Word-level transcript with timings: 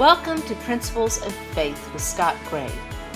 Welcome 0.00 0.40
to 0.44 0.54
Principles 0.54 1.20
of 1.20 1.34
Faith 1.52 1.92
with 1.92 2.02
Scott 2.02 2.34
Gray. 2.48 2.70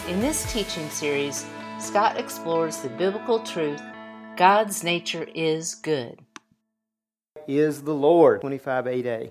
In 0.07 0.21
this 0.21 0.53
teaching 0.53 0.87
series, 0.91 1.47
Scott 1.81 2.19
explores 2.19 2.77
the 2.77 2.91
biblical 2.91 3.39
truth 3.39 3.81
God's 4.37 4.85
nature 4.85 5.27
is 5.35 5.77
good. 5.77 6.21
Is 7.49 7.85
the 7.85 7.95
Lord, 7.95 8.43
25 8.43 8.85
8a. 8.85 9.31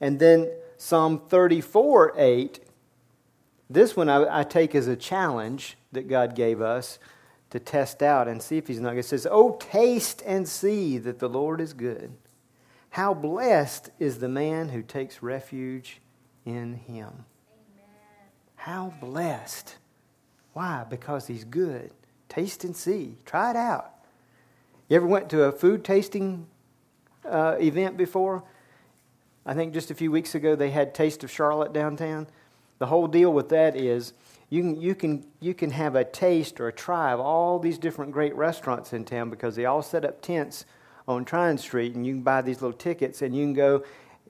And 0.00 0.18
then 0.18 0.50
Psalm 0.76 1.20
34 1.28 2.14
8. 2.16 2.58
This 3.70 3.94
one 3.94 4.08
I, 4.08 4.40
I 4.40 4.42
take 4.42 4.74
as 4.74 4.88
a 4.88 4.96
challenge 4.96 5.76
that 5.92 6.08
God 6.08 6.34
gave 6.34 6.60
us 6.60 6.98
to 7.50 7.60
test 7.60 8.02
out 8.02 8.26
and 8.26 8.42
see 8.42 8.58
if 8.58 8.66
He's 8.66 8.80
not. 8.80 8.96
It 8.96 9.04
says, 9.04 9.24
Oh, 9.30 9.56
taste 9.60 10.20
and 10.26 10.48
see 10.48 10.98
that 10.98 11.20
the 11.20 11.28
Lord 11.28 11.60
is 11.60 11.74
good. 11.74 12.14
How 12.90 13.14
blessed 13.14 13.90
is 14.00 14.18
the 14.18 14.28
man 14.28 14.70
who 14.70 14.82
takes 14.82 15.22
refuge 15.22 16.01
in 16.44 16.74
him. 16.74 17.08
Amen. 17.08 18.30
How 18.56 18.94
blessed. 19.00 19.76
Why? 20.52 20.84
Because 20.88 21.26
he's 21.26 21.44
good. 21.44 21.90
Taste 22.28 22.64
and 22.64 22.76
see. 22.76 23.16
Try 23.24 23.50
it 23.50 23.56
out. 23.56 23.90
You 24.88 24.96
ever 24.96 25.06
went 25.06 25.30
to 25.30 25.44
a 25.44 25.52
food 25.52 25.84
tasting 25.84 26.46
uh, 27.24 27.56
event 27.60 27.96
before? 27.96 28.44
I 29.44 29.54
think 29.54 29.74
just 29.74 29.90
a 29.90 29.94
few 29.94 30.10
weeks 30.10 30.34
ago 30.34 30.54
they 30.54 30.70
had 30.70 30.94
Taste 30.94 31.24
of 31.24 31.30
Charlotte 31.30 31.72
downtown. 31.72 32.26
The 32.78 32.86
whole 32.86 33.06
deal 33.06 33.32
with 33.32 33.48
that 33.50 33.76
is 33.76 34.12
you 34.50 34.62
can, 34.62 34.80
you 34.80 34.94
can, 34.94 35.26
you 35.40 35.54
can 35.54 35.70
have 35.70 35.94
a 35.94 36.04
taste 36.04 36.60
or 36.60 36.68
a 36.68 36.72
try 36.72 37.12
of 37.12 37.20
all 37.20 37.58
these 37.58 37.78
different 37.78 38.12
great 38.12 38.34
restaurants 38.34 38.92
in 38.92 39.04
town 39.04 39.30
because 39.30 39.56
they 39.56 39.64
all 39.64 39.82
set 39.82 40.04
up 40.04 40.20
tents 40.20 40.66
on 41.08 41.24
Tryon 41.24 41.58
Street 41.58 41.94
and 41.94 42.06
you 42.06 42.14
can 42.14 42.22
buy 42.22 42.42
these 42.42 42.60
little 42.60 42.76
tickets 42.76 43.22
and 43.22 43.34
you 43.34 43.44
can 43.44 43.54
go 43.54 43.82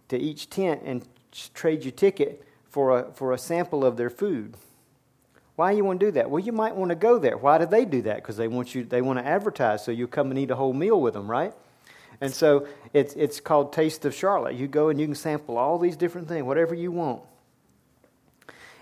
to 0.09 0.19
each 0.19 0.49
tent 0.49 0.83
and 0.85 1.07
trade 1.55 1.85
your 1.85 1.93
ticket 1.93 2.45
for 2.69 2.99
a, 2.99 3.13
for 3.13 3.33
a 3.33 3.39
sample 3.39 3.85
of 3.85 3.97
their 3.97 4.11
food. 4.11 4.57
Why 5.57 5.73
you 5.73 5.85
want 5.85 6.01
to 6.01 6.07
do 6.07 6.13
that? 6.13 6.31
Well, 6.31 6.43
you 6.43 6.53
might 6.53 6.75
want 6.75 6.89
to 6.89 6.95
go 6.95 7.19
there. 7.19 7.37
Why 7.37 7.59
do 7.59 7.67
they 7.67 7.85
do 7.85 8.03
that? 8.03 8.17
Because 8.17 8.37
they 8.37 8.49
want 8.49 8.75
you. 8.75 8.85
They 8.85 9.03
want 9.03 9.19
to 9.19 9.27
advertise, 9.27 9.85
so 9.85 9.93
you 9.93 10.09
come 10.09 10.31
and 10.31 10.39
eat 10.39 10.51
a 10.51 10.57
whole 10.57 10.73
meal 10.73 11.01
with 11.01 11.15
them, 11.15 11.31
right? 11.31 11.53
And 12.21 12.33
so 12.33 12.67
it's 12.93 13.15
it's 13.15 13.41
called 13.41 13.73
Taste 13.73 14.05
of 14.05 14.15
Charlotte. 14.15 14.55
You 14.55 14.69
go 14.69 14.89
and 14.89 15.01
you 15.01 15.07
can 15.07 15.15
sample 15.15 15.59
all 15.59 15.79
these 15.79 15.97
different 15.97 16.29
things, 16.29 16.45
whatever 16.45 16.75
you 16.75 16.91
want. 16.91 17.23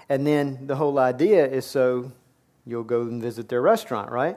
And 0.08 0.26
then 0.26 0.66
the 0.66 0.76
whole 0.76 0.98
idea 0.98 1.46
is 1.46 1.64
so 1.66 2.12
you'll 2.66 2.84
go 2.84 3.02
and 3.02 3.20
visit 3.20 3.48
their 3.48 3.62
restaurant, 3.62 4.10
right? 4.10 4.36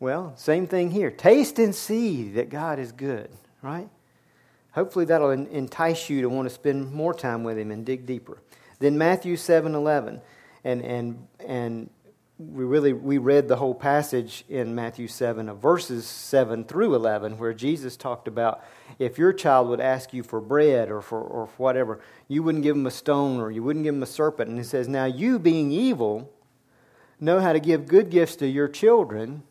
Well, 0.00 0.34
same 0.36 0.66
thing 0.66 0.90
here. 0.90 1.10
Taste 1.10 1.58
and 1.58 1.74
see 1.74 2.30
that 2.30 2.48
God 2.48 2.78
is 2.78 2.92
good, 2.92 3.30
right? 3.62 3.88
Hopefully 4.74 5.04
that'll 5.04 5.30
entice 5.30 6.10
you 6.10 6.20
to 6.22 6.28
want 6.28 6.48
to 6.48 6.54
spend 6.54 6.92
more 6.92 7.14
time 7.14 7.44
with 7.44 7.56
him 7.56 7.70
and 7.70 7.86
dig 7.86 8.06
deeper. 8.06 8.38
Then 8.80 8.98
Matthew 8.98 9.36
7:11 9.36 10.20
and 10.64 10.82
and 10.82 11.28
and 11.38 11.90
we 12.38 12.64
really 12.64 12.92
we 12.92 13.18
read 13.18 13.46
the 13.46 13.56
whole 13.56 13.74
passage 13.74 14.44
in 14.48 14.74
Matthew 14.74 15.06
7 15.06 15.48
of 15.48 15.58
verses 15.58 16.04
7 16.04 16.64
through 16.64 16.96
11 16.96 17.38
where 17.38 17.54
Jesus 17.54 17.96
talked 17.96 18.26
about 18.26 18.64
if 18.98 19.16
your 19.16 19.32
child 19.32 19.68
would 19.68 19.80
ask 19.80 20.12
you 20.12 20.24
for 20.24 20.40
bread 20.40 20.90
or 20.90 21.00
for 21.00 21.20
or 21.20 21.46
whatever 21.56 22.00
you 22.26 22.42
wouldn't 22.42 22.64
give 22.64 22.74
him 22.74 22.86
a 22.86 22.90
stone 22.90 23.40
or 23.40 23.52
you 23.52 23.62
wouldn't 23.62 23.84
give 23.84 23.94
him 23.94 24.02
a 24.02 24.06
serpent. 24.06 24.48
And 24.48 24.58
he 24.58 24.64
says 24.64 24.88
now 24.88 25.04
you 25.04 25.38
being 25.38 25.70
evil 25.70 26.32
know 27.20 27.38
how 27.38 27.52
to 27.52 27.60
give 27.60 27.86
good 27.86 28.10
gifts 28.10 28.34
to 28.36 28.48
your 28.48 28.66
children. 28.66 29.44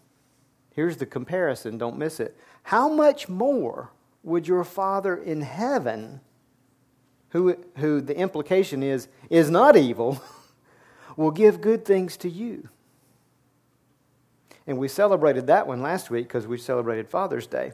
Here's 0.74 0.98
the 0.98 1.06
comparison 1.06 1.78
don't 1.78 1.98
miss 1.98 2.20
it. 2.20 2.36
How 2.64 2.90
much 2.90 3.30
more 3.30 3.92
would 4.24 4.48
your 4.48 4.64
Father 4.64 5.16
in 5.16 5.42
heaven, 5.42 6.22
who, 7.30 7.58
who 7.78 8.02
the 8.02 8.18
implication 8.18 8.82
is, 8.82 9.08
is 9.30 9.50
not 9.50 9.76
evil, 9.76 10.22
will 11.18 11.32
give 11.32 11.62
good 11.62 11.86
things 11.86 12.18
to 12.18 12.30
you? 12.30 12.70
And 14.66 14.78
we 14.78 14.88
celebrated 14.88 15.48
that 15.48 15.68
one 15.68 15.82
last 15.82 16.10
week 16.10 16.28
because 16.28 16.48
we 16.48 16.58
celebrated 16.58 17.10
Father's 17.10 17.48
Day. 17.48 17.74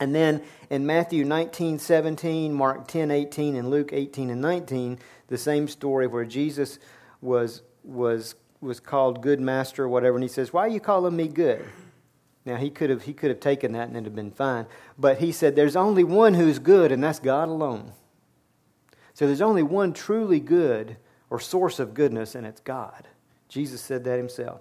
And 0.00 0.12
then 0.12 0.42
in 0.68 0.84
Matthew 0.84 1.24
19, 1.24 1.78
17, 1.78 2.52
Mark 2.52 2.88
10, 2.88 3.12
18, 3.12 3.54
and 3.54 3.70
Luke 3.70 3.90
18 3.92 4.30
and 4.30 4.40
19, 4.40 4.98
the 5.28 5.38
same 5.38 5.68
story 5.68 6.08
where 6.08 6.24
Jesus 6.24 6.80
was, 7.20 7.62
was, 7.84 8.34
was 8.60 8.80
called 8.80 9.22
good 9.22 9.40
master 9.40 9.84
or 9.84 9.88
whatever, 9.88 10.16
and 10.16 10.24
he 10.24 10.28
says, 10.28 10.52
Why 10.52 10.62
are 10.62 10.70
you 10.70 10.80
calling 10.80 11.14
me 11.14 11.28
good? 11.28 11.64
Now 12.44 12.56
he 12.56 12.70
could 12.70 12.90
have 12.90 13.02
he 13.02 13.12
could 13.12 13.30
have 13.30 13.40
taken 13.40 13.72
that 13.72 13.88
and 13.88 13.96
it'd 13.96 14.06
have 14.06 14.14
been 14.14 14.30
fine. 14.30 14.66
But 14.98 15.18
he 15.18 15.32
said 15.32 15.54
there's 15.54 15.76
only 15.76 16.04
one 16.04 16.34
who's 16.34 16.58
good, 16.58 16.92
and 16.92 17.02
that's 17.02 17.18
God 17.18 17.48
alone. 17.48 17.92
So 19.14 19.26
there's 19.26 19.42
only 19.42 19.62
one 19.62 19.92
truly 19.92 20.40
good 20.40 20.96
or 21.30 21.38
source 21.38 21.78
of 21.78 21.94
goodness, 21.94 22.34
and 22.34 22.46
it's 22.46 22.60
God. 22.60 23.06
Jesus 23.48 23.80
said 23.80 24.04
that 24.04 24.16
himself. 24.16 24.60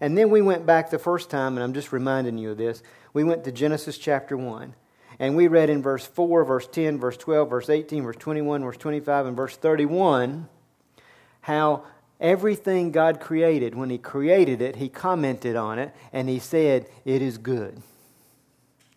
And 0.00 0.18
then 0.18 0.30
we 0.30 0.42
went 0.42 0.66
back 0.66 0.90
the 0.90 0.98
first 0.98 1.30
time, 1.30 1.56
and 1.56 1.62
I'm 1.62 1.74
just 1.74 1.92
reminding 1.92 2.38
you 2.38 2.50
of 2.52 2.58
this. 2.58 2.82
We 3.12 3.22
went 3.24 3.44
to 3.44 3.52
Genesis 3.52 3.96
chapter 3.96 4.36
1. 4.36 4.74
And 5.20 5.36
we 5.36 5.46
read 5.46 5.70
in 5.70 5.80
verse 5.80 6.04
4, 6.04 6.44
verse 6.44 6.66
10, 6.66 6.98
verse 6.98 7.16
12, 7.16 7.48
verse 7.48 7.70
18, 7.70 8.02
verse 8.02 8.16
21, 8.16 8.64
verse 8.64 8.76
25, 8.76 9.26
and 9.26 9.36
verse 9.36 9.56
31 9.56 10.48
how 11.44 11.84
Everything 12.20 12.92
God 12.92 13.20
created, 13.20 13.74
when 13.74 13.90
He 13.90 13.98
created 13.98 14.62
it, 14.62 14.76
He 14.76 14.88
commented 14.88 15.56
on 15.56 15.78
it 15.78 15.94
and 16.12 16.28
He 16.28 16.38
said, 16.38 16.86
It 17.04 17.22
is 17.22 17.38
good. 17.38 17.82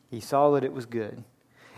He 0.10 0.20
saw 0.20 0.52
that 0.52 0.64
it 0.64 0.74
was 0.74 0.86
good. 0.86 1.24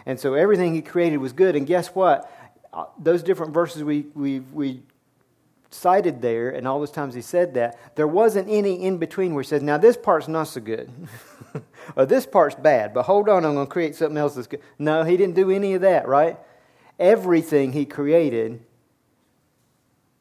And 0.06 0.20
so 0.20 0.34
everything 0.34 0.76
He 0.76 0.82
created 0.82 1.18
was 1.18 1.34
good. 1.34 1.56
And 1.56 1.66
guess 1.66 1.90
what? 1.90 2.32
Uh, 2.74 2.86
those 3.00 3.24
different 3.24 3.54
verses 3.54 3.84
we, 3.84 4.06
we, 4.14 4.42
we 4.42 4.82
cited 5.72 6.22
there, 6.22 6.50
and 6.50 6.68
all 6.68 6.80
those 6.80 6.92
times 6.92 7.14
He 7.14 7.22
said 7.22 7.54
that, 7.54 7.96
there 7.96 8.08
wasn't 8.08 8.50
any 8.50 8.84
in 8.84 8.98
between 8.98 9.34
where 9.34 9.42
He 9.42 9.48
said, 9.48 9.64
Now 9.64 9.78
this 9.78 9.96
part's 9.96 10.28
not 10.28 10.44
so 10.44 10.60
good. 10.60 10.92
or 11.96 12.06
this 12.06 12.26
part's 12.26 12.56
bad, 12.56 12.94
but 12.94 13.04
hold 13.04 13.30
on, 13.30 13.46
I'm 13.46 13.54
going 13.54 13.66
to 13.66 13.72
create 13.72 13.96
something 13.96 14.18
else 14.18 14.36
that's 14.36 14.48
good. 14.48 14.62
No, 14.78 15.04
He 15.04 15.16
didn't 15.16 15.36
do 15.36 15.50
any 15.50 15.74
of 15.74 15.82
that, 15.82 16.08
right? 16.08 16.38
Everything 17.00 17.72
He 17.72 17.86
created 17.86 18.62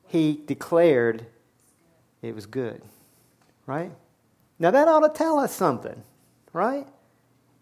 he 0.09 0.41
declared 0.47 1.27
it 2.23 2.35
was 2.35 2.47
good. 2.47 2.83
Right? 3.67 3.93
Now 4.59 4.71
that 4.71 4.89
ought 4.89 5.01
to 5.01 5.11
tell 5.11 5.39
us 5.39 5.55
something, 5.55 6.03
right? 6.53 6.87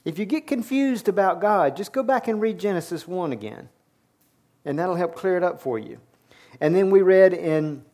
If 0.04 0.18
you 0.18 0.24
get 0.24 0.46
confused 0.46 1.08
about 1.08 1.40
God, 1.40 1.76
just 1.76 1.92
go 1.92 2.02
back 2.02 2.28
and 2.28 2.40
read 2.40 2.58
Genesis 2.58 3.06
1 3.06 3.32
again. 3.32 3.68
And 4.64 4.78
that'll 4.78 4.94
help 4.94 5.14
clear 5.14 5.36
it 5.36 5.42
up 5.42 5.60
for 5.60 5.78
you. 5.78 6.00
And 6.60 6.74
then 6.74 6.90
we 6.90 7.02
read 7.02 7.34
in 7.34 7.84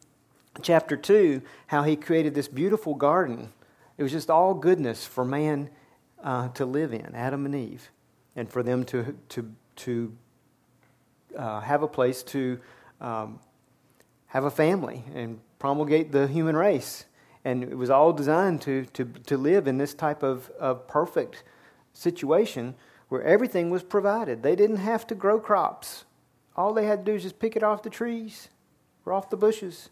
chapter 0.61 0.97
2 0.97 1.43
how 1.69 1.83
he 1.83 1.97
created 1.97 2.35
this 2.35 2.49
beautiful 2.49 2.95
garden. 2.95 3.53
It 3.97 4.03
was 4.03 4.13
just 4.13 4.31
all 4.31 4.55
goodness 4.55 5.07
for 5.07 5.25
man 5.25 5.71
uh, 6.23 6.49
to 6.49 6.67
live 6.67 6.93
in, 6.93 7.15
Adam 7.15 7.47
and 7.47 7.55
Eve, 7.55 7.91
and 8.37 8.49
for 8.49 8.63
them 8.63 8.85
to, 8.85 9.17
to, 9.31 9.51
to 9.77 10.17
uh, 11.37 11.61
have 11.61 11.83
a 11.83 11.89
place 11.89 12.23
to 12.25 12.61
um, 13.01 13.41
have 14.33 14.45
a 14.45 14.51
family 14.51 15.05
and 15.15 15.39
promulgate 15.59 16.11
the 16.11 16.27
human 16.27 16.57
race. 16.57 17.05
And 17.45 17.63
it 17.63 17.77
was 17.77 17.91
all 17.91 18.15
designed 18.15 18.63
to, 18.63 18.87
to, 18.95 19.05
to 19.27 19.37
live 19.37 19.67
in 19.69 19.77
this 19.77 19.93
type 19.93 20.23
of, 20.23 20.49
of 20.59 20.89
perfect 20.89 21.45
situation 21.93 22.75
where 23.11 23.23
everything 23.23 23.69
was 23.69 23.83
provided. 23.83 24.43
They 24.43 24.57
didn't 24.57 24.79
have 24.79 25.07
to 25.09 25.15
grow 25.15 25.39
crops. 25.39 26.07
All 26.57 26.73
they 26.73 26.87
had 26.87 27.01
to 27.01 27.05
do 27.05 27.13
was 27.13 27.25
just 27.25 27.41
pick 27.41 27.57
it 27.57 27.63
off 27.63 27.83
the 27.83 27.91
trees 27.91 28.49
or 29.05 29.13
off 29.13 29.29
the 29.29 29.37
bushes. 29.37 29.91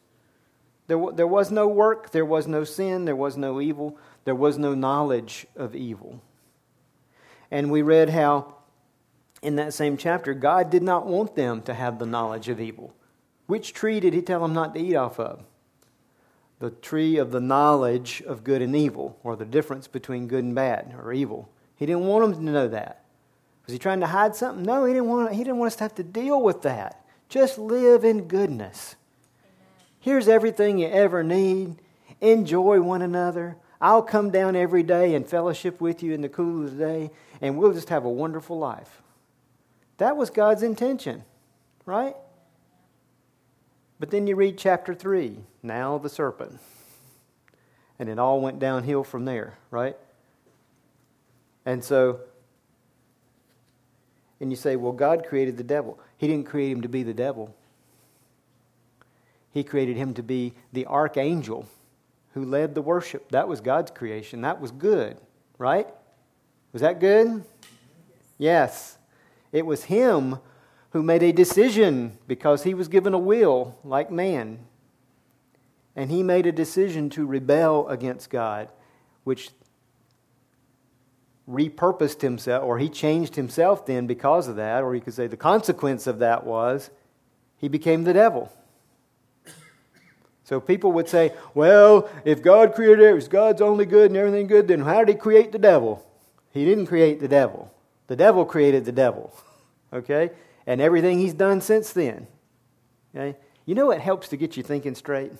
There, 0.86 0.98
there 1.12 1.26
was 1.26 1.50
no 1.50 1.68
work, 1.68 2.10
there 2.10 2.24
was 2.24 2.46
no 2.46 2.64
sin, 2.64 3.04
there 3.04 3.14
was 3.14 3.36
no 3.36 3.60
evil, 3.60 3.98
there 4.24 4.34
was 4.34 4.56
no 4.56 4.74
knowledge 4.74 5.46
of 5.54 5.76
evil. 5.76 6.22
And 7.50 7.70
we 7.70 7.82
read 7.82 8.08
how 8.08 8.54
in 9.42 9.56
that 9.56 9.74
same 9.74 9.98
chapter, 9.98 10.32
God 10.32 10.70
did 10.70 10.82
not 10.82 11.06
want 11.06 11.34
them 11.34 11.60
to 11.62 11.74
have 11.74 11.98
the 11.98 12.06
knowledge 12.06 12.48
of 12.48 12.58
evil. 12.58 12.94
Which 13.50 13.72
tree 13.72 13.98
did 13.98 14.14
he 14.14 14.22
tell 14.22 14.42
them 14.42 14.54
not 14.54 14.76
to 14.76 14.80
eat 14.80 14.94
off 14.94 15.18
of? 15.18 15.42
The 16.60 16.70
tree 16.70 17.16
of 17.16 17.32
the 17.32 17.40
knowledge 17.40 18.22
of 18.24 18.44
good 18.44 18.62
and 18.62 18.76
evil, 18.76 19.18
or 19.24 19.34
the 19.34 19.44
difference 19.44 19.88
between 19.88 20.28
good 20.28 20.44
and 20.44 20.54
bad 20.54 20.94
or 20.96 21.12
evil. 21.12 21.50
He 21.74 21.84
didn't 21.84 22.06
want 22.06 22.32
them 22.36 22.46
to 22.46 22.52
know 22.52 22.68
that. 22.68 23.02
Was 23.66 23.72
he 23.72 23.78
trying 23.80 23.98
to 24.00 24.06
hide 24.06 24.36
something? 24.36 24.62
No, 24.62 24.84
he 24.84 24.92
didn't 24.92 25.08
want, 25.08 25.32
he 25.32 25.42
didn't 25.42 25.58
want 25.58 25.72
us 25.72 25.76
to 25.78 25.82
have 25.82 25.96
to 25.96 26.04
deal 26.04 26.40
with 26.40 26.62
that. 26.62 27.04
Just 27.28 27.58
live 27.58 28.04
in 28.04 28.28
goodness. 28.28 28.94
Here's 29.98 30.28
everything 30.28 30.78
you 30.78 30.86
ever 30.86 31.24
need. 31.24 31.82
Enjoy 32.20 32.80
one 32.80 33.02
another. 33.02 33.56
I'll 33.80 34.02
come 34.02 34.30
down 34.30 34.54
every 34.54 34.84
day 34.84 35.16
and 35.16 35.26
fellowship 35.26 35.80
with 35.80 36.04
you 36.04 36.12
in 36.12 36.20
the 36.20 36.28
cool 36.28 36.66
of 36.66 36.76
the 36.76 36.84
day, 36.84 37.10
and 37.40 37.58
we'll 37.58 37.72
just 37.72 37.88
have 37.88 38.04
a 38.04 38.10
wonderful 38.10 38.60
life. 38.60 39.02
That 39.96 40.16
was 40.16 40.30
God's 40.30 40.62
intention, 40.62 41.24
right? 41.84 42.14
But 44.00 44.10
then 44.10 44.26
you 44.26 44.34
read 44.34 44.56
chapter 44.56 44.94
3, 44.94 45.36
now 45.62 45.98
the 45.98 46.08
serpent. 46.08 46.58
And 47.98 48.08
it 48.08 48.18
all 48.18 48.40
went 48.40 48.58
downhill 48.58 49.04
from 49.04 49.26
there, 49.26 49.58
right? 49.70 49.94
And 51.66 51.84
so, 51.84 52.20
and 54.40 54.50
you 54.50 54.56
say, 54.56 54.76
well, 54.76 54.94
God 54.94 55.26
created 55.26 55.58
the 55.58 55.62
devil. 55.62 56.00
He 56.16 56.26
didn't 56.26 56.46
create 56.46 56.72
him 56.72 56.80
to 56.80 56.88
be 56.88 57.02
the 57.02 57.12
devil. 57.12 57.54
He 59.52 59.62
created 59.62 59.98
him 59.98 60.14
to 60.14 60.22
be 60.22 60.54
the 60.72 60.86
archangel 60.86 61.68
who 62.32 62.46
led 62.46 62.74
the 62.74 62.80
worship. 62.80 63.30
That 63.32 63.48
was 63.48 63.60
God's 63.60 63.90
creation. 63.90 64.40
That 64.40 64.62
was 64.62 64.70
good, 64.70 65.18
right? 65.58 65.88
Was 66.72 66.80
that 66.80 67.00
good? 67.00 67.44
Yes. 68.38 68.96
It 69.52 69.66
was 69.66 69.84
him 69.84 70.38
who 70.90 71.02
made 71.02 71.22
a 71.22 71.32
decision 71.32 72.18
because 72.26 72.64
he 72.64 72.74
was 72.74 72.88
given 72.88 73.14
a 73.14 73.18
will 73.18 73.78
like 73.84 74.10
man. 74.10 74.58
And 75.96 76.10
he 76.10 76.22
made 76.22 76.46
a 76.46 76.52
decision 76.52 77.10
to 77.10 77.26
rebel 77.26 77.88
against 77.88 78.30
God, 78.30 78.68
which 79.24 79.50
repurposed 81.48 82.20
himself, 82.20 82.64
or 82.64 82.78
he 82.78 82.88
changed 82.88 83.36
himself 83.36 83.86
then 83.86 84.06
because 84.06 84.48
of 84.48 84.56
that, 84.56 84.82
or 84.82 84.94
you 84.94 85.00
could 85.00 85.14
say 85.14 85.26
the 85.26 85.36
consequence 85.36 86.06
of 86.06 86.20
that 86.20 86.44
was 86.44 86.90
he 87.56 87.68
became 87.68 88.04
the 88.04 88.12
devil. 88.12 88.50
So 90.44 90.60
people 90.60 90.90
would 90.92 91.08
say, 91.08 91.32
well, 91.54 92.08
if 92.24 92.42
God 92.42 92.74
created 92.74 93.00
it, 93.00 93.16
if 93.16 93.30
God's 93.30 93.60
only 93.60 93.84
good 93.84 94.10
and 94.10 94.16
everything 94.16 94.48
good, 94.48 94.66
then 94.66 94.80
how 94.80 95.04
did 95.04 95.08
he 95.08 95.14
create 95.14 95.52
the 95.52 95.60
devil? 95.60 96.04
He 96.52 96.64
didn't 96.64 96.86
create 96.86 97.20
the 97.20 97.28
devil. 97.28 97.72
The 98.08 98.16
devil 98.16 98.44
created 98.44 98.84
the 98.84 98.92
devil. 98.92 99.32
Okay? 99.92 100.30
And 100.66 100.80
everything 100.80 101.18
he's 101.18 101.34
done 101.34 101.60
since 101.60 101.92
then. 101.92 102.26
Okay? 103.14 103.36
You 103.66 103.74
know 103.74 103.86
what 103.86 104.00
helps 104.00 104.28
to 104.28 104.36
get 104.36 104.56
you 104.56 104.62
thinking 104.62 104.94
straight? 104.94 105.32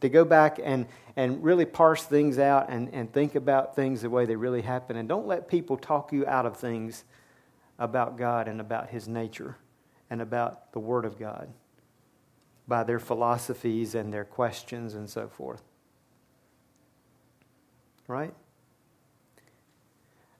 To 0.00 0.08
go 0.08 0.24
back 0.24 0.60
and, 0.62 0.86
and 1.16 1.42
really 1.42 1.64
parse 1.64 2.02
things 2.02 2.38
out 2.38 2.68
and, 2.68 2.92
and 2.92 3.12
think 3.12 3.34
about 3.34 3.74
things 3.74 4.02
the 4.02 4.10
way 4.10 4.26
they 4.26 4.36
really 4.36 4.62
happen. 4.62 4.96
And 4.96 5.08
don't 5.08 5.26
let 5.26 5.48
people 5.48 5.76
talk 5.76 6.12
you 6.12 6.26
out 6.26 6.46
of 6.46 6.56
things 6.56 7.04
about 7.78 8.16
God 8.16 8.48
and 8.48 8.60
about 8.60 8.90
his 8.90 9.08
nature 9.08 9.56
and 10.10 10.20
about 10.20 10.72
the 10.72 10.78
Word 10.78 11.04
of 11.04 11.18
God 11.18 11.48
by 12.68 12.84
their 12.84 12.98
philosophies 12.98 13.94
and 13.94 14.12
their 14.12 14.24
questions 14.24 14.94
and 14.94 15.08
so 15.08 15.28
forth. 15.28 15.62
Right? 18.08 18.34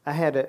I 0.05 0.12
had 0.12 0.37
a, 0.37 0.49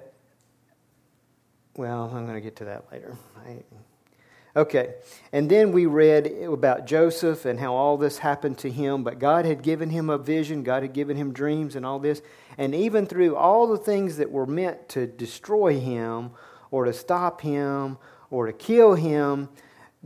well, 1.77 2.11
I'm 2.13 2.25
going 2.25 2.35
to 2.35 2.41
get 2.41 2.55
to 2.57 2.65
that 2.65 2.91
later. 2.91 3.15
I, 3.45 4.59
okay. 4.59 4.95
And 5.31 5.49
then 5.49 5.71
we 5.71 5.85
read 5.85 6.27
about 6.43 6.87
Joseph 6.87 7.45
and 7.45 7.59
how 7.59 7.73
all 7.73 7.97
this 7.97 8.17
happened 8.17 8.57
to 8.59 8.71
him, 8.71 9.03
but 9.03 9.19
God 9.19 9.45
had 9.45 9.61
given 9.61 9.91
him 9.91 10.09
a 10.09 10.17
vision, 10.17 10.63
God 10.63 10.81
had 10.81 10.93
given 10.93 11.15
him 11.15 11.31
dreams 11.31 11.75
and 11.75 11.85
all 11.85 11.99
this. 11.99 12.21
And 12.57 12.73
even 12.73 13.05
through 13.05 13.35
all 13.35 13.67
the 13.67 13.77
things 13.77 14.17
that 14.17 14.31
were 14.31 14.47
meant 14.47 14.89
to 14.89 15.05
destroy 15.05 15.79
him 15.79 16.31
or 16.71 16.85
to 16.85 16.93
stop 16.93 17.41
him 17.41 17.99
or 18.31 18.47
to 18.47 18.53
kill 18.53 18.95
him, 18.95 19.49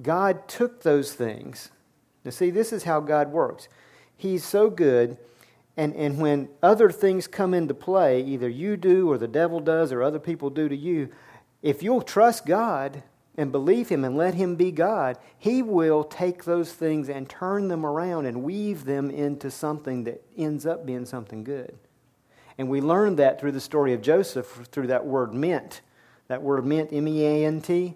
God 0.02 0.48
took 0.50 0.84
those 0.84 1.14
things. 1.14 1.72
Now, 2.26 2.32
see, 2.32 2.50
this 2.52 2.74
is 2.74 2.84
how 2.84 3.00
God 3.00 3.32
works. 3.32 3.68
He's 4.16 4.44
so 4.44 4.70
good, 4.70 5.18
and, 5.76 5.96
and 5.96 6.20
when 6.20 6.50
other 6.62 6.92
things 6.92 7.28
come 7.28 7.54
into 7.54 7.74
play, 7.74 8.22
either 8.22 8.48
you 8.48 8.78
do 8.78 9.10
or 9.10 9.18
the 9.18 9.28
devil 9.28 9.60
does 9.60 9.92
or 9.92 10.04
other 10.04 10.20
people 10.20 10.50
do 10.50 10.70
to 10.70 10.76
you, 10.76 11.10
if 11.62 11.84
you'll 11.84 12.02
trust 12.02 12.46
God 12.46 13.04
and 13.36 13.52
believe 13.52 13.90
Him 13.90 14.04
and 14.04 14.18
let 14.18 14.34
Him 14.34 14.56
be 14.56 14.72
God, 14.72 15.18
He 15.38 15.62
will 15.62 16.04
take 16.04 16.44
those 16.44 16.74
things 16.74 17.10
and 17.10 17.30
turn 17.30 17.68
them 17.68 17.86
around 17.86 18.26
and 18.26 18.44
weave 18.44 18.86
them 18.86 19.10
into 19.10 19.50
something 19.50 20.04
that 20.06 20.24
ends 20.38 20.66
up 20.66 20.86
being 20.86 21.06
something 21.06 21.44
good. 21.44 21.78
And 22.58 22.70
we 22.70 22.82
learned 22.82 23.18
that 23.18 23.40
through 23.40 23.54
the 23.54 23.62
story 23.62 23.94
of 23.94 24.02
Joseph, 24.02 24.68
through 24.72 24.88
that 24.88 25.06
word 25.06 25.34
meant. 25.34 25.82
That 26.28 26.42
word 26.42 26.66
meant, 26.66 26.92
M 26.92 27.08
E 27.08 27.26
A 27.26 27.46
N 27.46 27.62
T. 27.62 27.96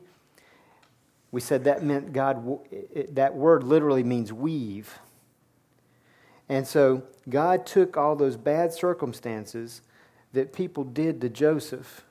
We 1.32 1.42
said 1.42 1.66
that 1.66 1.84
meant 1.84 2.14
God, 2.14 2.60
that 3.12 3.36
word 3.36 3.64
literally 3.64 4.04
means 4.04 4.32
weave. 4.32 5.00
And 6.48 6.66
so 6.66 7.04
God 7.28 7.66
took 7.66 7.98
all 7.98 8.16
those 8.16 8.38
bad 8.38 8.72
circumstances 8.72 9.82
that 10.32 10.54
people 10.54 10.84
did 10.84 11.20
to 11.22 11.30
Joseph, 11.30 12.05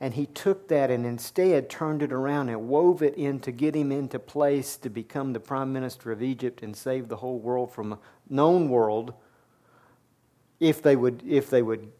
and 0.00 0.14
he 0.14 0.26
took 0.26 0.68
that 0.68 0.90
and 0.90 1.06
instead 1.06 1.70
turned 1.70 2.02
it 2.02 2.12
around 2.12 2.48
and 2.48 2.68
wove 2.68 3.02
it 3.02 3.14
in 3.14 3.40
to 3.40 3.52
get 3.52 3.74
him 3.74 3.92
into 3.92 4.18
place 4.18 4.76
to 4.76 4.90
become 4.90 5.32
the 5.32 5.40
prime 5.40 5.72
minister 5.72 6.10
of 6.10 6.22
Egypt 6.22 6.62
and 6.62 6.76
save 6.76 7.08
the 7.08 7.16
whole 7.16 7.38
world 7.38 7.72
from 7.72 7.92
a 7.92 7.98
known 8.28 8.68
world 8.68 9.14
if 10.60 10.82
they 10.82 10.96
would, 10.96 11.22
if 11.26 11.50
they 11.50 11.62
would 11.62 11.90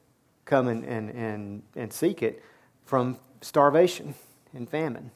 come 0.45 0.69
and, 0.69 0.85
and, 0.85 1.11
and, 1.11 1.63
and 1.77 1.93
seek 1.93 2.23
it 2.23 2.43
from 2.85 3.19
starvation 3.41 4.15
and 4.55 4.69
famine. 4.69 5.11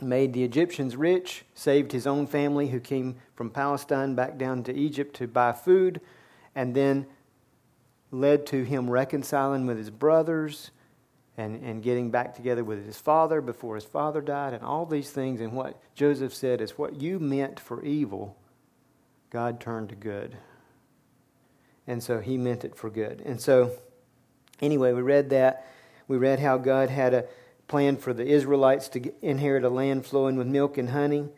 Made 0.00 0.32
the 0.32 0.44
Egyptians 0.44 0.96
rich, 0.96 1.44
saved 1.54 1.92
his 1.92 2.06
own 2.06 2.26
family 2.26 2.68
who 2.68 2.80
came 2.80 3.16
from 3.34 3.50
Palestine 3.50 4.14
back 4.14 4.38
down 4.38 4.62
to 4.64 4.74
Egypt 4.74 5.14
to 5.16 5.26
buy 5.26 5.52
food, 5.52 6.00
and 6.54 6.74
then 6.74 7.06
led 8.10 8.46
to 8.46 8.64
him 8.64 8.88
reconciling 8.88 9.66
with 9.66 9.76
his 9.76 9.90
brothers 9.90 10.70
and, 11.40 11.64
and 11.64 11.82
getting 11.82 12.10
back 12.10 12.34
together 12.34 12.62
with 12.62 12.84
his 12.84 12.98
father 12.98 13.40
before 13.40 13.74
his 13.74 13.84
father 13.84 14.20
died, 14.20 14.52
and 14.52 14.62
all 14.62 14.84
these 14.84 15.10
things. 15.10 15.40
And 15.40 15.54
what 15.54 15.80
Joseph 15.94 16.34
said 16.34 16.60
is, 16.60 16.76
What 16.76 17.00
you 17.00 17.18
meant 17.18 17.58
for 17.58 17.82
evil, 17.82 18.36
God 19.30 19.58
turned 19.58 19.88
to 19.88 19.94
good. 19.94 20.36
And 21.86 22.02
so 22.02 22.20
he 22.20 22.36
meant 22.36 22.62
it 22.62 22.76
for 22.76 22.90
good. 22.90 23.22
And 23.24 23.40
so, 23.40 23.72
anyway, 24.60 24.92
we 24.92 25.00
read 25.00 25.30
that. 25.30 25.66
We 26.08 26.18
read 26.18 26.40
how 26.40 26.58
God 26.58 26.90
had 26.90 27.14
a 27.14 27.24
plan 27.68 27.96
for 27.96 28.12
the 28.12 28.26
Israelites 28.26 28.88
to 28.90 29.10
inherit 29.22 29.64
a 29.64 29.70
land 29.70 30.04
flowing 30.04 30.36
with 30.36 30.46
milk 30.46 30.76
and 30.76 30.90
honey. 30.90 31.30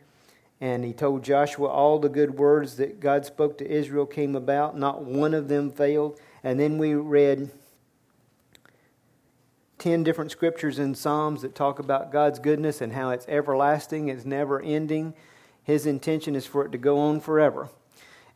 And 0.59 0.83
he 0.83 0.91
told 0.91 1.23
Joshua 1.23 1.67
all 1.67 1.97
the 1.97 2.09
good 2.09 2.37
words 2.37 2.75
that 2.75 2.99
God 2.99 3.25
spoke 3.25 3.57
to 3.59 3.71
Israel 3.71 4.05
came 4.05 4.35
about. 4.35 4.77
Not 4.77 5.05
one 5.05 5.33
of 5.33 5.47
them 5.47 5.71
failed. 5.71 6.19
And 6.43 6.59
then 6.59 6.77
we 6.77 6.93
read 6.93 7.51
10 9.83 10.01
different 10.01 10.31
scriptures 10.31 10.79
in 10.79 10.95
Psalms 10.95 11.41
that 11.41 11.55
talk 11.55 11.77
about 11.77 12.09
God's 12.09 12.39
goodness 12.39 12.79
and 12.79 12.93
how 12.93 13.09
it's 13.09 13.27
everlasting, 13.27 14.07
it's 14.07 14.23
never 14.23 14.61
ending. 14.61 15.13
His 15.61 15.85
intention 15.85 16.37
is 16.37 16.45
for 16.45 16.63
it 16.63 16.71
to 16.71 16.77
go 16.77 16.99
on 16.99 17.19
forever. 17.19 17.67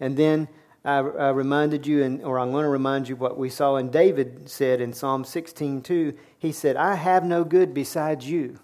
And 0.02 0.18
then 0.18 0.50
I, 0.84 0.98
I 0.98 1.30
reminded 1.30 1.88
you, 1.88 2.04
and, 2.04 2.22
or 2.22 2.38
I'm 2.38 2.52
going 2.52 2.64
to 2.64 2.70
remind 2.70 3.08
you 3.08 3.16
what 3.16 3.38
we 3.38 3.50
saw 3.50 3.78
and 3.78 3.90
David 3.94 4.50
said 4.50 4.82
in 4.82 4.92
Psalm 4.92 5.24
16:2. 5.24 6.18
He 6.38 6.52
said, 6.52 6.76
"I 6.76 6.96
have 6.96 7.24
no 7.24 7.46
good 7.46 7.74
besides 7.74 8.30
you." 8.30 8.60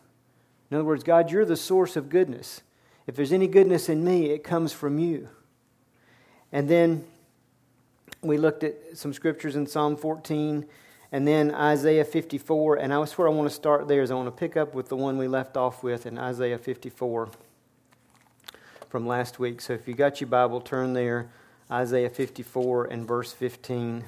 In 0.69 0.75
other 0.75 0.83
words, 0.83 1.05
God, 1.05 1.31
you're 1.31 1.45
the 1.45 1.55
source 1.55 1.95
of 1.95 2.09
goodness. 2.09 2.63
If 3.07 3.15
there's 3.15 3.31
any 3.31 3.47
goodness 3.47 3.87
in 3.87 4.03
me, 4.03 4.31
it 4.31 4.43
comes 4.43 4.73
from 4.73 4.99
you. 4.99 5.29
And 6.51 6.67
then 6.67 7.05
we 8.21 8.35
looked 8.35 8.65
at 8.65 8.75
some 8.97 9.13
scriptures 9.13 9.55
in 9.55 9.67
Psalm 9.67 9.95
14 9.95 10.65
and 11.13 11.27
then 11.27 11.53
Isaiah 11.53 12.03
54. 12.03 12.77
And 12.77 12.91
I 12.91 13.05
swear 13.05 13.27
I 13.27 13.31
want 13.31 13.47
to 13.47 13.55
start 13.55 13.87
there, 13.87 14.01
is 14.01 14.09
I 14.09 14.15
want 14.15 14.27
to 14.27 14.31
pick 14.31 14.57
up 14.57 14.73
with 14.73 14.89
the 14.89 14.97
one 14.97 15.19
we 15.19 15.27
left 15.27 15.55
off 15.55 15.83
with 15.83 16.07
in 16.07 16.17
Isaiah 16.17 16.57
54 16.57 17.29
from 18.89 19.05
last 19.05 19.37
week. 19.37 19.61
So 19.61 19.73
if 19.73 19.87
you 19.87 19.93
got 19.93 20.19
your 20.19 20.27
Bible, 20.27 20.59
turn 20.59 20.93
there. 20.93 21.29
Isaiah 21.71 22.09
54 22.09 22.85
and 22.85 23.07
verse 23.07 23.31
15. 23.31 24.03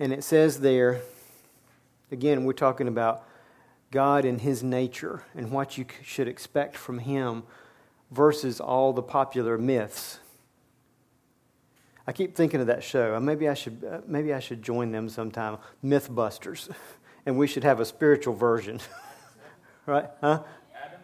And 0.00 0.12
it 0.12 0.24
says 0.24 0.60
there, 0.60 1.00
again, 2.10 2.42
we're 2.42 2.52
talking 2.52 2.88
about 2.88 3.24
God 3.92 4.24
and 4.24 4.40
His 4.40 4.64
nature 4.64 5.22
and 5.32 5.52
what 5.52 5.78
you 5.78 5.86
should 6.02 6.26
expect 6.26 6.76
from 6.76 6.98
Him 6.98 7.44
versus 8.10 8.58
all 8.58 8.92
the 8.92 9.02
popular 9.02 9.56
myths. 9.56 10.18
I 12.12 12.14
keep 12.14 12.36
thinking 12.36 12.60
of 12.60 12.66
that 12.66 12.84
show. 12.84 13.18
Maybe 13.20 13.48
I 13.48 13.54
should, 13.54 13.82
uh, 13.90 14.00
maybe 14.06 14.34
I 14.34 14.38
should 14.38 14.62
join 14.62 14.92
them 14.92 15.08
sometime. 15.08 15.56
Mythbusters. 15.82 16.70
And 17.24 17.38
we 17.38 17.46
should 17.46 17.62
have 17.62 17.78
a 17.78 17.84
spiritual 17.84 18.34
version. 18.34 18.80
right? 19.86 20.06
Huh? 20.20 20.42
Adam? 20.74 21.00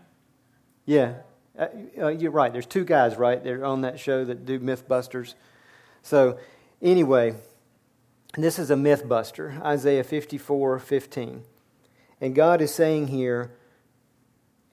Yeah. 0.85 1.15
Uh, 1.57 1.67
uh, 1.97 2.09
you're 2.09 2.33
right. 2.33 2.53
There's 2.53 2.67
two 2.67 2.85
guys, 2.85 3.17
right? 3.17 3.43
They're 3.43 3.65
on 3.65 3.83
that 3.83 4.01
show 4.01 4.25
that 4.25 4.45
do 4.45 4.59
Mythbusters. 4.59 5.35
So, 6.03 6.41
anyway, 6.83 7.37
this 8.37 8.59
is 8.59 8.73
a 8.73 8.75
Mythbuster, 8.75 9.63
Isaiah 9.63 10.03
54 10.03 10.81
15. 10.81 11.45
And 12.21 12.35
God 12.35 12.61
is 12.61 12.75
saying 12.75 13.07
here, 13.07 13.53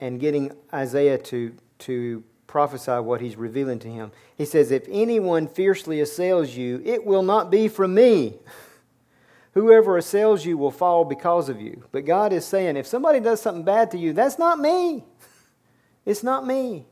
and 0.00 0.18
getting 0.18 0.50
Isaiah 0.74 1.18
to, 1.18 1.54
to 1.78 2.24
prophesy 2.46 2.92
what 2.92 3.20
he's 3.20 3.36
revealing 3.36 3.78
to 3.80 3.88
him. 3.88 4.12
He 4.36 4.44
says, 4.44 4.70
If 4.70 4.86
anyone 4.90 5.48
fiercely 5.48 6.00
assails 6.00 6.56
you, 6.56 6.82
it 6.84 7.04
will 7.04 7.22
not 7.22 7.50
be 7.50 7.68
from 7.68 7.94
me. 7.94 8.34
Whoever 9.56 9.96
assails 9.96 10.44
you 10.44 10.58
will 10.58 10.70
fall 10.70 11.06
because 11.06 11.48
of 11.48 11.62
you. 11.62 11.84
But 11.90 12.04
God 12.04 12.34
is 12.34 12.44
saying, 12.44 12.76
if 12.76 12.86
somebody 12.86 13.20
does 13.20 13.40
something 13.40 13.64
bad 13.64 13.90
to 13.92 13.98
you, 13.98 14.12
that's 14.12 14.38
not 14.38 14.58
me. 14.58 15.04
It's 16.04 16.22
not 16.22 16.46
me. 16.46 16.86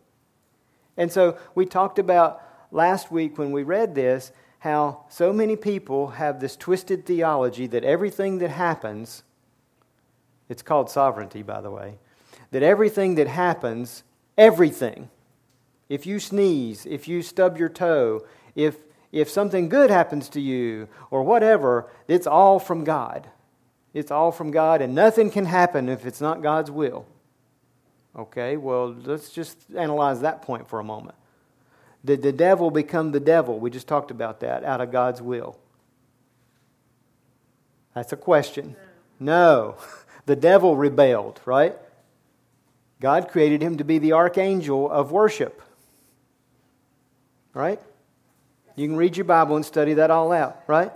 And 0.97 1.13
so 1.13 1.39
we 1.55 1.67
talked 1.67 2.01
about 2.01 2.43
last 2.73 3.13
week 3.13 3.39
when 3.39 3.53
we 3.53 3.63
read 3.63 3.95
this 3.95 4.33
how 4.59 5.05
so 5.11 5.33
many 5.33 5.55
people 5.57 6.09
have 6.09 6.41
this 6.41 6.57
twisted 6.57 7.05
theology 7.05 7.67
that 7.67 7.85
everything 7.85 8.39
that 8.39 8.51
happens, 8.51 9.23
it's 10.49 10.63
called 10.63 10.91
sovereignty, 10.91 11.43
by 11.43 11.61
the 11.61 11.71
way, 11.71 11.99
that 12.51 12.63
everything 12.63 13.15
that 13.17 13.29
happens, 13.29 14.03
everything, 14.39 15.11
if 15.89 16.07
you 16.07 16.19
sneeze, 16.19 16.87
if 16.87 17.09
you 17.09 17.23
stub 17.23 17.59
your 17.59 17.69
toe, 17.69 18.25
if, 18.55 18.77
if 19.13 19.29
something 19.29 19.69
good 19.69 19.91
happens 19.91 20.29
to 20.31 20.41
you, 20.41 20.89
or 21.11 21.23
whatever, 21.23 21.91
it's 22.09 22.27
all 22.27 22.59
from 22.59 22.85
God. 22.85 23.29
It's 23.93 24.11
all 24.11 24.33
from 24.33 24.51
God, 24.51 24.83
and 24.83 24.95
nothing 24.95 25.31
can 25.31 25.45
happen 25.45 25.89
if 25.89 26.05
it's 26.05 26.21
not 26.21 26.43
God's 26.43 26.71
will. 26.71 27.07
Okay, 28.17 28.57
well, 28.57 28.95
let's 29.05 29.31
just 29.31 29.59
analyze 29.77 30.21
that 30.21 30.43
point 30.43 30.69
for 30.69 30.81
a 30.81 30.85
moment. 30.85 31.17
Did 32.05 32.23
the 32.23 32.33
devil 32.33 32.71
become 32.71 33.13
the 33.13 33.21
devil? 33.21 33.59
We 33.59 33.71
just 33.71 33.89
talked 33.89 34.11
about 34.11 34.41
that 34.41 34.63
out 34.65 34.81
of 34.81 34.93
God's 34.93 35.23
will. 35.23 35.59
That's 37.95 38.13
a 38.13 38.17
question. 38.17 38.77
No. 39.19 39.77
The 40.27 40.37
devil 40.37 40.75
rebelled, 40.75 41.39
right? 41.45 41.77
God 42.99 43.29
created 43.29 43.61
him 43.61 43.77
to 43.77 43.85
be 43.85 43.99
the 43.99 44.13
archangel 44.13 44.91
of 44.91 45.13
worship. 45.13 45.61
Right? 47.55 47.81
You 48.77 48.89
can 48.89 48.97
read 48.97 49.17
your 49.17 49.25
Bible 49.25 49.57
and 49.57 49.65
study 49.65 49.95
that 49.95 50.11
all 50.11 50.33
out, 50.33 50.63
right? 50.67 50.93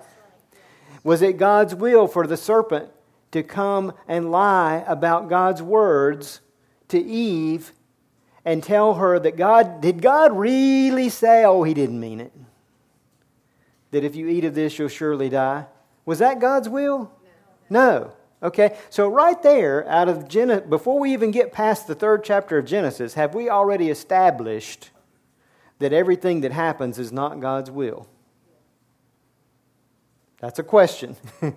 Was 1.05 1.23
it 1.23 1.39
God's 1.39 1.75
will 1.75 2.09
for 2.09 2.27
the 2.27 2.37
serpent 2.37 2.91
to 3.31 3.43
come 3.43 3.93
and 4.09 4.31
lie 4.31 4.85
about 4.87 5.29
God's 5.29 5.63
words 5.63 6.41
to 6.89 6.99
Eve 6.99 7.73
and 8.45 8.63
tell 8.63 8.95
her 8.95 9.19
that 9.19 9.37
God, 9.37 9.81
did 9.81 10.03
God 10.03 10.37
really 10.37 11.09
say, 11.09 11.45
oh, 11.45 11.63
he 11.63 11.75
didn't 11.75 12.01
mean 12.01 12.21
it? 12.21 12.33
That 13.91 14.05
if 14.05 14.17
you 14.17 14.29
eat 14.29 14.45
of 14.45 14.55
this, 14.55 14.79
you'll 14.79 14.89
surely 14.89 15.29
die? 15.29 15.67
Was 16.05 16.19
that 16.19 16.41
God's 16.41 16.69
will? 16.69 17.13
No. 17.71 18.13
Okay, 18.43 18.77
so 18.89 19.09
right 19.09 19.43
there, 19.43 19.87
out 19.89 20.09
of 20.09 20.29
Genesis, 20.29 20.69
before 20.69 20.99
we 20.99 21.13
even 21.13 21.31
get 21.31 21.53
past 21.53 21.87
the 21.87 21.95
third 21.95 22.23
chapter 22.25 22.59
of 22.59 22.67
Genesis, 22.67 23.15
have 23.15 23.35
we 23.35 23.51
already 23.51 23.91
established 23.91 24.91
that 25.79 25.93
everything 25.93 26.41
that 26.43 26.53
happens 26.53 26.99
is 26.99 27.13
not 27.13 27.41
God's 27.41 27.71
will? 27.71 28.07
That's 30.41 30.59
a 30.59 30.63
question. 30.63 31.17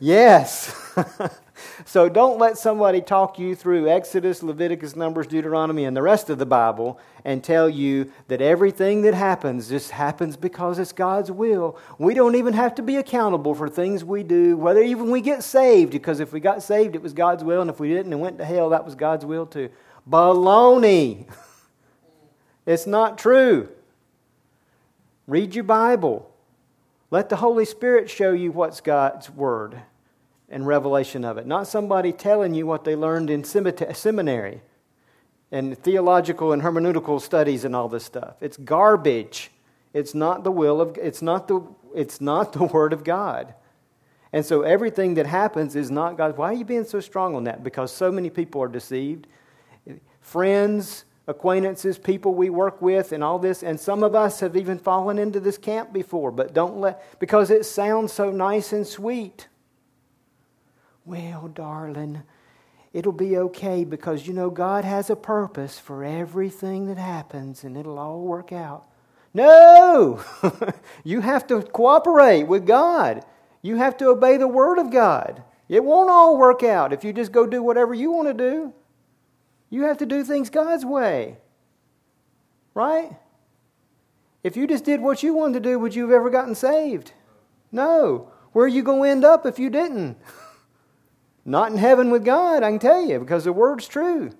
yes. 0.00 0.74
so 1.86 2.08
don't 2.08 2.38
let 2.38 2.58
somebody 2.58 3.00
talk 3.00 3.38
you 3.38 3.54
through 3.54 3.88
Exodus, 3.88 4.42
Leviticus, 4.42 4.94
Numbers, 4.94 5.26
Deuteronomy, 5.26 5.86
and 5.86 5.96
the 5.96 6.02
rest 6.02 6.28
of 6.28 6.38
the 6.38 6.44
Bible 6.44 7.00
and 7.24 7.42
tell 7.42 7.70
you 7.70 8.12
that 8.28 8.42
everything 8.42 9.02
that 9.02 9.14
happens 9.14 9.70
just 9.70 9.90
happens 9.92 10.36
because 10.36 10.78
it's 10.78 10.92
God's 10.92 11.30
will. 11.30 11.78
We 11.98 12.12
don't 12.12 12.34
even 12.34 12.52
have 12.52 12.74
to 12.76 12.82
be 12.82 12.96
accountable 12.96 13.54
for 13.54 13.68
things 13.68 14.04
we 14.04 14.22
do, 14.22 14.56
whether 14.58 14.82
even 14.82 15.10
we 15.10 15.22
get 15.22 15.42
saved, 15.42 15.92
because 15.92 16.20
if 16.20 16.32
we 16.32 16.40
got 16.40 16.62
saved, 16.62 16.94
it 16.94 17.02
was 17.02 17.14
God's 17.14 17.44
will, 17.44 17.62
and 17.62 17.70
if 17.70 17.80
we 17.80 17.88
didn't 17.88 18.12
and 18.12 18.20
went 18.20 18.38
to 18.38 18.44
hell, 18.44 18.70
that 18.70 18.84
was 18.84 18.94
God's 18.94 19.24
will 19.24 19.46
too. 19.46 19.70
Baloney. 20.08 21.26
it's 22.68 22.86
not 22.86 23.16
true. 23.16 23.68
Read 25.26 25.54
your 25.54 25.64
Bible. 25.64 26.30
Let 27.10 27.30
the 27.30 27.36
Holy 27.36 27.64
Spirit 27.64 28.10
show 28.10 28.32
you 28.32 28.52
what's 28.52 28.82
God's 28.82 29.30
Word 29.30 29.80
and 30.50 30.66
revelation 30.66 31.24
of 31.24 31.38
it, 31.38 31.46
not 31.46 31.66
somebody 31.66 32.12
telling 32.12 32.54
you 32.54 32.66
what 32.66 32.84
they 32.84 32.94
learned 32.94 33.30
in 33.30 33.42
seminary 33.44 34.60
and 35.50 35.78
theological 35.78 36.52
and 36.52 36.62
hermeneutical 36.62 37.20
studies 37.20 37.64
and 37.64 37.74
all 37.74 37.88
this 37.88 38.04
stuff. 38.04 38.34
It's 38.42 38.58
garbage. 38.58 39.50
It's 39.94 40.14
not 40.14 40.44
the 40.44 40.52
will 40.52 40.80
of 40.80 40.96
it's 40.98 41.22
not 41.22 41.48
the 41.48 41.62
it's 41.94 42.20
not 42.20 42.52
the 42.52 42.64
word 42.74 42.92
of 42.92 43.02
God. 43.02 43.54
And 44.32 44.44
so 44.44 44.60
everything 44.60 45.14
that 45.14 45.26
happens 45.26 45.74
is 45.74 45.90
not 45.90 46.18
God. 46.18 46.36
Why 46.36 46.50
are 46.50 46.54
you 46.54 46.66
being 46.66 46.84
so 46.84 47.00
strong 47.00 47.34
on 47.34 47.44
that? 47.44 47.64
Because 47.64 47.90
so 47.90 48.12
many 48.12 48.28
people 48.28 48.62
are 48.62 48.68
deceived. 48.68 49.26
Friends, 50.20 51.04
acquaintances, 51.28 51.98
people 51.98 52.34
we 52.34 52.50
work 52.50 52.82
with, 52.82 53.12
and 53.12 53.22
all 53.22 53.38
this. 53.38 53.62
And 53.62 53.78
some 53.78 54.02
of 54.02 54.14
us 54.14 54.40
have 54.40 54.56
even 54.56 54.78
fallen 54.78 55.18
into 55.18 55.38
this 55.38 55.58
camp 55.58 55.92
before, 55.92 56.32
but 56.32 56.54
don't 56.54 56.80
let, 56.80 57.20
because 57.20 57.50
it 57.50 57.64
sounds 57.64 58.12
so 58.12 58.30
nice 58.30 58.72
and 58.72 58.86
sweet. 58.86 59.46
Well, 61.04 61.48
darling, 61.48 62.22
it'll 62.92 63.12
be 63.12 63.36
okay 63.36 63.84
because 63.84 64.26
you 64.26 64.32
know 64.34 64.50
God 64.50 64.84
has 64.84 65.10
a 65.10 65.16
purpose 65.16 65.78
for 65.78 66.02
everything 66.02 66.86
that 66.86 66.98
happens 66.98 67.62
and 67.62 67.76
it'll 67.76 67.98
all 67.98 68.20
work 68.20 68.52
out. 68.52 68.86
No! 69.34 70.22
you 71.04 71.20
have 71.20 71.46
to 71.46 71.62
cooperate 71.62 72.44
with 72.44 72.66
God. 72.66 73.24
You 73.62 73.76
have 73.76 73.96
to 73.98 74.08
obey 74.08 74.38
the 74.38 74.48
Word 74.48 74.78
of 74.78 74.90
God. 74.90 75.42
It 75.68 75.84
won't 75.84 76.10
all 76.10 76.38
work 76.38 76.62
out 76.62 76.92
if 76.92 77.04
you 77.04 77.12
just 77.12 77.32
go 77.32 77.46
do 77.46 77.62
whatever 77.62 77.92
you 77.92 78.10
want 78.10 78.28
to 78.28 78.34
do. 78.34 78.72
You 79.70 79.82
have 79.84 79.98
to 79.98 80.06
do 80.06 80.24
things 80.24 80.50
God's 80.50 80.84
way. 80.84 81.36
Right? 82.74 83.16
If 84.42 84.56
you 84.56 84.66
just 84.66 84.84
did 84.84 85.00
what 85.00 85.22
you 85.22 85.34
wanted 85.34 85.62
to 85.62 85.68
do, 85.68 85.78
would 85.78 85.94
you 85.94 86.02
have 86.02 86.12
ever 86.12 86.30
gotten 86.30 86.54
saved? 86.54 87.12
No. 87.72 88.30
Where 88.52 88.64
are 88.64 88.68
you 88.68 88.82
going 88.82 89.02
to 89.02 89.10
end 89.10 89.24
up 89.24 89.44
if 89.46 89.58
you 89.58 89.68
didn't? 89.70 90.16
Not 91.44 91.72
in 91.72 91.78
heaven 91.78 92.10
with 92.10 92.24
God, 92.24 92.62
I 92.62 92.70
can 92.70 92.78
tell 92.78 93.04
you, 93.04 93.18
because 93.18 93.44
the 93.44 93.52
word's 93.52 93.88
true. 93.88 94.30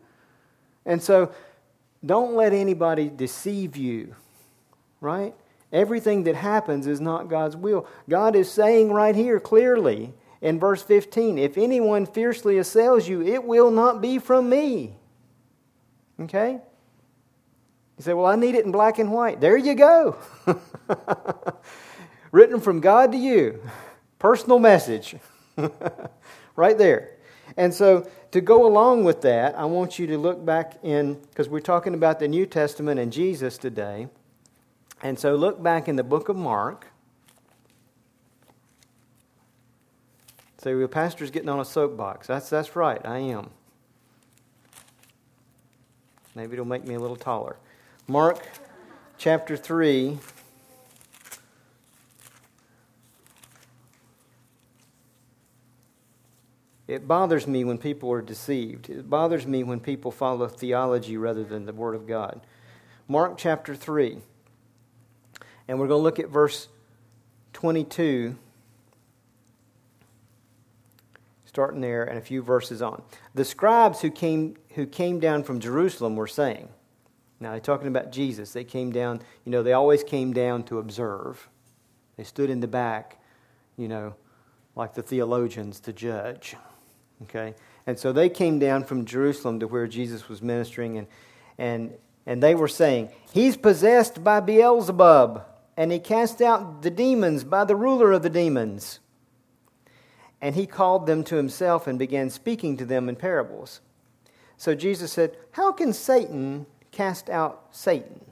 And 0.84 1.02
so 1.02 1.32
don't 2.04 2.34
let 2.34 2.52
anybody 2.52 3.08
deceive 3.08 3.76
you, 3.76 4.14
right? 5.00 5.34
Everything 5.72 6.24
that 6.24 6.34
happens 6.34 6.86
is 6.86 7.00
not 7.00 7.28
God's 7.28 7.56
will. 7.56 7.86
God 8.08 8.36
is 8.36 8.50
saying 8.50 8.92
right 8.92 9.14
here 9.14 9.40
clearly 9.40 10.12
in 10.40 10.60
verse 10.60 10.82
15 10.82 11.38
if 11.38 11.58
anyone 11.58 12.04
fiercely 12.06 12.58
assails 12.58 13.08
you, 13.08 13.22
it 13.22 13.44
will 13.44 13.70
not 13.70 14.02
be 14.02 14.18
from 14.18 14.48
me. 14.50 14.97
Okay? 16.20 16.60
You 17.98 18.04
say, 18.04 18.12
well, 18.14 18.26
I 18.26 18.36
need 18.36 18.54
it 18.54 18.64
in 18.64 18.72
black 18.72 18.98
and 18.98 19.12
white. 19.12 19.40
There 19.40 19.56
you 19.56 19.74
go. 19.74 20.16
Written 22.32 22.60
from 22.60 22.80
God 22.80 23.12
to 23.12 23.18
you. 23.18 23.62
Personal 24.18 24.58
message. 24.58 25.16
right 26.56 26.78
there. 26.78 27.16
And 27.56 27.74
so, 27.74 28.08
to 28.30 28.40
go 28.40 28.66
along 28.66 29.04
with 29.04 29.22
that, 29.22 29.58
I 29.58 29.64
want 29.64 29.98
you 29.98 30.06
to 30.08 30.18
look 30.18 30.44
back 30.44 30.78
in, 30.82 31.14
because 31.14 31.48
we're 31.48 31.60
talking 31.60 31.94
about 31.94 32.20
the 32.20 32.28
New 32.28 32.46
Testament 32.46 33.00
and 33.00 33.12
Jesus 33.12 33.58
today. 33.58 34.08
And 35.02 35.18
so, 35.18 35.34
look 35.34 35.60
back 35.60 35.88
in 35.88 35.96
the 35.96 36.04
book 36.04 36.28
of 36.28 36.36
Mark. 36.36 36.86
Say, 40.58 40.74
well, 40.74 40.88
pastor's 40.88 41.30
getting 41.30 41.48
on 41.48 41.58
a 41.58 41.64
soapbox. 41.64 42.26
That's, 42.26 42.50
that's 42.50 42.76
right, 42.76 43.00
I 43.04 43.18
am. 43.18 43.50
Maybe 46.38 46.52
it'll 46.52 46.64
make 46.66 46.86
me 46.86 46.94
a 46.94 47.00
little 47.00 47.16
taller. 47.16 47.56
Mark 48.06 48.46
chapter 49.16 49.56
3. 49.56 50.20
It 56.86 57.08
bothers 57.08 57.48
me 57.48 57.64
when 57.64 57.76
people 57.76 58.12
are 58.12 58.22
deceived. 58.22 58.88
It 58.88 59.10
bothers 59.10 59.48
me 59.48 59.64
when 59.64 59.80
people 59.80 60.12
follow 60.12 60.46
theology 60.46 61.16
rather 61.16 61.42
than 61.42 61.66
the 61.66 61.72
Word 61.72 61.96
of 61.96 62.06
God. 62.06 62.40
Mark 63.08 63.36
chapter 63.36 63.74
3. 63.74 64.18
And 65.66 65.80
we're 65.80 65.88
going 65.88 65.98
to 65.98 66.04
look 66.04 66.20
at 66.20 66.28
verse 66.28 66.68
22, 67.52 68.38
starting 71.48 71.80
there 71.80 72.04
and 72.04 72.18
a 72.18 72.20
few 72.20 72.42
verses 72.42 72.82
on. 72.82 73.02
The 73.34 73.44
scribes 73.44 74.02
who 74.02 74.10
came, 74.10 74.56
who 74.74 74.86
came 74.86 75.18
down 75.18 75.42
from 75.44 75.60
Jerusalem 75.60 76.14
were 76.14 76.26
saying, 76.26 76.68
now 77.40 77.52
they're 77.52 77.60
talking 77.60 77.88
about 77.88 78.12
Jesus. 78.12 78.52
They 78.52 78.64
came 78.64 78.92
down, 78.92 79.22
you 79.46 79.52
know, 79.52 79.62
they 79.62 79.72
always 79.72 80.04
came 80.04 80.34
down 80.34 80.64
to 80.64 80.78
observe. 80.78 81.48
They 82.18 82.24
stood 82.24 82.50
in 82.50 82.60
the 82.60 82.68
back, 82.68 83.18
you 83.78 83.88
know, 83.88 84.14
like 84.76 84.92
the 84.92 85.02
theologians 85.02 85.80
to 85.80 85.92
judge. 85.92 86.54
Okay? 87.22 87.54
And 87.86 87.98
so 87.98 88.12
they 88.12 88.28
came 88.28 88.58
down 88.58 88.84
from 88.84 89.06
Jerusalem 89.06 89.60
to 89.60 89.68
where 89.68 89.86
Jesus 89.86 90.28
was 90.28 90.42
ministering, 90.42 90.98
and, 90.98 91.06
and, 91.56 91.94
and 92.26 92.42
they 92.42 92.54
were 92.54 92.68
saying, 92.68 93.08
He's 93.32 93.56
possessed 93.56 94.22
by 94.22 94.40
Beelzebub, 94.40 95.44
and 95.78 95.90
he 95.90 95.98
cast 95.98 96.42
out 96.42 96.82
the 96.82 96.90
demons 96.90 97.44
by 97.44 97.64
the 97.64 97.74
ruler 97.74 98.12
of 98.12 98.22
the 98.22 98.30
demons. 98.30 99.00
And 100.40 100.54
he 100.54 100.66
called 100.66 101.06
them 101.06 101.24
to 101.24 101.36
himself 101.36 101.86
and 101.86 101.98
began 101.98 102.30
speaking 102.30 102.76
to 102.76 102.84
them 102.84 103.08
in 103.08 103.16
parables. 103.16 103.80
So 104.56 104.74
Jesus 104.74 105.12
said, 105.12 105.36
How 105.52 105.72
can 105.72 105.92
Satan 105.92 106.66
cast 106.92 107.28
out 107.28 107.66
Satan? 107.70 108.24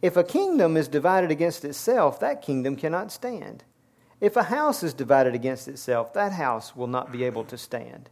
If 0.00 0.16
a 0.16 0.24
kingdom 0.24 0.76
is 0.76 0.88
divided 0.88 1.30
against 1.30 1.64
itself, 1.64 2.18
that 2.20 2.42
kingdom 2.42 2.74
cannot 2.74 3.12
stand. 3.12 3.62
If 4.20 4.36
a 4.36 4.44
house 4.44 4.82
is 4.82 4.94
divided 4.94 5.34
against 5.34 5.68
itself, 5.68 6.12
that 6.14 6.32
house 6.32 6.74
will 6.74 6.86
not 6.86 7.12
be 7.12 7.24
able 7.24 7.44
to 7.44 7.58
stand. 7.58 8.08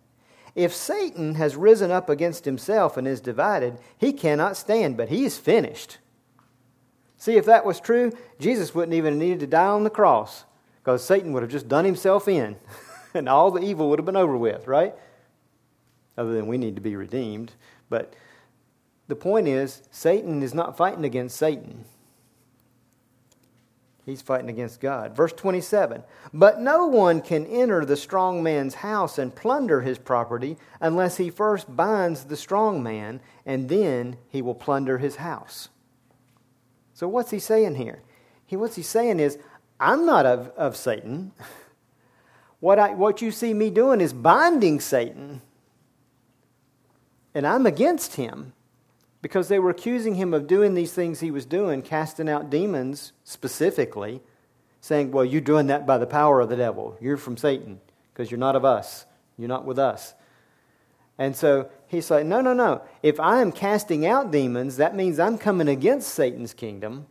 If 0.54 0.75
Satan 0.75 1.37
has 1.37 1.56
risen 1.56 1.90
up 1.90 2.08
against 2.08 2.44
himself 2.44 2.96
and 2.96 3.06
is 3.06 3.20
divided, 3.20 3.78
he 3.99 4.12
cannot 4.12 4.56
stand, 4.56 4.96
but 4.96 5.08
he 5.08 5.25
is 5.25 5.38
finished. 5.38 5.99
See, 7.16 7.37
if 7.37 7.44
that 7.46 7.64
was 7.64 7.80
true, 7.80 8.12
Jesus 8.38 8.75
wouldn't 8.75 8.94
even 8.94 9.14
have 9.14 9.22
needed 9.22 9.40
to 9.40 9.46
die 9.46 9.66
on 9.66 9.84
the 9.84 9.90
cross 9.90 10.44
because 10.90 11.04
Satan 11.04 11.32
would 11.32 11.44
have 11.44 11.52
just 11.52 11.68
done 11.68 11.85
himself 11.85 12.26
in 12.26 12.56
and 13.14 13.28
all 13.28 13.52
the 13.52 13.62
evil 13.62 13.88
would 13.90 14.00
have 14.00 14.06
been 14.06 14.16
over 14.16 14.37
with, 14.37 14.66
right? 14.66 14.92
Other 16.18 16.32
than 16.32 16.49
we 16.49 16.59
need 16.59 16.75
to 16.75 16.82
be 16.82 16.97
redeemed. 16.97 17.52
But 17.88 18.14
the 19.06 19.14
point 19.14 19.47
is, 19.47 19.82
Satan 19.92 20.42
is 20.42 20.52
not 20.52 20.76
fighting 20.76 21.04
against 21.04 21.37
Satan. 21.37 21.85
He's 24.04 24.20
fighting 24.20 24.50
against 24.50 24.80
God. 24.80 25.14
Verse 25.14 25.32
27 25.32 26.02
But 26.35 26.61
no 26.61 26.87
one 26.87 27.20
can 27.20 27.47
enter 27.47 27.85
the 27.85 27.97
strong 27.97 28.42
man's 28.42 28.75
house 28.75 29.16
and 29.16 29.35
plunder 29.35 29.82
his 29.82 29.99
property 29.99 30.56
unless 30.80 31.18
he 31.18 31.30
first 31.30 31.76
binds 31.76 32.25
the 32.25 32.37
strong 32.37 32.82
man, 32.82 33.20
and 33.47 33.68
then 33.68 34.16
he 34.28 34.42
will 34.42 34.56
plunder 34.56 34.99
his 34.99 35.16
house. 35.16 35.68
So, 36.94 37.06
what's 37.06 37.30
he 37.30 37.38
saying 37.38 37.76
here? 37.76 38.02
He, 38.44 38.56
what's 38.56 38.75
he 38.75 38.82
saying 38.82 39.20
is, 39.20 39.38
I'm 39.80 40.06
not 40.06 40.26
of, 40.26 40.49
of 40.56 40.76
Satan. 40.76 41.32
What, 42.60 42.78
I, 42.78 42.92
what 42.92 43.22
you 43.22 43.30
see 43.30 43.54
me 43.54 43.70
doing 43.70 44.02
is 44.02 44.12
binding 44.12 44.80
Satan, 44.80 45.40
and 47.34 47.46
I'm 47.46 47.64
against 47.64 48.16
him 48.16 48.52
because 49.22 49.49
they 49.49 49.58
were 49.58 49.70
accusing 49.70 50.14
him 50.14 50.34
of 50.34 50.46
doing 50.46 50.75
these 50.75 50.92
things 50.92 51.20
he 51.20 51.30
was 51.30 51.46
doing, 51.46 51.80
casting 51.80 52.28
out 52.28 52.50
demons 52.50 53.12
specifically, 53.25 54.20
saying, 54.82 55.10
Well, 55.10 55.25
you're 55.25 55.40
doing 55.40 55.68
that 55.68 55.87
by 55.87 55.96
the 55.96 56.06
power 56.06 56.40
of 56.40 56.50
the 56.50 56.56
devil. 56.56 56.96
You're 57.00 57.16
from 57.16 57.37
Satan 57.37 57.80
because 58.12 58.30
you're 58.30 58.38
not 58.38 58.56
of 58.56 58.64
us. 58.64 59.06
You're 59.38 59.49
not 59.49 59.64
with 59.64 59.78
us. 59.78 60.14
And 61.16 61.34
so 61.37 61.70
he's 61.87 62.10
like, 62.10 62.26
No, 62.26 62.42
no, 62.42 62.52
no. 62.52 62.82
If 63.02 63.18
I 63.20 63.40
am 63.40 63.52
casting 63.52 64.04
out 64.04 64.30
demons, 64.30 64.76
that 64.76 64.94
means 64.94 65.18
I'm 65.18 65.38
coming 65.38 65.68
against 65.68 66.12
Satan's 66.12 66.52
kingdom. 66.52 67.06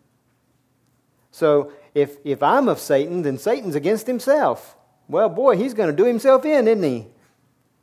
So 1.31 1.71
if, 1.93 2.17
if 2.23 2.43
I'm 2.43 2.67
of 2.67 2.79
Satan, 2.79 3.21
then 3.23 3.37
Satan's 3.37 3.75
against 3.75 4.07
himself. 4.07 4.75
Well, 5.07 5.29
boy, 5.29 5.57
he's 5.57 5.73
going 5.73 5.89
to 5.89 5.95
do 5.95 6.05
himself 6.05 6.45
in, 6.45 6.67
isn't 6.67 6.83
he? 6.83 7.07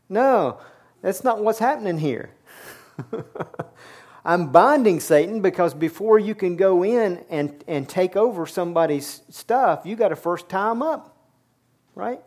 No, 0.08 0.60
that's 1.02 1.24
not 1.24 1.42
what's 1.42 1.58
happening 1.58 1.98
here. 1.98 2.30
I'm 4.24 4.50
binding 4.50 5.00
Satan 5.00 5.40
because 5.40 5.72
before 5.74 6.18
you 6.18 6.34
can 6.34 6.56
go 6.56 6.82
in 6.82 7.24
and, 7.30 7.62
and 7.68 7.88
take 7.88 8.16
over 8.16 8.46
somebody's 8.46 9.22
stuff, 9.30 9.82
you 9.84 9.94
got 9.94 10.08
to 10.08 10.16
first 10.16 10.48
tie 10.48 10.68
them 10.68 10.82
up, 10.82 11.16
right? 11.94 12.20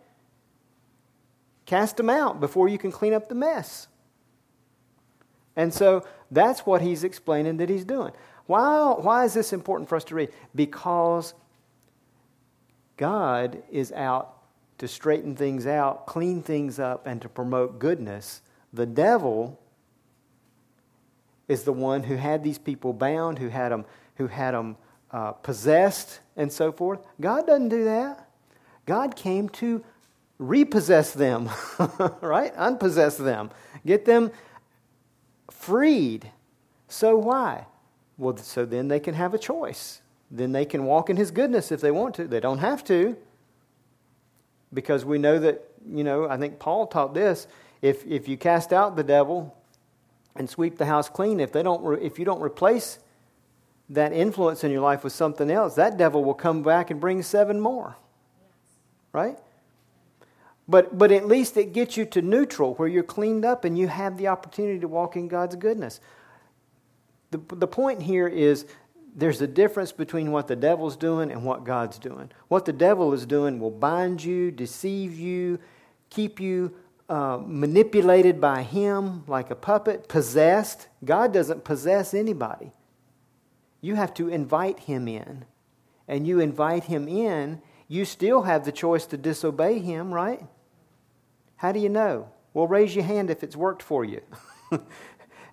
Cast 1.65 1.98
them 1.98 2.09
out 2.09 2.39
before 2.39 2.69
you 2.69 2.77
can 2.77 2.91
clean 2.91 3.13
up 3.13 3.27
the 3.27 3.36
mess. 3.36 3.88
And 5.55 5.74
so 5.74 6.05
that's 6.31 6.65
what 6.65 6.81
he's 6.81 7.03
explaining 7.03 7.57
that 7.57 7.69
he's 7.69 7.83
doing. 7.83 8.13
Why, 8.45 8.93
why 8.93 9.25
is 9.25 9.33
this 9.33 9.51
important 9.51 9.89
for 9.89 9.98
us 9.98 10.05
to 10.05 10.15
read? 10.15 10.29
Because 10.55 11.33
God 12.99 13.63
is 13.71 13.93
out 13.93 14.39
to 14.77 14.87
straighten 14.87 15.33
things 15.33 15.65
out, 15.65 16.05
clean 16.05 16.41
things 16.41 16.79
up, 16.79 17.07
and 17.07 17.21
to 17.21 17.29
promote 17.29 17.79
goodness. 17.79 18.41
The 18.73 18.85
devil 18.85 19.57
is 21.47 21.63
the 21.63 21.71
one 21.71 22.03
who 22.03 22.17
had 22.17 22.43
these 22.43 22.57
people 22.57 22.91
bound, 22.91 23.39
who 23.39 23.47
had 23.47 23.69
them, 23.69 23.85
who 24.15 24.27
had 24.27 24.53
them 24.53 24.75
uh, 25.11 25.31
possessed, 25.31 26.19
and 26.35 26.51
so 26.51 26.73
forth. 26.73 26.99
God 27.21 27.47
doesn't 27.47 27.69
do 27.69 27.85
that. 27.85 28.29
God 28.85 29.15
came 29.15 29.47
to 29.47 29.81
repossess 30.37 31.13
them, 31.13 31.49
right? 32.21 32.51
Unpossess 32.57 33.15
them, 33.15 33.49
get 33.85 34.03
them 34.03 34.29
freed. 35.49 36.29
So 36.89 37.15
why? 37.15 37.65
Well, 38.17 38.35
so 38.35 38.65
then 38.65 38.89
they 38.89 38.99
can 38.99 39.13
have 39.13 39.33
a 39.33 39.39
choice. 39.39 40.01
Then 40.31 40.51
they 40.51 40.65
can 40.65 40.85
walk 40.85 41.09
in 41.09 41.17
His 41.17 41.31
goodness 41.31 41.71
if 41.71 41.81
they 41.81 41.91
want 41.91 42.15
to. 42.15 42.27
They 42.27 42.39
don't 42.39 42.59
have 42.59 42.83
to. 42.85 43.17
Because 44.73 45.03
we 45.03 45.17
know 45.17 45.39
that, 45.39 45.63
you 45.87 46.03
know, 46.03 46.29
I 46.29 46.37
think 46.37 46.59
Paul 46.59 46.87
taught 46.87 47.13
this. 47.13 47.47
If, 47.81 48.05
if 48.05 48.27
you 48.27 48.37
cast 48.37 48.71
out 48.71 48.95
the 48.95 49.03
devil, 49.03 49.55
and 50.39 50.49
sweep 50.49 50.77
the 50.77 50.85
house 50.85 51.09
clean. 51.09 51.39
If, 51.39 51.51
they 51.51 51.61
don't 51.61 51.83
re- 51.83 52.01
if 52.01 52.17
you 52.17 52.25
don't 52.25 52.41
replace 52.41 52.99
that 53.89 54.13
influence 54.13 54.63
in 54.63 54.71
your 54.71 54.81
life 54.81 55.03
with 55.03 55.13
something 55.13 55.51
else, 55.51 55.75
that 55.75 55.97
devil 55.97 56.23
will 56.23 56.33
come 56.33 56.63
back 56.63 56.89
and 56.89 56.99
bring 56.99 57.21
seven 57.21 57.59
more. 57.59 57.97
Right? 59.11 59.37
But, 60.67 60.97
but 60.97 61.11
at 61.11 61.27
least 61.27 61.57
it 61.57 61.73
gets 61.73 61.97
you 61.97 62.05
to 62.05 62.21
neutral 62.21 62.75
where 62.75 62.87
you're 62.87 63.03
cleaned 63.03 63.43
up 63.43 63.65
and 63.65 63.77
you 63.77 63.87
have 63.87 64.17
the 64.17 64.27
opportunity 64.27 64.79
to 64.79 64.87
walk 64.87 65.15
in 65.15 65.27
God's 65.27 65.55
goodness. 65.55 65.99
The, 67.31 67.41
the 67.49 67.67
point 67.67 68.01
here 68.01 68.27
is 68.27 68.65
there's 69.19 69.41
a 69.41 69.47
difference 69.47 69.91
between 69.91 70.32
what 70.32 70.47
the 70.47 70.55
devil's 70.55 70.95
doing 70.95 71.32
and 71.32 71.43
what 71.43 71.63
God's 71.63 71.99
doing. 71.99 72.32
What 72.47 72.65
the 72.65 72.73
devil 72.73 73.13
is 73.13 73.25
doing 73.25 73.60
will 73.60 73.71
bind 73.71 74.23
you, 74.23 74.51
deceive 74.51 75.17
you, 75.17 75.60
keep 76.10 76.39
you 76.39 76.73
uh, 77.10 77.39
manipulated 77.45 78.39
by 78.39 78.63
him 78.63 79.23
like 79.27 79.49
a 79.49 79.55
puppet, 79.55 80.08
possessed. 80.08 80.88
God 81.03 81.34
doesn't 81.34 81.63
possess 81.63 82.13
anybody. 82.13 82.71
You 83.82 83.95
have 83.95 84.13
to 84.15 84.29
invite 84.29 84.82
him 84.82 85.08
in. 85.08 85.45
And 86.08 86.25
you 86.25 86.39
invite 86.39 86.86
him 86.86 87.08
in, 87.08 87.62
you 87.88 88.05
still 88.05 88.43
have 88.43 88.65
the 88.65 88.71
choice 88.71 89.05
to 89.08 89.17
disobey 89.17 89.79
him, 89.79 90.12
right? 90.13 90.45
How 91.58 91.71
do 91.71 91.79
you 91.79 91.89
know? 91.89 92.29
Well, 92.53 92.67
raise 92.67 92.95
your 92.95 93.05
hand 93.05 93.29
if 93.29 93.43
it's 93.43 93.55
worked 93.55 93.84
for 93.84 94.03
you. 94.03 94.21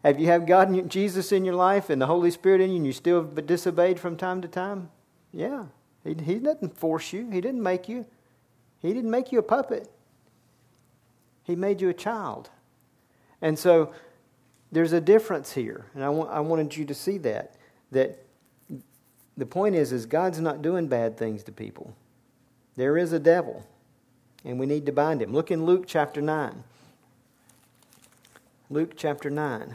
have 0.07 0.21
you 0.21 0.27
had 0.27 0.47
God 0.47 0.69
and 0.69 0.89
Jesus 0.89 1.33
in 1.33 1.45
your 1.45 1.57
life 1.57 1.91
and 1.91 2.01
the 2.01 2.07
Holy 2.07 2.31
Spirit 2.31 2.61
in 2.61 2.71
you 2.71 2.77
and 2.77 2.87
you 2.87 2.93
still 2.93 3.23
have 3.23 3.47
disobeyed 3.47 3.99
from 3.99 4.17
time 4.17 4.41
to 4.41 4.47
time? 4.47 4.89
Yeah. 5.33 5.65
He, 6.05 6.11
he 6.11 6.35
didn't 6.39 6.79
force 6.79 7.13
you, 7.13 7.29
He 7.31 7.41
didn't 7.41 7.63
make 7.63 7.89
you. 7.89 8.07
He 8.81 8.93
didn't 8.93 9.11
make 9.11 9.33
you 9.33 9.41
a 9.41 9.43
puppet. 9.43 9.91
He 11.43 11.57
made 11.57 11.81
you 11.81 11.89
a 11.89 11.95
child. 11.95 12.51
And 13.43 13.59
so 13.59 13.93
there's 14.71 14.93
a 14.93 15.01
difference 15.01 15.53
here. 15.53 15.87
And 15.93 16.05
I, 16.05 16.09
want, 16.09 16.31
I 16.31 16.39
wanted 16.39 16.77
you 16.77 16.85
to 16.85 16.95
see 16.95 17.19
that. 17.19 17.57
That 17.91 18.23
the 19.37 19.47
point 19.47 19.75
is, 19.75 19.91
is 19.91 20.07
God's 20.07 20.41
not 20.41 20.63
doing 20.63 20.87
bad 20.87 21.17
things 21.17 21.43
to 21.45 21.53
people. 21.53 21.97
There 22.77 22.97
is 22.97 23.13
a 23.13 23.19
devil, 23.19 23.67
and 24.45 24.61
we 24.61 24.67
need 24.67 24.87
to 24.87 24.93
bind 24.93 25.21
him. 25.21 25.33
Look 25.33 25.51
in 25.51 25.65
Luke 25.65 25.85
chapter 25.89 26.21
9. 26.21 26.63
Luke 28.71 28.93
chapter 28.97 29.31
9. 29.31 29.75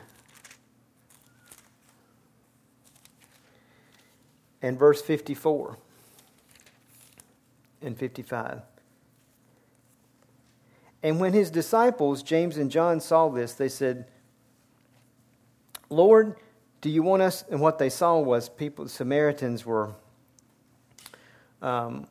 And 4.61 4.77
verse 4.77 5.01
54 5.01 5.77
and 7.81 7.97
55. 7.97 8.61
And 11.03 11.19
when 11.19 11.33
his 11.33 11.49
disciples, 11.49 12.21
James 12.21 12.57
and 12.57 12.69
John, 12.69 12.99
saw 12.99 13.29
this, 13.29 13.53
they 13.53 13.69
said, 13.69 14.05
Lord, 15.89 16.35
do 16.79 16.89
you 16.89 17.03
want 17.03 17.21
us? 17.21 17.43
And 17.49 17.59
what 17.59 17.79
they 17.79 17.89
saw 17.89 18.19
was 18.19 18.49
people, 18.49 18.85
the 18.85 18.89
Samaritans 18.89 19.65
were, 19.65 19.91
um, 21.61 22.07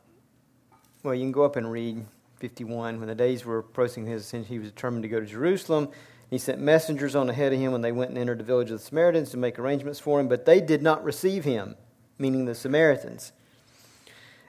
well, 1.03 1.15
you 1.15 1.21
can 1.21 1.31
go 1.31 1.43
up 1.43 1.55
and 1.55 1.71
read 1.71 2.05
51. 2.37 2.99
When 2.99 3.07
the 3.07 3.15
days 3.15 3.45
were 3.45 3.59
approaching 3.59 4.05
his 4.05 4.23
ascension, 4.23 4.49
he 4.49 4.59
was 4.59 4.69
determined 4.69 5.03
to 5.03 5.09
go 5.09 5.19
to 5.19 5.25
Jerusalem. 5.25 5.89
He 6.29 6.37
sent 6.37 6.59
messengers 6.59 7.15
on 7.15 7.29
ahead 7.29 7.53
of 7.53 7.59
him 7.59 7.73
and 7.73 7.83
they 7.83 7.91
went 7.91 8.09
and 8.09 8.17
entered 8.17 8.39
the 8.39 8.43
village 8.43 8.71
of 8.71 8.79
the 8.79 8.85
Samaritans 8.85 9.31
to 9.31 9.37
make 9.37 9.59
arrangements 9.59 9.99
for 9.99 10.19
him, 10.19 10.27
but 10.27 10.45
they 10.45 10.61
did 10.61 10.81
not 10.81 11.03
receive 11.03 11.43
him, 11.43 11.75
meaning 12.21 12.45
the 12.45 12.55
Samaritans. 12.55 13.33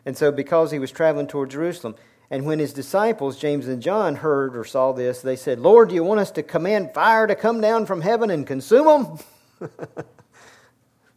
And 0.05 0.17
so, 0.17 0.31
because 0.31 0.71
he 0.71 0.79
was 0.79 0.91
traveling 0.91 1.27
toward 1.27 1.51
Jerusalem, 1.51 1.95
and 2.31 2.45
when 2.45 2.59
his 2.59 2.73
disciples, 2.73 3.39
James 3.39 3.69
and 3.69 3.83
John, 3.83 4.17
heard 4.17 4.57
or 4.57 4.65
saw 4.65 4.93
this, 4.93 5.21
they 5.21 5.37
said, 5.37 5.59
Lord, 5.59 5.89
do 5.89 5.95
you 5.95 6.05
want 6.05 6.21
us 6.21 6.31
to 6.33 6.43
command 6.43 6.95
fire 6.95 7.27
to 7.27 7.35
come 7.35 7.61
down 7.61 7.87
from 7.87 8.01
heaven 8.01 8.31
and 8.31 8.47
consume 8.47 8.87
them? 8.87 9.71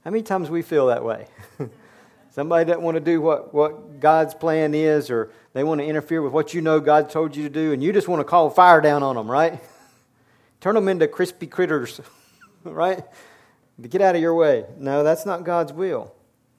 How 0.04 0.12
many 0.12 0.24
times 0.24 0.50
we 0.50 0.62
feel 0.62 0.88
that 0.88 1.04
way? 1.04 1.28
Somebody 2.32 2.65
doesn't 2.65 2.84
want 2.84 2.96
to 2.96 3.02
do 3.02 3.22
what, 3.22 3.54
what 3.54 4.02
God's 4.02 4.34
plan 4.34 4.74
is, 4.74 5.10
or 5.10 5.32
they 5.54 5.63
want 5.63 5.80
to 5.80 5.86
interfere 5.88 6.22
with 6.22 6.34
what 6.34 6.54
you 6.54 6.60
know 6.60 6.82
God 6.82 7.10
told 7.10 7.36
you 7.36 7.44
to 7.44 7.50
do, 7.50 7.72
and 7.72 7.82
you 7.82 7.94
just 7.94 8.10
want 8.10 8.20
to 8.20 8.26
call 8.26 8.50
fire 8.50 8.82
down 8.82 9.02
on 9.02 9.15
them, 9.15 9.32
right? 9.32 9.60
Turn 10.60 10.76
them 10.76 10.89
into 10.89 11.08
crispy 11.08 11.48
critters, 11.48 12.02
right? 12.65 13.04
Get 13.82 14.02
out 14.02 14.15
of 14.15 14.22
your 14.22 14.36
way. 14.36 14.65
No, 14.78 15.04
that's 15.04 15.26
not 15.26 15.46
God's 15.46 15.72
will. 15.72 16.13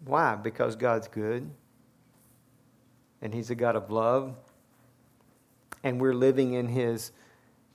Why? 0.05 0.37
Because 0.37 0.77
God's 0.77 1.09
good, 1.09 1.51
and 3.21 3.35
He's 3.35 3.51
a 3.51 3.55
God 3.55 3.77
of 3.77 3.91
love, 3.91 4.37
and 5.83 6.01
we're 6.01 6.15
living 6.15 6.55
in 6.55 6.69
His 6.69 7.13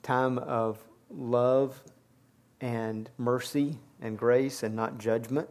time 0.02 0.38
of 0.38 0.78
love 1.10 1.82
and 2.60 3.10
mercy 3.18 3.78
and 4.00 4.18
grace 4.18 4.62
and 4.62 4.74
not 4.74 4.98
judgment. 4.98 5.48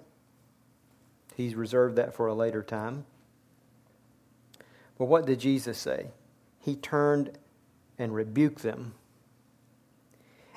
He's 1.35 1.55
reserved 1.55 1.95
that 1.95 2.13
for 2.13 2.27
a 2.27 2.33
later 2.33 2.63
time. 2.63 3.05
But 4.97 5.05
what 5.05 5.25
did 5.25 5.39
Jesus 5.39 5.77
say? 5.77 6.07
He 6.59 6.75
turned 6.75 7.37
and 7.97 8.13
rebuked 8.13 8.61
them 8.61 8.93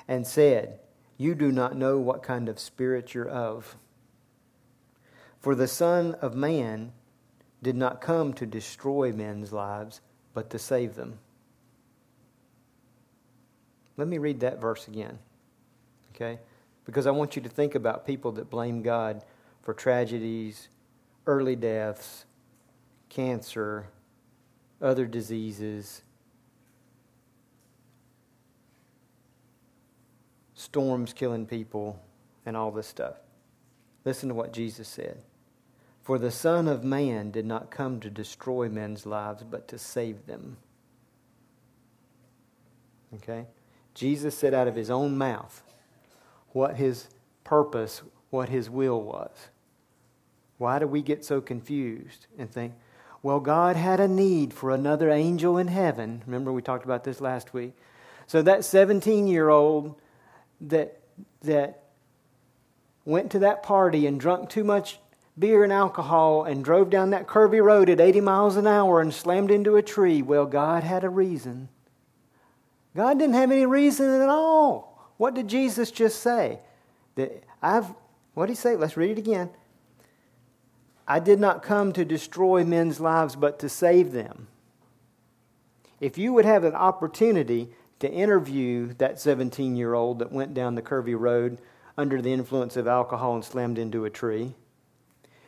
and 0.07 0.27
said, 0.27 0.79
You 1.17 1.35
do 1.35 1.51
not 1.51 1.75
know 1.75 1.97
what 1.97 2.23
kind 2.23 2.47
of 2.47 2.59
spirit 2.59 3.13
you're 3.13 3.27
of. 3.27 3.77
For 5.45 5.53
the 5.53 5.67
Son 5.67 6.15
of 6.15 6.35
Man 6.35 6.91
did 7.61 7.75
not 7.75 8.01
come 8.01 8.33
to 8.33 8.47
destroy 8.47 9.13
men's 9.13 9.53
lives, 9.53 10.01
but 10.33 10.49
to 10.49 10.57
save 10.57 10.95
them. 10.95 11.19
Let 13.95 14.07
me 14.07 14.17
read 14.17 14.39
that 14.39 14.59
verse 14.59 14.87
again. 14.87 15.19
Okay? 16.15 16.39
because 16.85 17.07
I 17.07 17.11
want 17.11 17.35
you 17.35 17.41
to 17.41 17.49
think 17.49 17.75
about 17.75 18.05
people 18.05 18.31
that 18.33 18.49
blame 18.49 18.81
God 18.81 19.23
for 19.63 19.73
tragedies, 19.73 20.69
early 21.25 21.55
deaths, 21.55 22.25
cancer, 23.09 23.87
other 24.81 25.05
diseases, 25.05 26.03
storms 30.53 31.11
killing 31.11 31.45
people, 31.45 31.99
and 32.45 32.55
all 32.55 32.71
this 32.71 32.87
stuff. 32.87 33.15
Listen 34.05 34.29
to 34.29 34.35
what 34.35 34.53
Jesus 34.53 34.87
said. 34.87 35.23
For 36.05 36.19
the 36.19 36.29
Son 36.29 36.67
of 36.67 36.83
Man 36.83 37.31
did 37.31 37.47
not 37.47 37.71
come 37.71 37.99
to 37.99 38.11
destroy 38.11 38.69
men's 38.69 39.07
lives, 39.07 39.41
but 39.41 39.67
to 39.69 39.79
save 39.79 40.27
them. 40.27 40.57
Okay? 43.15 43.47
Jesus 43.95 44.37
said 44.37 44.53
out 44.53 44.67
of 44.67 44.75
his 44.75 44.91
own 44.91 45.17
mouth 45.17 45.63
what 46.49 46.75
his 46.75 47.07
purpose, 47.43 48.03
what 48.29 48.49
his 48.49 48.69
will 48.69 49.01
was. 49.01 49.49
Why 50.59 50.77
do 50.77 50.85
we 50.85 51.01
get 51.01 51.25
so 51.25 51.41
confused 51.41 52.27
and 52.37 52.51
think, 52.51 52.73
well, 53.23 53.39
God 53.39 53.75
had 53.75 53.99
a 53.99 54.07
need 54.07 54.53
for 54.53 54.69
another 54.69 55.09
angel 55.09 55.57
in 55.57 55.69
heaven? 55.69 56.21
Remember, 56.27 56.53
we 56.53 56.61
talked 56.61 56.85
about 56.85 57.03
this 57.03 57.19
last 57.19 57.51
week. 57.51 57.73
So 58.27 58.43
that 58.43 58.63
17 58.63 59.25
year 59.25 59.49
old 59.49 59.99
that, 60.61 60.99
that 61.41 61.85
went 63.05 63.31
to 63.31 63.39
that 63.39 63.63
party 63.63 64.05
and 64.05 64.19
drunk 64.19 64.51
too 64.51 64.63
much 64.63 64.99
beer 65.37 65.63
and 65.63 65.73
alcohol 65.73 66.43
and 66.43 66.63
drove 66.63 66.89
down 66.89 67.09
that 67.09 67.27
curvy 67.27 67.63
road 67.63 67.89
at 67.89 67.99
80 67.99 68.21
miles 68.21 68.55
an 68.55 68.67
hour 68.67 69.01
and 69.01 69.13
slammed 69.13 69.51
into 69.51 69.75
a 69.75 69.81
tree, 69.81 70.21
well, 70.21 70.45
God 70.45 70.83
had 70.83 71.03
a 71.03 71.09
reason. 71.09 71.69
God 72.95 73.19
didn't 73.19 73.35
have 73.35 73.51
any 73.51 73.65
reason 73.65 74.21
at 74.21 74.29
all. 74.29 75.11
What 75.17 75.33
did 75.33 75.47
Jesus 75.47 75.91
just 75.91 76.21
say? 76.21 76.59
That 77.15 77.43
I've 77.61 77.93
what 78.33 78.47
did 78.47 78.51
he 78.51 78.55
say? 78.55 78.75
Let's 78.75 78.97
read 78.97 79.11
it 79.11 79.17
again. 79.17 79.49
I 81.07 81.19
did 81.19 81.39
not 81.39 81.63
come 81.63 81.93
to 81.93 82.03
destroy 82.03 82.63
men's 82.63 82.99
lives, 82.99 83.35
but 83.35 83.59
to 83.59 83.69
save 83.69 84.11
them. 84.11 84.47
If 85.99 86.17
you 86.17 86.33
would 86.33 86.45
have 86.45 86.63
an 86.63 86.75
opportunity 86.75 87.69
to 87.99 88.11
interview 88.11 88.93
that 88.97 89.19
17 89.19 89.75
year 89.75 89.93
old 89.93 90.19
that 90.19 90.31
went 90.31 90.53
down 90.53 90.75
the 90.75 90.81
curvy 90.81 91.17
road 91.17 91.59
under 91.97 92.21
the 92.21 92.33
influence 92.33 92.75
of 92.75 92.87
alcohol 92.87 93.35
and 93.35 93.45
slammed 93.45 93.77
into 93.77 94.03
a 94.03 94.09
tree, 94.09 94.53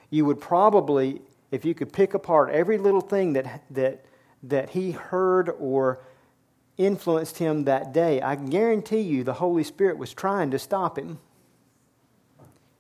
you 0.10 0.26
would 0.26 0.40
probably, 0.40 1.22
if 1.52 1.66
you 1.66 1.74
could 1.74 1.92
pick 1.92 2.14
apart 2.14 2.50
every 2.50 2.78
little 2.78 3.02
thing 3.02 3.34
that, 3.34 3.64
that, 3.72 4.06
that 4.44 4.70
he 4.72 4.92
heard 4.92 5.50
or 5.60 6.00
influenced 6.78 7.38
him 7.38 7.66
that 7.66 7.94
day, 7.94 8.22
I 8.22 8.36
guarantee 8.36 9.02
you 9.02 9.24
the 9.24 9.34
Holy 9.34 9.64
Spirit 9.64 9.98
was 9.98 10.14
trying 10.14 10.52
to 10.52 10.60
stop 10.60 10.98
him. 10.98 11.20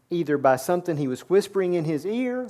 Either 0.09 0.37
by 0.37 0.55
something 0.55 0.97
he 0.97 1.07
was 1.07 1.29
whispering 1.29 1.73
in 1.73 1.83
his 1.85 2.05
ear, 2.05 2.49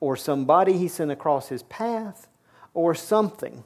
or 0.00 0.16
somebody 0.16 0.76
he 0.76 0.88
sent 0.88 1.10
across 1.10 1.48
his 1.48 1.62
path, 1.64 2.26
or 2.72 2.94
something. 2.94 3.62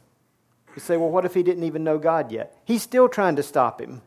You 0.75 0.81
say, 0.81 0.97
well, 0.97 1.09
what 1.09 1.25
if 1.25 1.35
he 1.35 1.43
didn't 1.43 1.65
even 1.65 1.83
know 1.83 1.99
God 1.99 2.31
yet? 2.31 2.55
He's 2.65 2.83
still 2.83 3.09
trying 3.09 3.37
to 3.37 3.43
stop 3.43 3.81
him. 3.81 4.03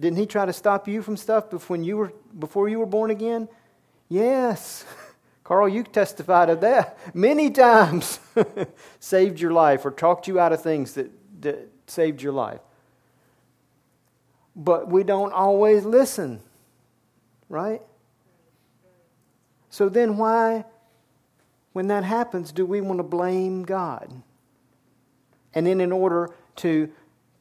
Didn't 0.00 0.18
he 0.18 0.26
try 0.26 0.46
to 0.46 0.52
stop 0.52 0.88
you 0.88 1.02
from 1.02 1.16
stuff 1.16 1.50
before 1.50 1.76
you 1.76 1.96
were, 1.96 2.12
before 2.38 2.68
you 2.68 2.78
were 2.78 2.86
born 2.86 3.10
again? 3.10 3.48
Yes. 4.08 4.84
Carl, 5.44 5.68
you 5.68 5.82
testified 5.82 6.50
of 6.50 6.60
that 6.60 6.98
many 7.14 7.50
times. 7.50 8.20
saved 9.00 9.40
your 9.40 9.52
life 9.52 9.84
or 9.84 9.90
talked 9.90 10.28
you 10.28 10.38
out 10.38 10.52
of 10.52 10.62
things 10.62 10.94
that, 10.94 11.10
that 11.40 11.68
saved 11.86 12.22
your 12.22 12.32
life. 12.32 12.60
But 14.54 14.88
we 14.88 15.02
don't 15.02 15.32
always 15.32 15.84
listen, 15.84 16.40
right? 17.48 17.82
So 19.70 19.88
then, 19.88 20.18
why, 20.18 20.66
when 21.72 21.88
that 21.88 22.04
happens, 22.04 22.52
do 22.52 22.66
we 22.66 22.80
want 22.80 22.98
to 22.98 23.04
blame 23.04 23.62
God? 23.62 24.22
And 25.54 25.66
then, 25.66 25.80
in 25.80 25.90
order 25.90 26.30
to, 26.56 26.90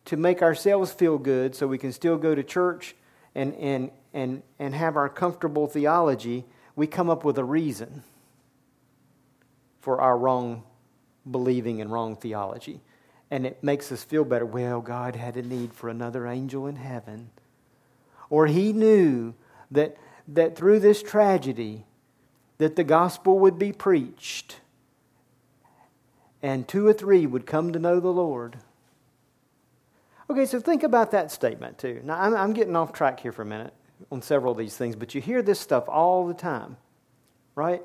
to 0.05 0.17
make 0.17 0.41
ourselves 0.41 0.93
feel 0.93 1.17
good 1.17 1.55
so 1.55 1.67
we 1.67 1.77
can 1.77 1.91
still 1.91 2.17
go 2.17 2.33
to 2.33 2.43
church 2.43 2.95
and, 3.35 3.53
and, 3.55 3.91
and, 4.13 4.41
and 4.59 4.73
have 4.73 4.95
our 4.95 5.09
comfortable 5.09 5.67
theology, 5.67 6.45
we 6.81 6.87
come 6.87 7.11
up 7.11 7.23
with 7.23 7.37
a 7.37 7.43
reason 7.43 8.01
for 9.81 10.01
our 10.01 10.17
wrong 10.17 10.63
believing 11.29 11.79
and 11.79 11.91
wrong 11.91 12.15
theology 12.15 12.81
and 13.29 13.45
it 13.45 13.63
makes 13.63 13.91
us 13.91 14.03
feel 14.03 14.25
better. 14.25 14.47
Well, 14.47 14.81
God 14.81 15.15
had 15.15 15.37
a 15.37 15.43
need 15.43 15.75
for 15.75 15.89
another 15.89 16.25
angel 16.25 16.65
in 16.65 16.77
heaven. 16.77 17.29
Or 18.31 18.47
he 18.47 18.73
knew 18.73 19.35
that, 19.69 19.95
that 20.27 20.55
through 20.55 20.79
this 20.79 21.03
tragedy 21.03 21.85
that 22.57 22.75
the 22.75 22.83
gospel 22.83 23.37
would 23.37 23.59
be 23.59 23.71
preached 23.71 24.59
and 26.41 26.67
two 26.67 26.87
or 26.87 26.93
three 26.93 27.27
would 27.27 27.45
come 27.45 27.71
to 27.73 27.77
know 27.77 27.99
the 27.99 28.09
Lord. 28.09 28.57
Okay, 30.31 30.47
so 30.47 30.59
think 30.59 30.81
about 30.81 31.11
that 31.11 31.29
statement 31.29 31.77
too. 31.77 32.01
Now, 32.03 32.19
I'm, 32.19 32.35
I'm 32.35 32.53
getting 32.53 32.75
off 32.75 32.91
track 32.91 33.19
here 33.19 33.31
for 33.31 33.43
a 33.43 33.45
minute 33.45 33.75
on 34.11 34.21
several 34.21 34.51
of 34.51 34.57
these 34.57 34.75
things, 34.75 34.95
but 34.95 35.13
you 35.13 35.21
hear 35.21 35.41
this 35.41 35.59
stuff 35.59 35.87
all 35.87 36.27
the 36.27 36.33
time, 36.33 36.77
right? 37.55 37.81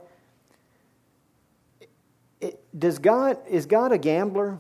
It, 2.40 2.62
does 2.78 2.98
God, 2.98 3.38
is 3.48 3.66
God 3.66 3.92
a 3.92 3.98
gambler? 3.98 4.58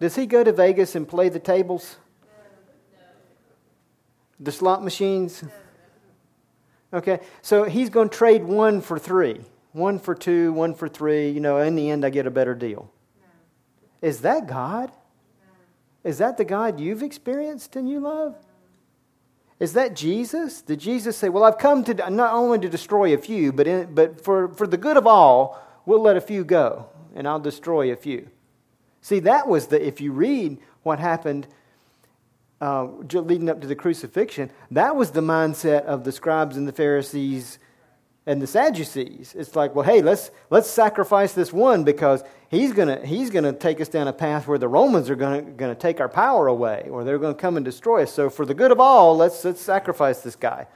Does 0.00 0.16
he 0.16 0.26
go 0.26 0.42
to 0.42 0.52
Vegas 0.52 0.94
and 0.94 1.06
play 1.06 1.28
the 1.28 1.38
tables? 1.38 1.96
The 4.40 4.50
slot 4.50 4.82
machines? 4.82 5.44
Okay, 6.92 7.20
so 7.40 7.64
he's 7.64 7.88
going 7.88 8.08
to 8.08 8.16
trade 8.16 8.42
one 8.42 8.80
for 8.80 8.98
three. 8.98 9.40
One 9.72 9.98
for 9.98 10.14
two, 10.14 10.52
one 10.52 10.74
for 10.74 10.88
three. 10.88 11.30
You 11.30 11.40
know, 11.40 11.58
in 11.58 11.74
the 11.76 11.88
end, 11.90 12.04
I 12.04 12.10
get 12.10 12.26
a 12.26 12.30
better 12.30 12.54
deal. 12.54 12.90
Is 14.02 14.22
that 14.22 14.46
God? 14.46 14.90
Is 16.04 16.18
that 16.18 16.36
the 16.36 16.44
God 16.44 16.80
you've 16.80 17.02
experienced 17.02 17.76
and 17.76 17.88
you 17.88 18.00
love? 18.00 18.36
Is 19.62 19.74
that 19.74 19.94
Jesus? 19.94 20.60
Did 20.60 20.80
Jesus 20.80 21.16
say, 21.16 21.28
Well, 21.28 21.44
I've 21.44 21.56
come 21.56 21.84
to 21.84 21.94
not 22.10 22.34
only 22.34 22.58
to 22.58 22.68
destroy 22.68 23.14
a 23.14 23.16
few, 23.16 23.52
but, 23.52 23.68
in, 23.68 23.94
but 23.94 24.20
for, 24.20 24.48
for 24.48 24.66
the 24.66 24.76
good 24.76 24.96
of 24.96 25.06
all, 25.06 25.62
we'll 25.86 26.02
let 26.02 26.16
a 26.16 26.20
few 26.20 26.44
go, 26.44 26.88
and 27.14 27.28
I'll 27.28 27.38
destroy 27.38 27.92
a 27.92 27.96
few? 27.96 28.28
See, 29.02 29.20
that 29.20 29.46
was 29.46 29.68
the, 29.68 29.80
if 29.80 30.00
you 30.00 30.10
read 30.10 30.58
what 30.82 30.98
happened 30.98 31.46
uh, 32.60 32.86
leading 32.86 33.48
up 33.48 33.60
to 33.60 33.68
the 33.68 33.76
crucifixion, 33.76 34.50
that 34.72 34.96
was 34.96 35.12
the 35.12 35.20
mindset 35.20 35.84
of 35.84 36.02
the 36.02 36.10
scribes 36.10 36.56
and 36.56 36.66
the 36.66 36.72
Pharisees 36.72 37.60
and 38.26 38.40
the 38.40 38.46
Sadducees. 38.46 39.34
It's 39.36 39.56
like, 39.56 39.74
well, 39.74 39.84
hey, 39.84 40.00
let's, 40.00 40.30
let's 40.50 40.70
sacrifice 40.70 41.32
this 41.32 41.52
one 41.52 41.84
because 41.84 42.22
he's 42.50 42.72
going 42.72 43.04
he's 43.04 43.30
gonna 43.30 43.52
take 43.52 43.80
us 43.80 43.88
down 43.88 44.06
a 44.08 44.12
path 44.12 44.46
where 44.46 44.58
the 44.58 44.68
Romans 44.68 45.10
are 45.10 45.16
going 45.16 45.56
to 45.56 45.74
take 45.74 46.00
our 46.00 46.08
power 46.08 46.46
away 46.46 46.88
or 46.90 47.02
they're 47.02 47.18
going 47.18 47.34
to 47.34 47.40
come 47.40 47.56
and 47.56 47.64
destroy 47.64 48.02
us. 48.02 48.12
So, 48.12 48.30
for 48.30 48.46
the 48.46 48.54
good 48.54 48.70
of 48.70 48.78
all, 48.78 49.16
let's, 49.16 49.44
let's 49.44 49.60
sacrifice 49.60 50.20
this 50.20 50.36
guy 50.36 50.66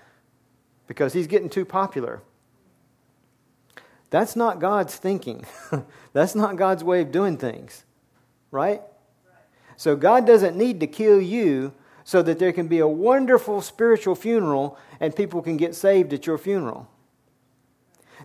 because 0.86 1.12
he's 1.12 1.26
getting 1.26 1.48
too 1.48 1.64
popular. 1.64 2.22
That's 4.10 4.36
not 4.36 4.60
God's 4.60 4.96
thinking. 4.96 5.44
That's 6.12 6.34
not 6.34 6.56
God's 6.56 6.82
way 6.82 7.02
of 7.02 7.12
doing 7.12 7.36
things 7.36 7.84
right? 8.50 8.82
So 9.76 9.94
God 9.96 10.26
doesn't 10.26 10.56
need 10.56 10.80
to 10.80 10.86
kill 10.86 11.20
you 11.20 11.74
so 12.04 12.22
that 12.22 12.38
there 12.38 12.52
can 12.52 12.68
be 12.68 12.78
a 12.78 12.88
wonderful 12.88 13.60
spiritual 13.60 14.14
funeral 14.14 14.78
and 15.00 15.14
people 15.14 15.42
can 15.42 15.56
get 15.56 15.74
saved 15.74 16.12
at 16.12 16.26
your 16.26 16.38
funeral. 16.38 16.88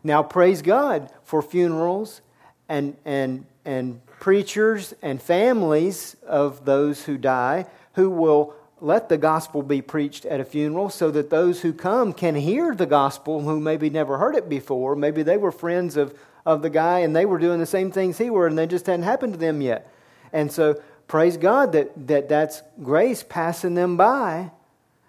Now, 0.03 0.23
praise 0.23 0.61
God 0.61 1.11
for 1.23 1.41
funerals 1.41 2.21
and, 2.67 2.95
and, 3.05 3.45
and 3.65 4.05
preachers 4.19 4.93
and 5.01 5.21
families 5.21 6.15
of 6.27 6.65
those 6.65 7.03
who 7.05 7.17
die 7.17 7.65
who 7.93 8.09
will 8.09 8.53
let 8.79 9.09
the 9.09 9.17
gospel 9.17 9.61
be 9.61 9.81
preached 9.81 10.25
at 10.25 10.39
a 10.39 10.45
funeral 10.45 10.89
so 10.89 11.11
that 11.11 11.29
those 11.29 11.61
who 11.61 11.71
come 11.71 12.13
can 12.13 12.33
hear 12.33 12.73
the 12.73 12.87
gospel 12.87 13.41
who 13.41 13.59
maybe 13.59 13.89
never 13.89 14.17
heard 14.17 14.35
it 14.35 14.49
before. 14.49 14.95
Maybe 14.95 15.21
they 15.21 15.37
were 15.37 15.51
friends 15.51 15.97
of, 15.97 16.17
of 16.45 16.63
the 16.63 16.69
guy 16.69 16.99
and 16.99 17.15
they 17.15 17.25
were 17.25 17.37
doing 17.37 17.59
the 17.59 17.65
same 17.65 17.91
things 17.91 18.17
he 18.17 18.31
were 18.31 18.47
and 18.47 18.57
they 18.57 18.65
just 18.65 18.87
hadn't 18.87 19.03
happened 19.03 19.33
to 19.33 19.39
them 19.39 19.61
yet. 19.61 19.91
And 20.33 20.51
so 20.51 20.81
praise 21.07 21.37
God 21.37 21.73
that, 21.73 22.07
that 22.07 22.27
that's 22.27 22.63
grace 22.81 23.23
passing 23.23 23.75
them 23.75 23.97
by, 23.97 24.49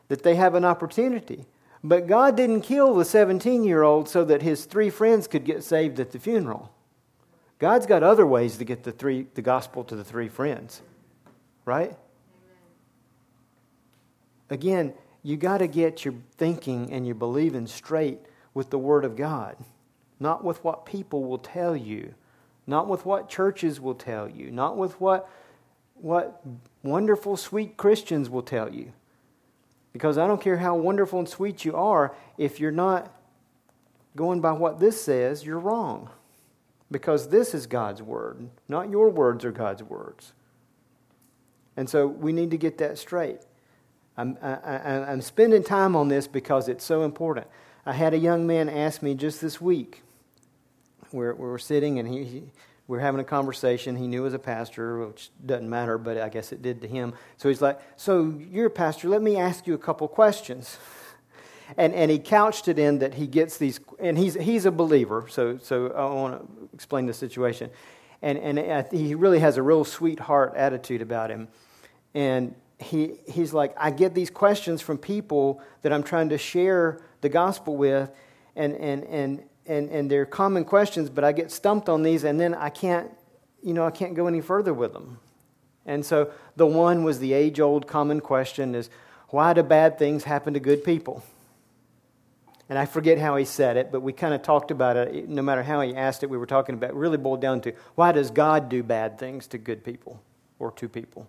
that 0.08 0.22
they 0.22 0.34
have 0.34 0.54
an 0.54 0.66
opportunity. 0.66 1.46
But 1.84 2.06
God 2.06 2.36
didn't 2.36 2.62
kill 2.62 2.94
the 2.94 3.04
17 3.04 3.64
year 3.64 3.82
old 3.82 4.08
so 4.08 4.24
that 4.24 4.42
his 4.42 4.64
three 4.64 4.90
friends 4.90 5.26
could 5.26 5.44
get 5.44 5.64
saved 5.64 5.98
at 6.00 6.12
the 6.12 6.18
funeral. 6.18 6.72
God's 7.58 7.86
got 7.86 8.02
other 8.02 8.26
ways 8.26 8.56
to 8.58 8.64
get 8.64 8.82
the, 8.82 8.92
three, 8.92 9.26
the 9.34 9.42
gospel 9.42 9.84
to 9.84 9.96
the 9.96 10.04
three 10.04 10.28
friends, 10.28 10.82
right? 11.64 11.96
Again, 14.50 14.94
you 15.22 15.36
got 15.36 15.58
to 15.58 15.68
get 15.68 16.04
your 16.04 16.14
thinking 16.36 16.92
and 16.92 17.06
your 17.06 17.14
believing 17.14 17.66
straight 17.66 18.18
with 18.54 18.70
the 18.70 18.78
Word 18.78 19.04
of 19.04 19.16
God, 19.16 19.56
not 20.18 20.44
with 20.44 20.62
what 20.64 20.84
people 20.84 21.24
will 21.24 21.38
tell 21.38 21.76
you 21.76 22.14
not 22.66 22.88
with 22.88 23.04
what 23.04 23.28
churches 23.28 23.80
will 23.80 23.94
tell 23.94 24.28
you, 24.28 24.50
not 24.50 24.76
with 24.76 25.00
what, 25.00 25.28
what 25.94 26.42
wonderful, 26.82 27.36
sweet 27.36 27.76
Christians 27.76 28.30
will 28.30 28.42
tell 28.42 28.72
you. 28.72 28.92
Because 29.92 30.18
I 30.18 30.26
don't 30.26 30.40
care 30.40 30.56
how 30.56 30.74
wonderful 30.76 31.18
and 31.18 31.28
sweet 31.28 31.64
you 31.64 31.76
are, 31.76 32.14
if 32.38 32.60
you're 32.60 32.70
not 32.70 33.12
going 34.16 34.40
by 34.40 34.52
what 34.52 34.80
this 34.80 35.00
says, 35.00 35.44
you're 35.44 35.58
wrong. 35.58 36.10
Because 36.90 37.28
this 37.28 37.54
is 37.54 37.66
God's 37.66 38.02
word, 38.02 38.48
not 38.68 38.90
your 38.90 39.08
words 39.08 39.44
are 39.44 39.52
God's 39.52 39.82
words. 39.82 40.32
And 41.76 41.88
so 41.88 42.06
we 42.06 42.32
need 42.32 42.50
to 42.50 42.58
get 42.58 42.78
that 42.78 42.98
straight. 42.98 43.40
I'm, 44.16 44.36
I, 44.42 45.10
am 45.10 45.22
spending 45.22 45.62
time 45.62 45.96
on 45.96 46.08
this 46.08 46.26
because 46.26 46.68
it's 46.68 46.84
so 46.84 47.02
important. 47.02 47.46
I 47.86 47.94
had 47.94 48.12
a 48.12 48.18
young 48.18 48.46
man 48.46 48.68
ask 48.68 49.02
me 49.02 49.14
just 49.14 49.40
this 49.40 49.60
week. 49.60 50.02
Where 51.10 51.34
we're, 51.34 51.46
we 51.46 51.50
were 51.50 51.58
sitting 51.58 51.98
and 51.98 52.08
he, 52.08 52.44
we 52.88 52.96
were 52.96 53.00
having 53.00 53.20
a 53.20 53.24
conversation. 53.24 53.96
He 53.96 54.06
knew 54.06 54.26
as 54.26 54.34
a 54.34 54.38
pastor, 54.38 55.06
which 55.06 55.30
doesn't 55.44 55.68
matter, 55.68 55.98
but 55.98 56.18
I 56.18 56.28
guess 56.28 56.52
it 56.52 56.62
did 56.62 56.82
to 56.82 56.88
him. 56.88 57.14
So 57.36 57.48
he's 57.48 57.62
like, 57.62 57.78
So 57.96 58.34
you're 58.50 58.66
a 58.66 58.70
pastor, 58.70 59.08
let 59.08 59.22
me 59.22 59.36
ask 59.36 59.66
you 59.66 59.74
a 59.74 59.78
couple 59.78 60.08
questions. 60.08 60.78
And, 61.78 61.94
and 61.94 62.10
he 62.10 62.18
couched 62.18 62.68
it 62.68 62.78
in 62.78 62.98
that 62.98 63.14
he 63.14 63.26
gets 63.26 63.56
these, 63.56 63.80
and 63.98 64.18
he's, 64.18 64.34
he's 64.34 64.66
a 64.66 64.70
believer, 64.70 65.26
so, 65.30 65.56
so 65.56 65.86
I 65.92 66.04
want 66.04 66.38
to 66.38 66.68
explain 66.74 67.06
the 67.06 67.14
situation. 67.14 67.70
And, 68.20 68.38
and 68.38 68.86
he 68.92 69.14
really 69.14 69.38
has 69.38 69.56
a 69.56 69.62
real 69.62 69.84
sweetheart 69.84 70.52
attitude 70.54 71.00
about 71.00 71.30
him. 71.30 71.48
And 72.14 72.54
he, 72.78 73.14
he's 73.26 73.52
like, 73.52 73.74
I 73.76 73.90
get 73.90 74.14
these 74.14 74.30
questions 74.30 74.82
from 74.82 74.98
people 74.98 75.60
that 75.82 75.92
I'm 75.92 76.02
trying 76.02 76.28
to 76.28 76.38
share 76.38 77.00
the 77.20 77.28
gospel 77.28 77.76
with, 77.76 78.10
and, 78.54 78.74
and, 78.74 79.04
and, 79.04 79.42
and, 79.66 79.88
and 79.90 80.10
they're 80.10 80.26
common 80.26 80.64
questions, 80.64 81.10
but 81.10 81.24
I 81.24 81.32
get 81.32 81.50
stumped 81.50 81.88
on 81.88 82.02
these, 82.02 82.24
and 82.24 82.40
then 82.40 82.54
I 82.54 82.70
can't, 82.70 83.10
you 83.62 83.74
know, 83.74 83.86
I 83.86 83.90
can't 83.90 84.14
go 84.14 84.26
any 84.26 84.40
further 84.40 84.74
with 84.74 84.92
them. 84.92 85.18
And 85.86 86.04
so 86.04 86.30
the 86.56 86.66
one 86.66 87.04
was 87.04 87.18
the 87.18 87.32
age 87.32 87.60
old 87.60 87.86
common 87.86 88.20
question 88.20 88.74
is, 88.74 88.90
why 89.28 89.52
do 89.52 89.62
bad 89.62 89.98
things 89.98 90.24
happen 90.24 90.54
to 90.54 90.60
good 90.60 90.84
people? 90.84 91.22
And 92.68 92.78
I 92.78 92.86
forget 92.86 93.18
how 93.18 93.36
he 93.36 93.44
said 93.44 93.76
it, 93.76 93.90
but 93.90 94.00
we 94.00 94.12
kind 94.12 94.32
of 94.32 94.42
talked 94.42 94.70
about 94.70 94.96
it. 94.96 95.28
No 95.28 95.42
matter 95.42 95.62
how 95.62 95.80
he 95.80 95.94
asked 95.94 96.22
it, 96.22 96.30
we 96.30 96.38
were 96.38 96.46
talking 96.46 96.74
about 96.74 96.90
it 96.90 96.96
really 96.96 97.18
boiled 97.18 97.40
down 97.40 97.60
to 97.62 97.72
why 97.94 98.12
does 98.12 98.30
God 98.30 98.68
do 98.68 98.82
bad 98.82 99.18
things 99.18 99.46
to 99.48 99.58
good 99.58 99.84
people 99.84 100.22
or 100.58 100.70
to 100.72 100.88
people? 100.88 101.26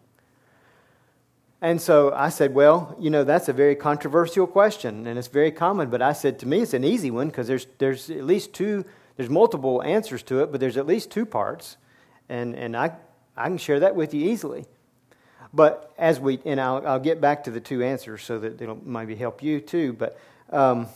And 1.64 1.82
so 1.82 2.14
I 2.14 2.28
said, 2.28 2.54
Well, 2.54 2.94
you 3.00 3.10
know, 3.10 3.24
that's 3.24 3.48
a 3.48 3.54
very 3.54 3.76
controversial 3.78 4.46
question, 4.46 5.08
and 5.08 5.18
it's 5.18 5.30
very 5.30 5.50
common. 5.50 5.90
But 5.90 6.02
I 6.02 6.12
said, 6.12 6.38
To 6.40 6.46
me, 6.46 6.60
it's 6.60 6.74
an 6.74 6.84
easy 6.84 7.10
one 7.10 7.28
because 7.30 7.48
there's, 7.48 7.68
there's 7.78 8.10
at 8.10 8.26
least 8.26 8.54
two, 8.54 8.84
there's 9.16 9.30
multiple 9.30 9.82
answers 9.82 10.24
to 10.24 10.44
it, 10.44 10.52
but 10.52 10.60
there's 10.60 10.76
at 10.76 10.86
least 10.86 11.10
two 11.10 11.26
parts. 11.26 11.78
And, 12.28 12.54
and 12.54 12.76
I, 12.76 12.92
I 13.38 13.46
can 13.46 13.58
share 13.58 13.80
that 13.80 13.96
with 13.96 14.14
you 14.14 14.30
easily. 14.30 14.66
But 15.54 15.94
as 15.98 16.20
we, 16.20 16.42
and 16.44 16.60
I'll, 16.60 16.86
I'll 16.86 17.00
get 17.00 17.22
back 17.22 17.46
to 17.46 17.52
the 17.52 17.62
two 17.62 17.82
answers 17.82 18.24
so 18.24 18.40
that 18.40 18.62
it'll 18.62 18.82
maybe 18.86 19.16
help 19.16 19.42
you 19.42 19.62
too. 19.62 19.94
But, 19.94 20.20
um, 20.50 20.88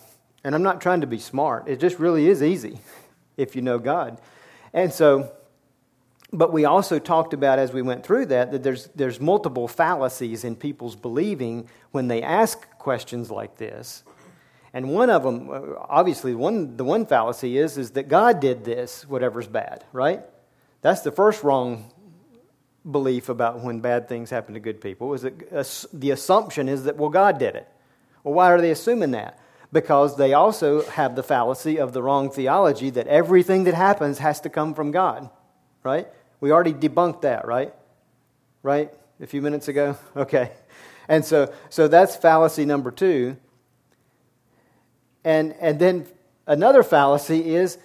and 0.44 0.54
I'm 0.54 0.64
not 0.64 0.82
trying 0.82 1.00
to 1.00 1.08
be 1.08 1.20
smart, 1.20 1.70
it 1.70 1.80
just 1.80 1.98
really 1.98 2.28
is 2.28 2.44
easy 2.44 2.82
if 3.38 3.56
you 3.56 3.62
know 3.62 3.80
God. 3.80 4.20
And 4.74 4.92
so 4.92 5.32
but 6.34 6.52
we 6.52 6.66
also 6.66 7.00
talked 7.00 7.34
about 7.34 7.60
as 7.60 7.72
we 7.72 7.82
went 7.82 8.06
through 8.06 8.28
that 8.28 8.52
that 8.52 8.64
there's, 8.64 8.88
there's 8.96 9.20
multiple 9.20 9.68
fallacies 9.68 10.44
in 10.44 10.56
people's 10.56 10.96
believing 10.96 11.70
when 11.92 12.08
they 12.08 12.22
ask 12.22 12.70
questions 12.78 13.32
like 13.32 13.58
this. 13.58 14.04
And 14.74 14.90
one 14.90 15.10
of 15.10 15.24
them, 15.24 15.76
obviously, 15.90 16.36
one, 16.36 16.78
the 16.78 16.84
one 16.84 17.06
fallacy 17.06 17.58
is, 17.58 17.78
is 17.78 17.92
that 17.92 18.10
God 18.10 18.40
did 18.40 18.64
this, 18.64 19.08
whatever's 19.08 19.48
bad, 19.48 19.86
right? 19.94 20.22
That's 20.82 21.02
the 21.02 21.12
first 21.12 21.44
wrong 21.44 21.92
belief 22.90 23.30
about 23.30 23.62
when 23.62 23.80
bad 23.80 24.08
things 24.08 24.30
happen 24.30 24.54
to 24.54 24.60
good 24.60 24.80
people, 24.82 25.14
is 25.14 25.22
that 25.22 25.54
uh, 25.54 25.64
the 25.94 26.12
assumption 26.12 26.70
is 26.70 26.84
that, 26.84 26.98
well, 26.98 27.10
God 27.10 27.40
did 27.40 27.56
it. 27.56 27.68
Well, 28.24 28.34
why 28.34 28.52
are 28.52 28.62
they 28.62 28.72
assuming 28.72 29.12
that? 29.12 29.40
Because 29.72 30.18
they 30.18 30.34
also 30.34 30.84
have 30.84 31.16
the 31.16 31.24
fallacy 31.24 31.78
of 31.78 31.94
the 31.94 32.04
wrong 32.04 32.30
theology 32.30 32.90
that 32.92 33.08
everything 33.08 33.64
that 33.64 33.74
happens 33.74 34.20
has 34.20 34.42
to 34.42 34.50
come 34.50 34.74
from 34.74 34.92
God, 34.92 35.30
right? 35.84 36.08
We 36.40 36.52
already 36.52 36.74
debunked 36.74 37.22
that, 37.22 37.48
right? 37.48 37.74
Right? 38.64 38.92
A 39.20 39.28
few 39.28 39.42
minutes 39.42 39.68
ago? 39.68 39.98
Okay. 40.16 40.52
And 41.10 41.24
so, 41.24 41.54
so 41.70 41.88
that's 41.88 42.18
fallacy 42.18 42.66
number 42.66 42.92
two. 42.92 43.38
And, 45.24 45.54
and 45.62 45.80
then 45.80 46.06
another 46.46 46.84
fallacy 46.84 47.56
is 47.56 47.78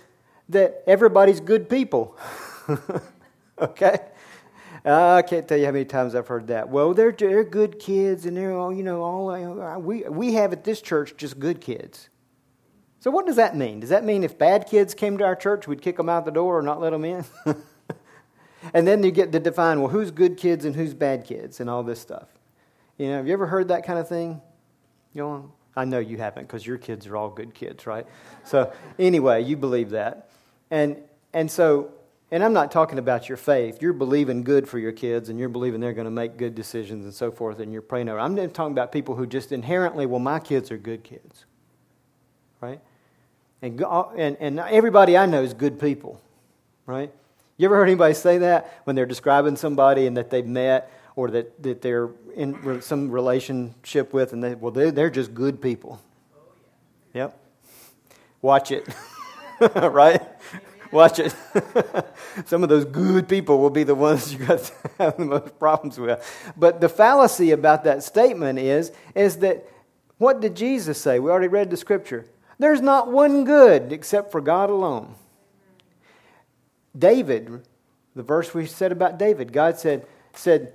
that 0.49 0.83
everybody's 0.89 1.39
good 1.39 1.69
people. 1.69 2.17
okay? 3.61 4.01
Uh, 4.85 5.15
I 5.15 5.23
can't 5.23 5.47
tell 5.47 5.57
you 5.57 5.67
how 5.67 5.71
many 5.71 5.85
times 5.85 6.17
I've 6.17 6.27
heard 6.27 6.49
that. 6.49 6.69
Well, 6.69 6.95
they're, 6.95 7.13
they're 7.13 7.45
good 7.45 7.79
kids, 7.79 8.27
and 8.27 8.37
they're 8.37 8.57
all, 8.57 8.73
you 8.73 8.83
know, 8.83 9.03
all, 9.03 9.81
we, 9.81 10.03
we 10.03 10.35
have 10.35 10.53
at 10.53 10.65
this 10.65 10.83
church 10.83 11.17
just 11.17 11.39
good 11.39 11.61
kids. 11.61 12.09
So, 12.99 13.11
what 13.11 13.27
does 13.27 13.37
that 13.37 13.57
mean? 13.57 13.81
Does 13.81 13.91
that 13.91 14.05
mean 14.05 14.25
if 14.25 14.39
bad 14.39 14.67
kids 14.69 14.95
came 14.95 15.19
to 15.19 15.25
our 15.25 15.37
church, 15.37 15.69
we'd 15.69 15.83
kick 15.83 15.97
them 15.97 16.09
out 16.09 16.25
the 16.25 16.31
door 16.31 16.59
or 16.59 16.63
not 16.63 16.81
let 16.81 16.91
them 16.91 17.05
in? 17.05 17.25
And 18.75 18.87
then 18.87 19.03
you 19.03 19.11
get 19.11 19.33
to 19.33 19.41
define, 19.41 19.81
well, 19.81 19.91
who's 19.91 20.11
good 20.11 20.37
kids 20.37 20.65
and 20.65 20.75
who's 20.75 20.95
bad 20.95 21.25
kids 21.25 21.61
and 21.61 21.69
all 21.69 21.83
this 21.83 22.01
stuff. 22.01 22.29
You 22.99 23.09
know, 23.09 23.17
have 23.17 23.27
you 23.27 23.33
ever 23.33 23.47
heard 23.47 23.69
that 23.69 23.85
kind 23.85 23.99
of 23.99 24.09
thing? 24.09 24.41
You 25.15 25.23
know, 25.23 25.53
I 25.75 25.85
know 25.85 25.99
you 25.99 26.19
haven't 26.19 26.47
because 26.47 26.67
your 26.67 26.79
kids 26.79 27.07
are 27.07 27.17
all 27.17 27.31
good 27.31 27.55
kids, 27.55 27.87
right? 27.87 28.07
So 28.45 28.73
anyway, 28.99 29.43
you 29.43 29.57
believe 29.57 29.91
that. 29.91 30.31
And, 30.71 30.97
and 31.33 31.51
so, 31.51 31.93
and 32.31 32.43
I'm 32.43 32.53
not 32.53 32.71
talking 32.71 32.99
about 32.99 33.29
your 33.29 33.37
faith. 33.37 33.83
You're 33.83 33.93
believing 33.93 34.43
good 34.43 34.69
for 34.69 34.79
your 34.79 34.93
kids 34.93 35.29
and 35.29 35.39
you're 35.39 35.49
believing 35.49 35.81
they're 35.81 35.93
going 35.93 36.07
to 36.07 36.11
make 36.11 36.37
good 36.37 36.55
decisions 36.55 37.05
and 37.05 37.13
so 37.13 37.31
forth 37.31 37.59
and 37.59 37.73
you're 37.73 37.83
praying 37.83 38.09
over. 38.09 38.19
I'm 38.19 38.37
talking 38.51 38.73
about 38.73 38.93
people 38.93 39.15
who 39.15 39.27
just 39.27 39.53
inherently, 39.53 40.07
well, 40.07 40.21
my 40.21 40.39
kids 40.39 40.71
are 40.71 40.79
good 40.79 41.05
kids, 41.05 41.45
right? 42.61 42.81
And, 43.61 43.81
and, 43.81 44.37
and 44.41 44.61
everybody 44.61 45.17
I 45.17 45.27
know 45.27 45.43
is 45.43 45.55
good 45.55 45.79
people, 45.79 46.21
right? 46.87 47.13
You 47.57 47.67
ever 47.67 47.77
heard 47.77 47.89
anybody 47.89 48.15
say 48.15 48.39
that 48.39 48.81
when 48.85 48.97
they're 48.97 49.07
describing 49.07 49.57
somebody 49.57 50.07
and 50.07 50.17
that 50.17 50.31
they've 50.31 50.47
met 50.47 50.91
or 51.15 51.31
that, 51.31 51.63
that 51.63 51.83
they're 51.83 52.09
in 52.35 52.81
some 52.83 53.11
relationship 53.11 54.13
with 54.13 54.33
and 54.33 54.43
they, 54.43 54.55
well, 54.55 54.73
they're, 54.73 54.91
they're 54.91 55.11
just 55.11 55.35
good 55.35 55.61
people? 55.61 56.01
Yep. 57.15 57.39
Watch 58.41 58.73
it. 58.73 58.89
right? 59.75 60.23
Watch 60.91 61.19
it. 61.19 61.35
Some 62.47 62.63
of 62.63 62.69
those 62.69 62.85
good 62.85 63.29
people 63.29 63.59
will 63.59 63.71
be 63.71 63.85
the 63.85 63.95
ones 63.95 64.33
you 64.33 64.39
got 64.41 64.59
to 64.59 64.73
have 64.99 65.17
the 65.17 65.25
most 65.25 65.59
problems 65.59 65.99
with. 65.99 66.53
But 66.57 66.81
the 66.81 66.89
fallacy 66.89 67.51
about 67.51 67.85
that 67.85 68.03
statement 68.03 68.59
is, 68.59 68.93
is 69.15 69.39
that 69.39 69.69
what 70.19 70.41
did 70.41 70.55
Jesus 70.55 71.01
say? 71.01 71.19
We 71.19 71.31
already 71.31 71.49
read 71.49 71.71
the 71.71 71.77
scripture. 71.77 72.27
There's 72.59 72.81
not 72.81 73.11
one 73.11 73.45
good 73.45 73.93
except 73.93 74.31
for 74.31 74.41
God 74.41 74.71
alone. 74.71 75.15
David, 76.97 77.67
the 78.15 78.23
verse 78.23 78.53
we 78.55 78.67
said 78.67 78.93
about 78.93 79.19
David, 79.19 79.53
God 79.53 79.79
said, 79.79 80.07
said 80.35 80.75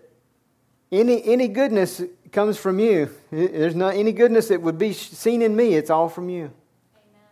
any, 0.91 1.23
any 1.25 1.47
goodness 1.47 2.01
comes 2.31 2.57
from 2.57 2.79
you. 2.79 3.09
There's 3.31 3.75
not 3.75 3.95
any 3.95 4.11
goodness 4.11 4.47
that 4.47 4.61
would 4.61 4.77
be 4.77 4.93
seen 4.93 5.41
in 5.41 5.55
me. 5.55 5.73
It's 5.73 5.89
all 5.89 6.09
from 6.09 6.29
you. 6.29 6.45
Amen. 6.45 7.27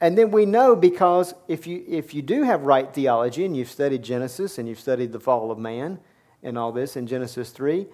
And 0.00 0.18
then 0.18 0.30
we 0.30 0.44
know 0.44 0.74
because 0.74 1.34
if 1.48 1.66
you, 1.66 1.84
if 1.86 2.14
you 2.14 2.22
do 2.22 2.42
have 2.42 2.62
right 2.62 2.92
theology 2.92 3.44
and 3.44 3.56
you've 3.56 3.70
studied 3.70 4.02
Genesis 4.02 4.58
and 4.58 4.68
you've 4.68 4.80
studied 4.80 5.12
the 5.12 5.20
fall 5.20 5.50
of 5.50 5.58
man 5.58 5.98
and 6.42 6.58
all 6.58 6.72
this 6.72 6.96
in 6.96 7.06
Genesis 7.06 7.50
3, 7.50 7.86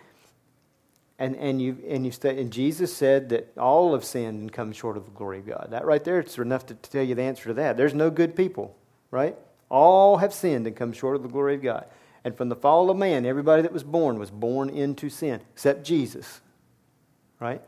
and, 1.18 1.37
and, 1.37 1.62
you, 1.62 1.79
and, 1.88 2.05
you 2.05 2.11
st- 2.11 2.38
and 2.38 2.51
Jesus 2.51 2.92
said 2.92 3.29
that 3.29 3.53
all 3.57 3.92
have 3.92 4.05
sinned 4.05 4.40
and 4.40 4.53
come 4.53 4.72
short 4.72 4.96
of 4.96 5.05
the 5.05 5.12
glory 5.12 5.38
of 5.38 5.46
God. 5.46 5.68
That 5.70 5.85
right 5.85 6.03
there, 6.03 6.18
it's 6.18 6.37
enough 6.38 6.66
to 6.66 6.75
tell 6.75 7.05
you 7.05 7.14
the 7.14 7.22
answer 7.22 7.44
to 7.44 7.55
that. 7.55 7.77
There's 7.77 7.94
no 7.94 8.11
good 8.11 8.35
people, 8.35 8.77
right? 9.11 9.37
All 9.72 10.18
have 10.18 10.35
sinned 10.35 10.66
and 10.66 10.76
come 10.76 10.92
short 10.92 11.16
of 11.16 11.22
the 11.22 11.30
glory 11.30 11.54
of 11.54 11.62
God. 11.62 11.87
And 12.24 12.37
from 12.37 12.50
the 12.50 12.54
fall 12.54 12.90
of 12.90 12.96
man, 12.98 13.24
everybody 13.24 13.62
that 13.62 13.72
was 13.72 13.82
born 13.82 14.18
was 14.18 14.30
born 14.30 14.68
into 14.68 15.08
sin, 15.08 15.40
except 15.54 15.82
Jesus. 15.82 16.42
Right? 17.40 17.62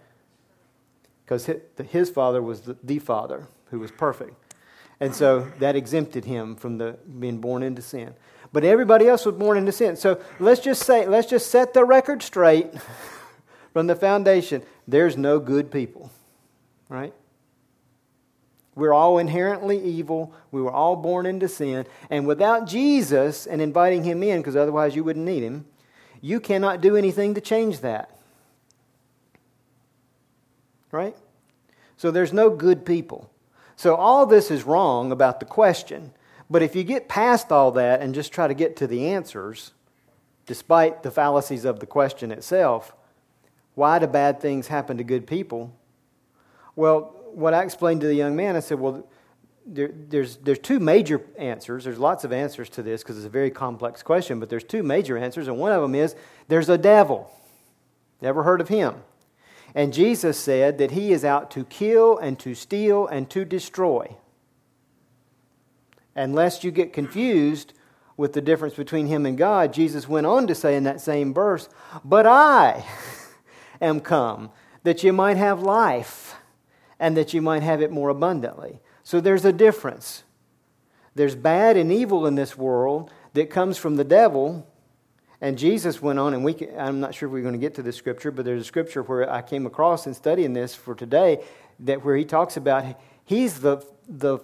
Because 1.24 1.50
his 1.88 2.10
father 2.10 2.42
was 2.42 2.70
the 2.82 2.98
father 2.98 3.48
who 3.70 3.80
was 3.80 3.90
perfect. 3.90 4.34
And 5.00 5.14
so 5.14 5.50
that 5.58 5.76
exempted 5.76 6.26
him 6.26 6.56
from 6.56 6.76
the, 6.76 6.98
being 7.18 7.38
born 7.38 7.62
into 7.62 7.80
sin. 7.80 8.14
But 8.52 8.64
everybody 8.64 9.08
else 9.08 9.24
was 9.24 9.34
born 9.34 9.56
into 9.56 9.72
sin. 9.72 9.96
So 9.96 10.20
let's 10.38 10.60
just 10.60 10.82
say, 10.82 11.08
let's 11.08 11.28
just 11.28 11.50
set 11.50 11.72
the 11.72 11.84
record 11.84 12.22
straight 12.22 12.70
from 13.72 13.86
the 13.86 13.96
foundation. 13.96 14.62
There's 14.86 15.16
no 15.16 15.40
good 15.40 15.70
people. 15.70 16.12
Right? 16.90 17.14
We're 18.74 18.92
all 18.92 19.18
inherently 19.18 19.82
evil. 19.82 20.32
We 20.50 20.60
were 20.60 20.72
all 20.72 20.96
born 20.96 21.26
into 21.26 21.48
sin. 21.48 21.86
And 22.10 22.26
without 22.26 22.66
Jesus 22.66 23.46
and 23.46 23.60
inviting 23.60 24.02
him 24.02 24.22
in, 24.22 24.40
because 24.40 24.56
otherwise 24.56 24.96
you 24.96 25.04
wouldn't 25.04 25.24
need 25.24 25.42
him, 25.42 25.66
you 26.20 26.40
cannot 26.40 26.80
do 26.80 26.96
anything 26.96 27.34
to 27.34 27.40
change 27.40 27.80
that. 27.80 28.18
Right? 30.90 31.16
So 31.96 32.10
there's 32.10 32.32
no 32.32 32.50
good 32.50 32.84
people. 32.84 33.30
So 33.76 33.94
all 33.94 34.26
this 34.26 34.50
is 34.50 34.64
wrong 34.64 35.12
about 35.12 35.40
the 35.40 35.46
question. 35.46 36.12
But 36.50 36.62
if 36.62 36.76
you 36.76 36.84
get 36.84 37.08
past 37.08 37.50
all 37.52 37.70
that 37.72 38.00
and 38.00 38.14
just 38.14 38.32
try 38.32 38.46
to 38.48 38.54
get 38.54 38.76
to 38.76 38.86
the 38.86 39.08
answers, 39.08 39.72
despite 40.46 41.02
the 41.02 41.10
fallacies 41.10 41.64
of 41.64 41.80
the 41.80 41.86
question 41.86 42.30
itself, 42.30 42.94
Why 43.74 43.98
do 43.98 44.06
bad 44.06 44.40
things 44.40 44.68
happen 44.68 44.98
to 44.98 45.04
good 45.04 45.26
people? 45.26 45.72
Well, 46.76 47.14
what 47.34 47.54
I 47.54 47.62
explained 47.62 48.00
to 48.02 48.06
the 48.06 48.14
young 48.14 48.36
man, 48.36 48.56
I 48.56 48.60
said, 48.60 48.78
well, 48.78 49.06
there, 49.66 49.90
there's, 49.92 50.36
there's 50.36 50.58
two 50.58 50.78
major 50.78 51.22
answers. 51.38 51.84
There's 51.84 51.98
lots 51.98 52.24
of 52.24 52.32
answers 52.32 52.68
to 52.70 52.82
this 52.82 53.02
because 53.02 53.16
it's 53.16 53.26
a 53.26 53.30
very 53.30 53.50
complex 53.50 54.02
question, 54.02 54.40
but 54.40 54.50
there's 54.50 54.64
two 54.64 54.82
major 54.82 55.16
answers, 55.16 55.48
and 55.48 55.58
one 55.58 55.72
of 55.72 55.80
them 55.80 55.94
is 55.94 56.14
there's 56.48 56.68
a 56.68 56.78
devil. 56.78 57.30
Never 58.20 58.42
heard 58.42 58.60
of 58.60 58.68
him. 58.68 58.96
And 59.74 59.92
Jesus 59.92 60.38
said 60.38 60.78
that 60.78 60.92
he 60.92 61.12
is 61.12 61.24
out 61.24 61.50
to 61.52 61.64
kill 61.64 62.18
and 62.18 62.38
to 62.40 62.54
steal 62.54 63.06
and 63.06 63.28
to 63.30 63.44
destroy. 63.44 64.16
Unless 66.14 66.62
you 66.62 66.70
get 66.70 66.92
confused 66.92 67.72
with 68.16 68.34
the 68.34 68.40
difference 68.40 68.74
between 68.74 69.08
him 69.08 69.26
and 69.26 69.36
God, 69.36 69.72
Jesus 69.72 70.08
went 70.08 70.26
on 70.26 70.46
to 70.46 70.54
say 70.54 70.76
in 70.76 70.84
that 70.84 71.00
same 71.00 71.34
verse, 71.34 71.68
But 72.04 72.26
I 72.26 72.84
am 73.80 74.00
come 74.00 74.50
that 74.84 75.02
you 75.02 75.12
might 75.12 75.36
have 75.36 75.62
life 75.62 76.36
and 76.98 77.16
that 77.16 77.34
you 77.34 77.42
might 77.42 77.62
have 77.62 77.82
it 77.82 77.90
more 77.90 78.08
abundantly. 78.08 78.80
So 79.02 79.20
there's 79.20 79.44
a 79.44 79.52
difference. 79.52 80.24
There's 81.14 81.34
bad 81.34 81.76
and 81.76 81.92
evil 81.92 82.26
in 82.26 82.34
this 82.34 82.56
world 82.56 83.10
that 83.34 83.50
comes 83.50 83.78
from 83.78 83.96
the 83.96 84.04
devil. 84.04 84.66
And 85.40 85.58
Jesus 85.58 86.00
went 86.00 86.18
on, 86.18 86.32
and 86.32 86.44
we 86.44 86.54
can, 86.54 86.78
I'm 86.78 87.00
not 87.00 87.14
sure 87.14 87.28
if 87.28 87.32
we're 87.32 87.42
going 87.42 87.54
to 87.54 87.58
get 87.58 87.74
to 87.74 87.82
this 87.82 87.96
scripture, 87.96 88.30
but 88.30 88.44
there's 88.44 88.62
a 88.62 88.64
scripture 88.64 89.02
where 89.02 89.30
I 89.30 89.42
came 89.42 89.66
across 89.66 90.06
in 90.06 90.14
studying 90.14 90.52
this 90.52 90.74
for 90.74 90.94
today 90.94 91.44
that 91.80 92.04
where 92.04 92.16
he 92.16 92.24
talks 92.24 92.56
about 92.56 92.96
he's 93.24 93.60
the, 93.60 93.84
the 94.08 94.38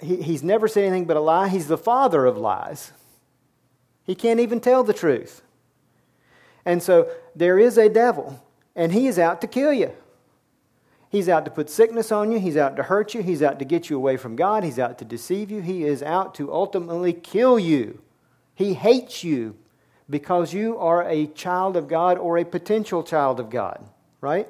he, 0.00 0.22
he's 0.22 0.42
never 0.42 0.68
said 0.68 0.84
anything 0.84 1.06
but 1.06 1.16
a 1.16 1.20
lie. 1.20 1.48
He's 1.48 1.68
the 1.68 1.78
father 1.78 2.26
of 2.26 2.36
lies. 2.36 2.92
He 4.04 4.14
can't 4.14 4.40
even 4.40 4.60
tell 4.60 4.84
the 4.84 4.94
truth. 4.94 5.42
And 6.64 6.82
so 6.82 7.10
there 7.34 7.58
is 7.58 7.78
a 7.78 7.88
devil, 7.88 8.42
and 8.76 8.92
he 8.92 9.06
is 9.06 9.18
out 9.18 9.40
to 9.40 9.46
kill 9.46 9.72
you. 9.72 9.92
He's 11.10 11.28
out 11.28 11.44
to 11.44 11.50
put 11.50 11.68
sickness 11.68 12.12
on 12.12 12.30
you. 12.30 12.38
He's 12.38 12.56
out 12.56 12.76
to 12.76 12.84
hurt 12.84 13.14
you. 13.14 13.22
He's 13.22 13.42
out 13.42 13.58
to 13.58 13.64
get 13.64 13.90
you 13.90 13.96
away 13.96 14.16
from 14.16 14.36
God. 14.36 14.62
He's 14.62 14.78
out 14.78 14.96
to 15.00 15.04
deceive 15.04 15.50
you. 15.50 15.60
He 15.60 15.82
is 15.82 16.04
out 16.04 16.36
to 16.36 16.52
ultimately 16.52 17.12
kill 17.12 17.58
you. 17.58 18.00
He 18.54 18.74
hates 18.74 19.24
you 19.24 19.56
because 20.08 20.54
you 20.54 20.78
are 20.78 21.02
a 21.08 21.26
child 21.26 21.76
of 21.76 21.88
God 21.88 22.16
or 22.16 22.38
a 22.38 22.44
potential 22.44 23.02
child 23.02 23.40
of 23.40 23.50
God, 23.50 23.84
right? 24.20 24.48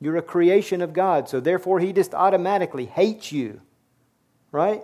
You're 0.00 0.16
a 0.16 0.22
creation 0.22 0.82
of 0.82 0.92
God. 0.92 1.28
So 1.28 1.38
therefore, 1.38 1.78
he 1.78 1.92
just 1.92 2.14
automatically 2.14 2.86
hates 2.86 3.30
you, 3.30 3.60
right? 4.50 4.82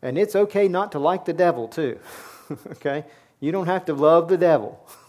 And 0.00 0.16
it's 0.16 0.34
okay 0.34 0.66
not 0.66 0.92
to 0.92 0.98
like 0.98 1.26
the 1.26 1.34
devil, 1.34 1.68
too, 1.68 1.98
okay? 2.72 3.04
You 3.40 3.52
don't 3.52 3.66
have 3.66 3.84
to 3.86 3.92
love 3.92 4.28
the 4.28 4.38
devil. 4.38 4.80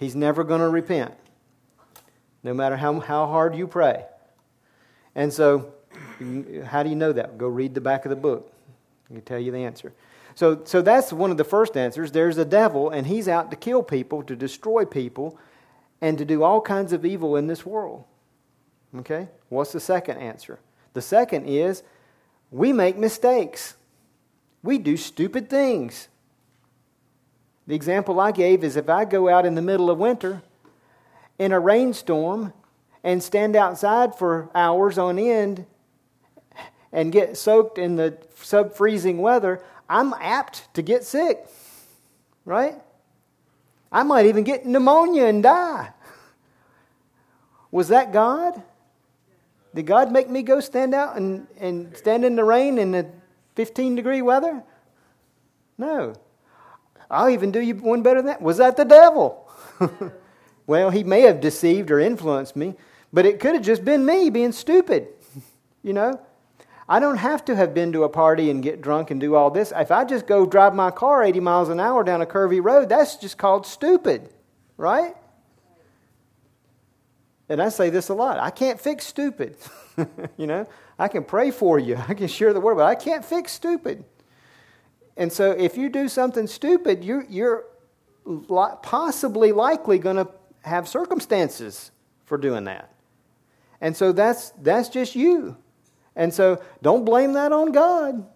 He's 0.00 0.16
never 0.16 0.44
going 0.44 0.62
to 0.62 0.68
repent, 0.70 1.12
no 2.42 2.54
matter 2.54 2.74
how, 2.74 3.00
how 3.00 3.26
hard 3.26 3.54
you 3.54 3.66
pray. 3.66 4.06
And 5.14 5.30
so, 5.30 5.74
how 6.64 6.82
do 6.82 6.88
you 6.88 6.96
know 6.96 7.12
that? 7.12 7.36
Go 7.36 7.46
read 7.46 7.74
the 7.74 7.82
back 7.82 8.06
of 8.06 8.10
the 8.10 8.16
book. 8.16 8.50
I 9.10 9.12
can 9.12 9.22
tell 9.22 9.38
you 9.38 9.52
the 9.52 9.58
answer. 9.58 9.92
So, 10.34 10.62
so 10.64 10.80
that's 10.80 11.12
one 11.12 11.30
of 11.30 11.36
the 11.36 11.44
first 11.44 11.76
answers. 11.76 12.12
There's 12.12 12.38
a 12.38 12.46
devil, 12.46 12.88
and 12.88 13.06
he's 13.06 13.28
out 13.28 13.50
to 13.50 13.58
kill 13.58 13.82
people, 13.82 14.22
to 14.22 14.34
destroy 14.34 14.86
people, 14.86 15.38
and 16.00 16.16
to 16.16 16.24
do 16.24 16.42
all 16.42 16.62
kinds 16.62 16.94
of 16.94 17.04
evil 17.04 17.36
in 17.36 17.46
this 17.46 17.66
world. 17.66 18.04
Okay? 18.96 19.28
What's 19.50 19.72
the 19.72 19.80
second 19.80 20.16
answer? 20.16 20.60
The 20.94 21.02
second 21.02 21.44
is 21.44 21.82
we 22.50 22.72
make 22.72 22.96
mistakes. 22.96 23.74
We 24.62 24.78
do 24.78 24.96
stupid 24.96 25.50
things. 25.50 26.08
The 27.70 27.76
example 27.76 28.18
I 28.18 28.32
gave 28.32 28.64
is 28.64 28.74
if 28.74 28.88
I 28.88 29.04
go 29.04 29.28
out 29.28 29.46
in 29.46 29.54
the 29.54 29.62
middle 29.62 29.90
of 29.90 29.98
winter 29.98 30.42
in 31.38 31.52
a 31.52 31.60
rainstorm 31.60 32.52
and 33.04 33.22
stand 33.22 33.54
outside 33.54 34.16
for 34.16 34.50
hours 34.56 34.98
on 34.98 35.20
end 35.20 35.66
and 36.90 37.12
get 37.12 37.36
soaked 37.36 37.78
in 37.78 37.94
the 37.94 38.18
sub 38.34 38.74
freezing 38.74 39.18
weather, 39.18 39.62
I'm 39.88 40.14
apt 40.14 40.74
to 40.74 40.82
get 40.82 41.04
sick, 41.04 41.46
right? 42.44 42.74
I 43.92 44.02
might 44.02 44.26
even 44.26 44.42
get 44.42 44.66
pneumonia 44.66 45.26
and 45.26 45.40
die. 45.40 45.92
Was 47.70 47.86
that 47.86 48.12
God? 48.12 48.60
Did 49.76 49.86
God 49.86 50.10
make 50.10 50.28
me 50.28 50.42
go 50.42 50.58
stand 50.58 50.92
out 50.92 51.16
and, 51.16 51.46
and 51.60 51.96
stand 51.96 52.24
in 52.24 52.34
the 52.34 52.42
rain 52.42 52.78
in 52.78 52.90
the 52.90 53.06
15 53.54 53.94
degree 53.94 54.22
weather? 54.22 54.60
No. 55.78 56.16
I'll 57.10 57.30
even 57.30 57.50
do 57.50 57.60
you 57.60 57.74
one 57.74 58.02
better 58.02 58.20
than 58.20 58.26
that. 58.26 58.40
Was 58.40 58.58
that 58.58 58.76
the 58.76 58.84
devil? 58.84 59.48
well, 60.66 60.90
he 60.90 61.02
may 61.02 61.22
have 61.22 61.40
deceived 61.40 61.90
or 61.90 61.98
influenced 61.98 62.54
me, 62.54 62.76
but 63.12 63.26
it 63.26 63.40
could 63.40 63.54
have 63.54 63.64
just 63.64 63.84
been 63.84 64.06
me 64.06 64.30
being 64.30 64.52
stupid. 64.52 65.08
you 65.82 65.92
know? 65.92 66.20
I 66.88 66.98
don't 66.98 67.18
have 67.18 67.44
to 67.44 67.54
have 67.54 67.72
been 67.72 67.92
to 67.92 68.02
a 68.02 68.08
party 68.08 68.50
and 68.50 68.62
get 68.62 68.80
drunk 68.80 69.12
and 69.12 69.20
do 69.20 69.36
all 69.36 69.50
this. 69.50 69.72
If 69.74 69.92
I 69.92 70.04
just 70.04 70.26
go 70.26 70.44
drive 70.44 70.74
my 70.74 70.90
car 70.90 71.22
80 71.22 71.38
miles 71.38 71.68
an 71.68 71.78
hour 71.78 72.02
down 72.02 72.20
a 72.20 72.26
curvy 72.26 72.62
road, 72.62 72.88
that's 72.88 73.14
just 73.16 73.38
called 73.38 73.64
stupid, 73.64 74.28
right? 74.76 75.14
And 77.48 77.62
I 77.62 77.68
say 77.68 77.90
this 77.90 78.08
a 78.08 78.14
lot. 78.14 78.38
I 78.38 78.50
can't 78.50 78.80
fix 78.80 79.06
stupid. 79.06 79.56
you 80.36 80.48
know, 80.48 80.66
I 80.98 81.06
can 81.06 81.22
pray 81.22 81.52
for 81.52 81.78
you. 81.78 81.96
I 81.96 82.14
can 82.14 82.26
share 82.26 82.52
the 82.52 82.60
word, 82.60 82.76
but 82.76 82.86
I 82.86 82.96
can't 82.96 83.24
fix 83.24 83.52
stupid. 83.52 84.04
And 85.20 85.30
so 85.30 85.50
if 85.50 85.76
you 85.76 85.90
do 85.90 86.08
something 86.08 86.46
stupid, 86.46 87.04
you're, 87.04 87.26
you're 87.28 87.66
possibly 88.82 89.52
likely 89.52 89.98
going 89.98 90.16
to 90.16 90.26
have 90.62 90.88
circumstances 90.88 91.90
for 92.24 92.38
doing 92.38 92.64
that. 92.64 92.90
And 93.82 93.94
so 93.94 94.12
that's, 94.12 94.48
that's 94.62 94.88
just 94.88 95.14
you. 95.14 95.58
And 96.16 96.32
so 96.32 96.62
don't 96.80 97.04
blame 97.04 97.34
that 97.34 97.52
on 97.52 97.70
God. 97.70 98.26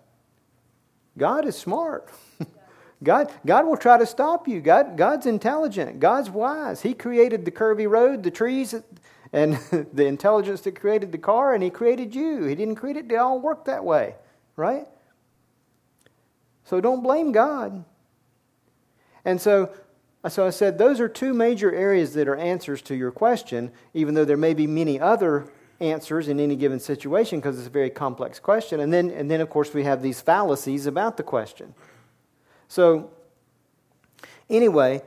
God 1.16 1.46
is 1.46 1.56
smart. 1.56 2.10
God, 3.02 3.32
God 3.46 3.64
will 3.64 3.78
try 3.78 3.96
to 3.96 4.04
stop 4.04 4.46
you. 4.46 4.60
God, 4.60 4.98
God's 4.98 5.24
intelligent. 5.24 6.00
God's 6.00 6.28
wise. 6.28 6.82
He 6.82 6.92
created 6.92 7.46
the 7.46 7.50
curvy 7.50 7.88
road, 7.88 8.22
the 8.22 8.30
trees, 8.30 8.74
and 9.32 9.54
the 9.94 10.04
intelligence 10.04 10.60
that 10.60 10.78
created 10.78 11.12
the 11.12 11.18
car, 11.18 11.54
and 11.54 11.62
He 11.62 11.70
created 11.70 12.14
you. 12.14 12.44
He 12.44 12.54
didn't 12.54 12.76
create 12.76 12.98
it 12.98 13.08
to 13.08 13.16
all 13.16 13.40
work 13.40 13.64
that 13.64 13.86
way, 13.86 14.16
right? 14.54 14.86
So 16.64 16.80
don't 16.80 17.02
blame 17.02 17.32
God. 17.32 17.84
And 19.24 19.40
so, 19.40 19.72
so 20.28 20.46
I 20.46 20.50
said 20.50 20.78
those 20.78 21.00
are 21.00 21.08
two 21.08 21.34
major 21.34 21.72
areas 21.72 22.14
that 22.14 22.28
are 22.28 22.36
answers 22.36 22.82
to 22.82 22.94
your 22.94 23.10
question, 23.10 23.70
even 23.92 24.14
though 24.14 24.24
there 24.24 24.36
may 24.36 24.54
be 24.54 24.66
many 24.66 24.98
other 24.98 25.46
answers 25.80 26.28
in 26.28 26.40
any 26.40 26.56
given 26.56 26.80
situation 26.80 27.40
because 27.40 27.58
it's 27.58 27.66
a 27.66 27.70
very 27.70 27.90
complex 27.90 28.38
question. 28.38 28.80
And 28.80 28.92
then, 28.92 29.10
and 29.10 29.30
then, 29.30 29.40
of 29.40 29.50
course, 29.50 29.74
we 29.74 29.84
have 29.84 30.02
these 30.02 30.20
fallacies 30.20 30.86
about 30.86 31.16
the 31.16 31.22
question. 31.22 31.74
So, 32.68 33.10
anyway, 34.48 35.02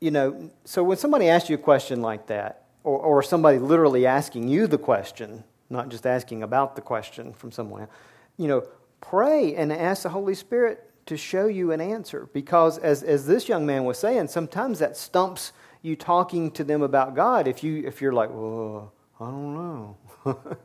you 0.00 0.10
know, 0.10 0.50
so 0.64 0.82
when 0.82 0.96
somebody 0.96 1.28
asks 1.28 1.48
you 1.48 1.56
a 1.56 1.58
question 1.58 2.02
like 2.02 2.26
that, 2.26 2.64
or, 2.84 2.98
or 2.98 3.22
somebody 3.22 3.58
literally 3.58 4.06
asking 4.06 4.48
you 4.48 4.66
the 4.66 4.78
question, 4.78 5.44
not 5.68 5.88
just 5.88 6.06
asking 6.06 6.42
about 6.42 6.76
the 6.76 6.82
question 6.82 7.32
from 7.32 7.52
someone, 7.52 7.88
you 8.36 8.48
know, 8.48 8.66
pray 9.00 9.54
and 9.54 9.72
ask 9.72 10.02
the 10.02 10.08
Holy 10.08 10.34
Spirit 10.34 10.84
to 11.06 11.16
show 11.16 11.46
you 11.46 11.72
an 11.72 11.80
answer. 11.80 12.28
Because 12.32 12.78
as, 12.78 13.02
as 13.02 13.26
this 13.26 13.48
young 13.48 13.66
man 13.66 13.84
was 13.84 13.98
saying, 13.98 14.28
sometimes 14.28 14.78
that 14.78 14.96
stumps 14.96 15.52
you 15.82 15.96
talking 15.96 16.50
to 16.52 16.64
them 16.64 16.82
about 16.82 17.14
God 17.14 17.48
if, 17.48 17.64
you, 17.64 17.86
if 17.86 18.02
you're 18.02 18.12
like, 18.12 18.30
well, 18.30 18.92
I 19.18 19.24
don't 19.26 19.54
know. 19.54 19.96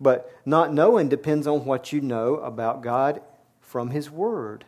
but 0.00 0.32
not 0.44 0.72
knowing 0.72 1.08
depends 1.08 1.46
on 1.46 1.64
what 1.64 1.92
you 1.92 2.00
know 2.00 2.36
about 2.36 2.82
God 2.82 3.20
from 3.60 3.90
His 3.90 4.10
Word 4.10 4.64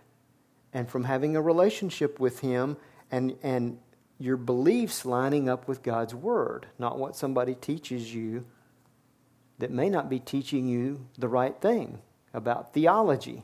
and 0.72 0.89
from 0.89 1.05
having 1.05 1.35
a 1.37 1.43
relationship 1.43 2.20
with 2.20 2.41
Him 2.41 2.76
and, 3.11 3.37
and 3.43 3.78
your 4.18 4.37
beliefs 4.37 5.05
lining 5.05 5.49
up 5.49 5.66
with 5.66 5.82
God's 5.82 6.14
Word, 6.14 6.66
not 6.78 6.99
what 6.99 7.16
somebody 7.16 7.55
teaches 7.55 8.14
you 8.14 8.45
that 9.59 9.70
may 9.70 9.89
not 9.89 10.09
be 10.09 10.20
teaching 10.20 10.68
you 10.68 11.07
the 11.18 11.28
right 11.28 11.61
thing 11.61 11.99
about 12.35 12.74
theology. 12.74 13.43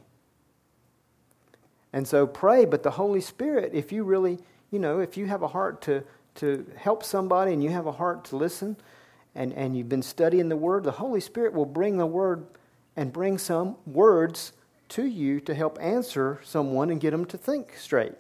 And 1.93 2.07
so 2.07 2.27
pray, 2.27 2.65
but 2.65 2.83
the 2.83 2.91
Holy 2.91 3.21
Spirit, 3.21 3.73
if 3.73 3.91
you 3.93 4.05
really, 4.05 4.39
you 4.71 4.79
know, 4.79 5.01
if 5.01 5.17
you 5.17 5.27
have 5.27 5.43
a 5.43 5.49
heart 5.49 5.81
to, 5.83 6.05
to 6.37 6.67
help 6.77 7.03
somebody 7.03 7.53
and 7.53 7.65
you 7.65 7.71
have 7.71 7.87
a 7.87 7.93
heart 7.93 8.25
to 8.27 8.37
listen 8.37 8.77
and, 9.35 9.53
and 9.55 9.77
you've 9.77 9.89
been 9.89 10.03
studying 10.03 10.49
the 10.49 10.57
Word, 10.57 10.85
the 10.85 10.93
Holy 10.93 11.21
Spirit 11.21 11.53
will 11.53 11.67
bring 11.67 11.97
the 11.97 12.07
Word 12.07 12.47
and 12.97 13.13
bring 13.13 13.39
some 13.39 13.77
words 13.87 14.53
to 14.91 15.07
you 15.07 15.41
to 15.41 15.55
help 15.55 15.79
answer 15.81 16.41
someone 16.45 16.91
and 16.91 17.01
get 17.01 17.13
them 17.13 17.25
to 17.25 17.39
think 17.39 17.75
straight 17.77 18.13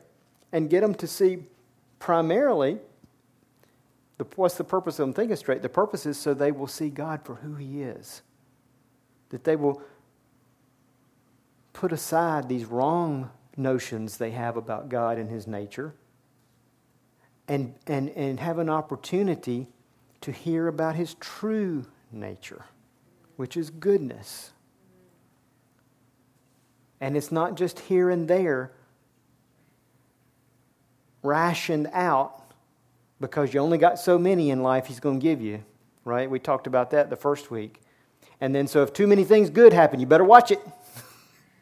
and 0.52 0.70
get 0.70 0.80
them 0.80 0.94
to 0.94 1.06
see 1.06 1.38
primarily 1.98 2.78
the, 4.18 4.26
what's 4.36 4.56
the 4.56 4.64
purpose 4.64 4.98
of 4.98 5.06
them 5.06 5.14
thinking 5.14 5.36
straight? 5.36 5.62
The 5.62 5.68
purpose 5.68 6.06
is 6.06 6.18
so 6.18 6.34
they 6.34 6.52
will 6.52 6.66
see 6.66 6.90
God 6.90 7.24
for 7.24 7.36
who 7.36 7.54
He 7.54 7.82
is. 7.82 8.22
That 9.30 9.44
they 9.44 9.56
will 9.56 9.82
put 11.80 11.92
aside 11.92 12.46
these 12.46 12.66
wrong 12.66 13.30
notions 13.56 14.18
they 14.18 14.32
have 14.32 14.58
about 14.58 14.90
God 14.90 15.16
and 15.16 15.30
His 15.30 15.46
nature 15.46 15.94
and, 17.48 17.74
and, 17.86 18.10
and 18.10 18.38
have 18.38 18.58
an 18.58 18.68
opportunity 18.68 19.66
to 20.20 20.30
hear 20.30 20.68
about 20.68 20.94
His 20.94 21.14
true 21.14 21.86
nature, 22.12 22.66
which 23.36 23.56
is 23.56 23.70
goodness. 23.70 24.52
And 27.00 27.16
it's 27.16 27.32
not 27.32 27.56
just 27.56 27.78
here 27.80 28.10
and 28.10 28.28
there 28.28 28.72
rationed 31.22 31.88
out 31.94 32.42
because 33.22 33.54
you 33.54 33.60
only 33.60 33.78
got 33.78 33.98
so 33.98 34.18
many 34.18 34.50
in 34.50 34.62
life 34.62 34.84
He's 34.84 35.00
going 35.00 35.18
to 35.18 35.22
give 35.22 35.40
you, 35.40 35.64
right? 36.04 36.28
We 36.28 36.40
talked 36.40 36.66
about 36.66 36.90
that 36.90 37.08
the 37.08 37.16
first 37.16 37.50
week. 37.50 37.80
And 38.38 38.54
then, 38.54 38.66
so 38.66 38.82
if 38.82 38.92
too 38.92 39.06
many 39.06 39.24
things 39.24 39.48
good 39.48 39.72
happen, 39.72 39.98
you 39.98 40.04
better 40.04 40.24
watch 40.24 40.50
it. 40.50 40.60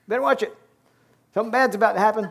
Better 0.09 0.23
watch 0.23 0.43
it. 0.43 0.57
Something 1.35 1.53
bad's 1.53 1.77
about 1.77 1.93
to 1.93 2.01
happen. 2.01 2.31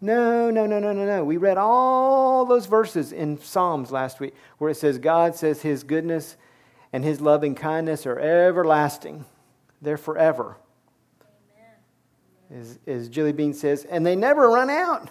No, 0.00 0.50
no, 0.50 0.66
no, 0.66 0.78
no, 0.78 0.92
no, 0.92 1.06
no. 1.06 1.24
We 1.24 1.36
read 1.38 1.56
all 1.56 2.44
those 2.44 2.66
verses 2.66 3.12
in 3.12 3.38
Psalms 3.38 3.90
last 3.90 4.20
week 4.20 4.34
where 4.58 4.70
it 4.70 4.76
says 4.76 4.98
God 4.98 5.34
says 5.34 5.62
his 5.62 5.82
goodness 5.82 6.36
and 6.92 7.02
his 7.02 7.20
loving 7.20 7.54
kindness 7.54 8.06
are 8.06 8.18
everlasting. 8.18 9.24
They're 9.82 9.96
forever. 9.96 10.56
Amen. 12.50 12.62
As, 12.62 12.78
as 12.86 13.08
Jilly 13.08 13.32
Bean 13.32 13.54
says, 13.54 13.84
and 13.84 14.04
they 14.04 14.14
never 14.14 14.48
run 14.48 14.70
out. 14.70 15.10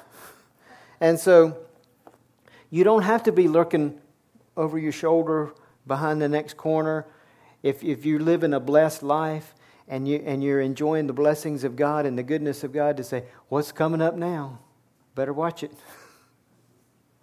And 1.02 1.20
so 1.20 1.58
you 2.70 2.84
don't 2.84 3.04
have 3.04 3.24
to 3.24 3.32
be 3.32 3.48
looking 3.48 4.00
over 4.56 4.78
your 4.78 4.92
shoulder 4.92 5.54
behind 5.86 6.22
the 6.22 6.30
next 6.30 6.56
corner 6.56 7.06
if, 7.62 7.84
if 7.84 8.06
you 8.06 8.20
live 8.20 8.44
in 8.44 8.54
a 8.54 8.60
blessed 8.60 9.04
life 9.04 9.54
and, 9.88 10.08
you, 10.08 10.22
and 10.26 10.44
you're 10.44 10.62
enjoying 10.62 11.08
the 11.08 11.14
blessings 11.14 11.64
of 11.64 11.76
God 11.76 12.06
and 12.06 12.18
the 12.18 12.24
goodness 12.24 12.64
of 12.64 12.72
God 12.72 12.98
to 12.98 13.04
say, 13.04 13.26
What's 13.50 13.72
coming 13.72 14.02
up 14.02 14.16
now? 14.16 14.60
Better 15.16 15.34
watch 15.34 15.64
it. 15.64 15.72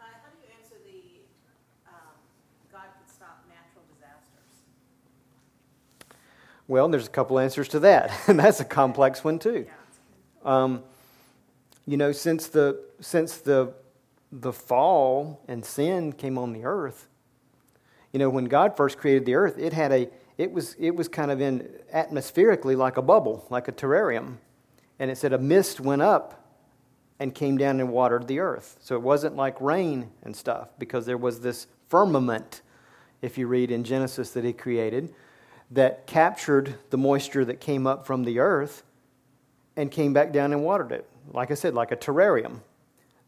Uh, 0.01 0.05
how 0.05 0.31
do 0.31 0.37
you 0.43 0.53
answer 0.59 0.77
the 0.85 1.91
um, 1.91 2.15
God 2.73 2.85
could 2.99 3.15
stop 3.15 3.45
natural 3.49 3.85
disasters? 3.93 4.63
Well, 6.69 6.89
there's 6.89 7.07
a 7.07 7.11
couple 7.11 7.39
answers 7.39 7.69
to 7.69 7.81
that, 7.81 8.13
and 8.29 8.39
that's 8.39 8.61
a 8.61 8.65
complex 8.65 9.25
one 9.25 9.39
too. 9.39 9.67
Um, 10.45 10.83
you 11.87 11.97
know, 11.97 12.13
since 12.13 12.49
the 12.49 12.81
since 13.01 13.39
the 13.39 13.75
the 14.33 14.53
fall 14.53 15.41
and 15.49 15.65
sin 15.65 16.13
came 16.13 16.39
on 16.39 16.53
the 16.53 16.65
earth, 16.65 17.09
you 18.13 18.19
know, 18.19 18.31
when 18.31 18.45
God 18.45 18.77
first 18.77 18.99
created 18.99 19.27
the 19.27 19.35
earth, 19.35 19.59
it 19.59 19.73
had 19.73 19.93
a 19.93 20.09
it 20.41 20.51
was, 20.51 20.75
it 20.79 20.97
was 20.97 21.07
kind 21.07 21.31
of 21.31 21.43
in 21.43 21.69
atmospherically 21.93 22.75
like 22.75 22.97
a 22.97 23.03
bubble, 23.03 23.47
like 23.51 23.69
a 23.69 23.73
terrarium. 23.73 24.37
And 24.99 25.11
it 25.11 25.19
said 25.19 25.35
a 25.35 25.39
mist 25.39 25.81
went 25.81 26.01
up 26.01 26.57
and 27.19 27.35
came 27.35 27.59
down 27.59 27.79
and 27.79 27.93
watered 27.93 28.27
the 28.27 28.39
earth. 28.39 28.79
So 28.81 28.95
it 28.95 29.03
wasn't 29.03 29.37
like 29.37 29.61
rain 29.61 30.11
and 30.23 30.35
stuff 30.35 30.71
because 30.79 31.05
there 31.05 31.19
was 31.19 31.41
this 31.41 31.67
firmament, 31.91 32.63
if 33.21 33.37
you 33.37 33.49
read 33.49 33.71
in 33.71 33.85
Genesis, 33.85 34.31
that 34.31 34.43
he 34.45 34.55
created 34.55 35.15
that 35.71 36.07
captured 36.07 36.75
the 36.89 36.97
moisture 36.97 37.45
that 37.45 37.61
came 37.61 37.87
up 37.87 38.07
from 38.07 38.25
the 38.25 38.39
earth 38.39 38.83
and 39.77 39.91
came 39.91 40.15
back 40.15 40.33
down 40.33 40.55
and 40.55 40.65
watered 40.65 40.91
it. 40.91 41.07
Like 41.33 41.51
I 41.51 41.55
said, 41.55 41.75
like 41.75 41.93
a 41.93 41.97
terrarium. 41.97 42.61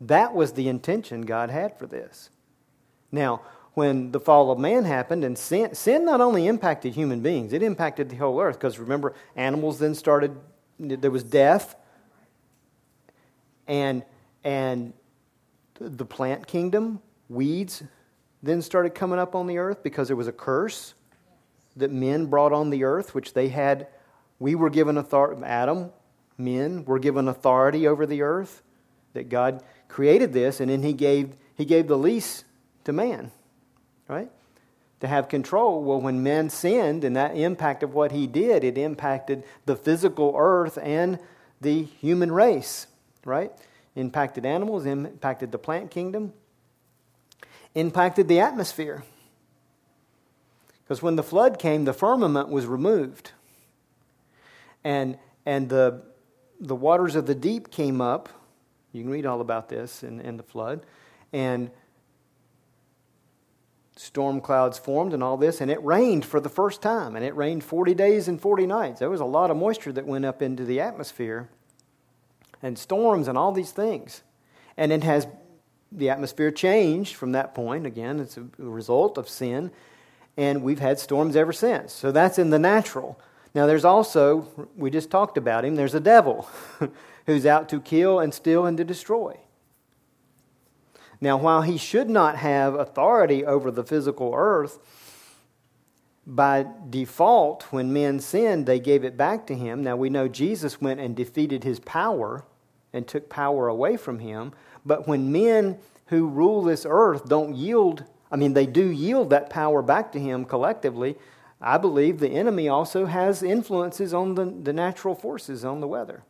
That 0.01 0.35
was 0.35 0.55
the 0.55 0.69
intention 0.69 1.23
God 1.23 1.51
had 1.51 1.79
for 1.79 1.87
this. 1.87 2.31
Now, 3.13 3.43
when 3.75 4.13
the 4.13 4.21
fall 4.21 4.51
of 4.51 4.59
man 4.59 4.85
happened 4.85 5.25
and 5.25 5.37
sin, 5.37 5.75
sin 5.75 6.05
not 6.05 6.21
only 6.21 6.47
impacted 6.47 6.95
human 6.95 7.21
beings, 7.21 7.53
it 7.53 7.63
impacted 7.63 8.11
the 8.11 8.17
whole 8.17 8.41
earth. 8.41 8.59
Because 8.59 8.79
remember, 8.79 9.15
animals 9.35 9.79
then 9.79 9.95
started, 9.95 10.37
there 10.79 11.11
was 11.11 11.25
death, 11.25 11.75
and, 13.67 14.03
and 14.45 14.93
the 15.79 16.05
plant 16.05 16.47
kingdom, 16.47 17.01
weeds, 17.29 17.83
then 18.43 18.61
started 18.61 18.95
coming 18.95 19.19
up 19.19 19.35
on 19.35 19.47
the 19.47 19.57
earth 19.57 19.83
because 19.83 20.09
there 20.09 20.17
was 20.17 20.29
a 20.29 20.33
curse 20.33 20.95
that 21.77 21.91
men 21.91 22.27
brought 22.27 22.53
on 22.53 22.69
the 22.69 22.85
earth, 22.85 23.15
which 23.15 23.33
they 23.33 23.49
had. 23.49 23.87
We 24.39 24.55
were 24.55 24.69
given 24.69 24.99
authority, 24.99 25.43
Adam, 25.45 25.91
men 26.37 26.85
were 26.85 26.99
given 26.99 27.29
authority 27.29 27.87
over 27.87 28.05
the 28.05 28.21
earth, 28.23 28.63
that 29.15 29.29
God 29.29 29.63
created 29.89 30.33
this, 30.33 30.61
and 30.61 30.69
then 30.69 30.83
He 30.83 30.93
gave, 30.93 31.37
he 31.55 31.65
gave 31.65 31.87
the 31.87 31.97
lease 31.97 32.45
to 32.85 32.93
man 32.93 33.31
right? 34.13 34.31
To 35.01 35.09
have 35.09 35.29
control. 35.29 35.83
Well, 35.83 36.01
when 36.01 36.23
men 36.23 36.51
sinned 36.51 37.03
and 37.03 37.17
that 37.17 37.37
impact 37.37 37.83
of 37.83 37.95
what 37.95 38.13
he 38.13 38.27
did, 38.27 38.63
it 38.63 38.79
impacted 38.79 39.43
the 39.67 39.75
physical 39.75 40.35
earth 40.37 40.79
and 40.81 41.19
the 41.61 41.83
human 41.83 42.31
race, 42.31 42.87
right? 43.25 43.51
Impacted 43.97 44.45
animals, 44.47 44.87
impacted 44.87 45.51
the 45.51 45.59
plant 45.59 45.91
kingdom, 45.91 46.33
impacted 47.75 48.29
the 48.29 48.41
atmosphere. 48.41 49.03
Because 50.85 51.03
when 51.03 51.17
the 51.17 51.23
flood 51.23 51.59
came, 51.59 51.85
the 51.85 51.93
firmament 51.93 52.49
was 52.49 52.67
removed. 52.67 53.33
And, 54.85 55.17
and 55.47 55.69
the, 55.69 56.03
the 56.61 56.75
waters 56.75 57.17
of 57.17 57.27
the 57.27 57.35
deep 57.35 57.71
came 57.71 58.01
up. 58.01 58.29
You 58.93 59.03
can 59.03 59.11
read 59.11 59.25
all 59.25 59.41
about 59.41 59.69
this 59.69 60.03
in, 60.03 60.21
in 60.21 60.37
the 60.37 60.43
flood. 60.43 60.85
And 61.33 61.71
storm 63.97 64.41
clouds 64.41 64.79
formed 64.79 65.13
and 65.13 65.23
all 65.23 65.37
this, 65.37 65.61
and 65.61 65.71
it 65.71 65.83
rained 65.85 66.25
for 66.25 66.41
the 66.41 66.49
first 66.49 66.83
time, 66.83 67.15
and 67.15 67.25
it 67.25 67.37
rained 67.37 67.63
40 67.63 67.95
days 67.95 68.29
and 68.29 68.41
40 68.41 68.67
nights. 68.67 69.01
There 69.01 69.11
was 69.11 69.21
a 69.21 69.27
lot 69.27 69.51
of 69.51 69.57
moisture 69.57 69.93
that 69.93 70.07
went 70.07 70.25
up 70.25 70.43
into 70.43 70.65
the 70.65 70.81
atmosphere, 70.81 71.49
and 72.63 72.79
storms 72.79 73.29
and 73.29 73.37
all 73.37 73.53
these 73.53 73.73
things. 73.73 74.23
And 74.77 74.93
it 74.93 75.05
has, 75.05 75.27
the 75.91 76.11
atmosphere 76.11 76.51
changed 76.51 77.17
from 77.17 77.33
that 77.33 77.55
point. 77.55 77.87
Again, 77.87 78.21
it's 78.21 78.37
a 78.37 78.47
result 78.59 79.19
of 79.19 79.29
sin, 79.29 79.71
and 80.37 80.63
we've 80.63 80.79
had 80.79 80.99
storms 80.99 81.37
ever 81.37 81.53
since. 81.53 81.93
So 81.93 82.13
that's 82.13 82.39
in 82.39 82.51
the 82.51 82.59
natural. 82.59 83.21
Now, 83.55 83.67
there's 83.67 83.85
also, 83.85 84.49
we 84.77 84.91
just 84.91 85.11
talked 85.11 85.37
about 85.37 85.65
him, 85.65 85.77
there's 85.77 85.95
a 85.95 86.01
devil 86.01 86.49
who's 87.27 87.45
out 87.45 87.69
to 87.69 87.81
kill 87.81 88.21
and 88.21 88.33
steal 88.33 88.65
and 88.65 88.79
to 88.79 88.85
destroy. 88.85 89.37
Now, 91.23 91.37
while 91.37 91.63
he 91.63 91.79
should 91.79 92.11
not 92.11 92.35
have 92.39 92.75
authority 92.75 93.47
over 93.47 93.71
the 93.71 93.85
physical 93.85 94.33
earth, 94.35 94.81
by 96.27 96.67
default, 96.91 97.63
when 97.71 97.93
men 97.93 98.19
sinned, 98.19 98.67
they 98.67 98.81
gave 98.81 99.05
it 99.05 99.17
back 99.17 99.47
to 99.47 99.55
him. 99.55 99.85
Now, 99.85 99.95
we 99.95 100.11
know 100.11 100.27
Jesus 100.27 100.81
went 100.81 100.99
and 100.99 101.15
defeated 101.15 101.63
his 101.63 101.79
power 101.79 102.45
and 102.93 103.07
took 103.07 103.29
power 103.29 103.69
away 103.69 103.97
from 103.97 104.19
him. 104.19 104.53
But 104.85 105.07
when 105.07 105.31
men 105.31 105.79
who 106.07 106.27
rule 106.27 106.61
this 106.61 106.85
earth 106.89 107.29
don't 107.29 107.55
yield, 107.55 108.03
I 108.33 108.35
mean, 108.35 108.55
they 108.55 108.67
do 108.67 108.91
yield 108.91 109.31
that 109.31 109.49
power 109.49 109.81
back 109.81 110.11
to 110.13 110.19
him 110.19 110.45
collectively, 110.45 111.17
I 111.61 111.79
believe 111.79 112.19
the 112.19 112.31
enemy 112.31 112.69
also 112.69 113.07
has 113.07 113.45
influences 113.45 114.13
on 114.13 114.35
the, 114.35 114.47
the 114.47 114.73
natural 114.73 115.15
forces, 115.15 115.65
on 115.65 115.81
the 115.81 115.87
weather. 115.87 116.25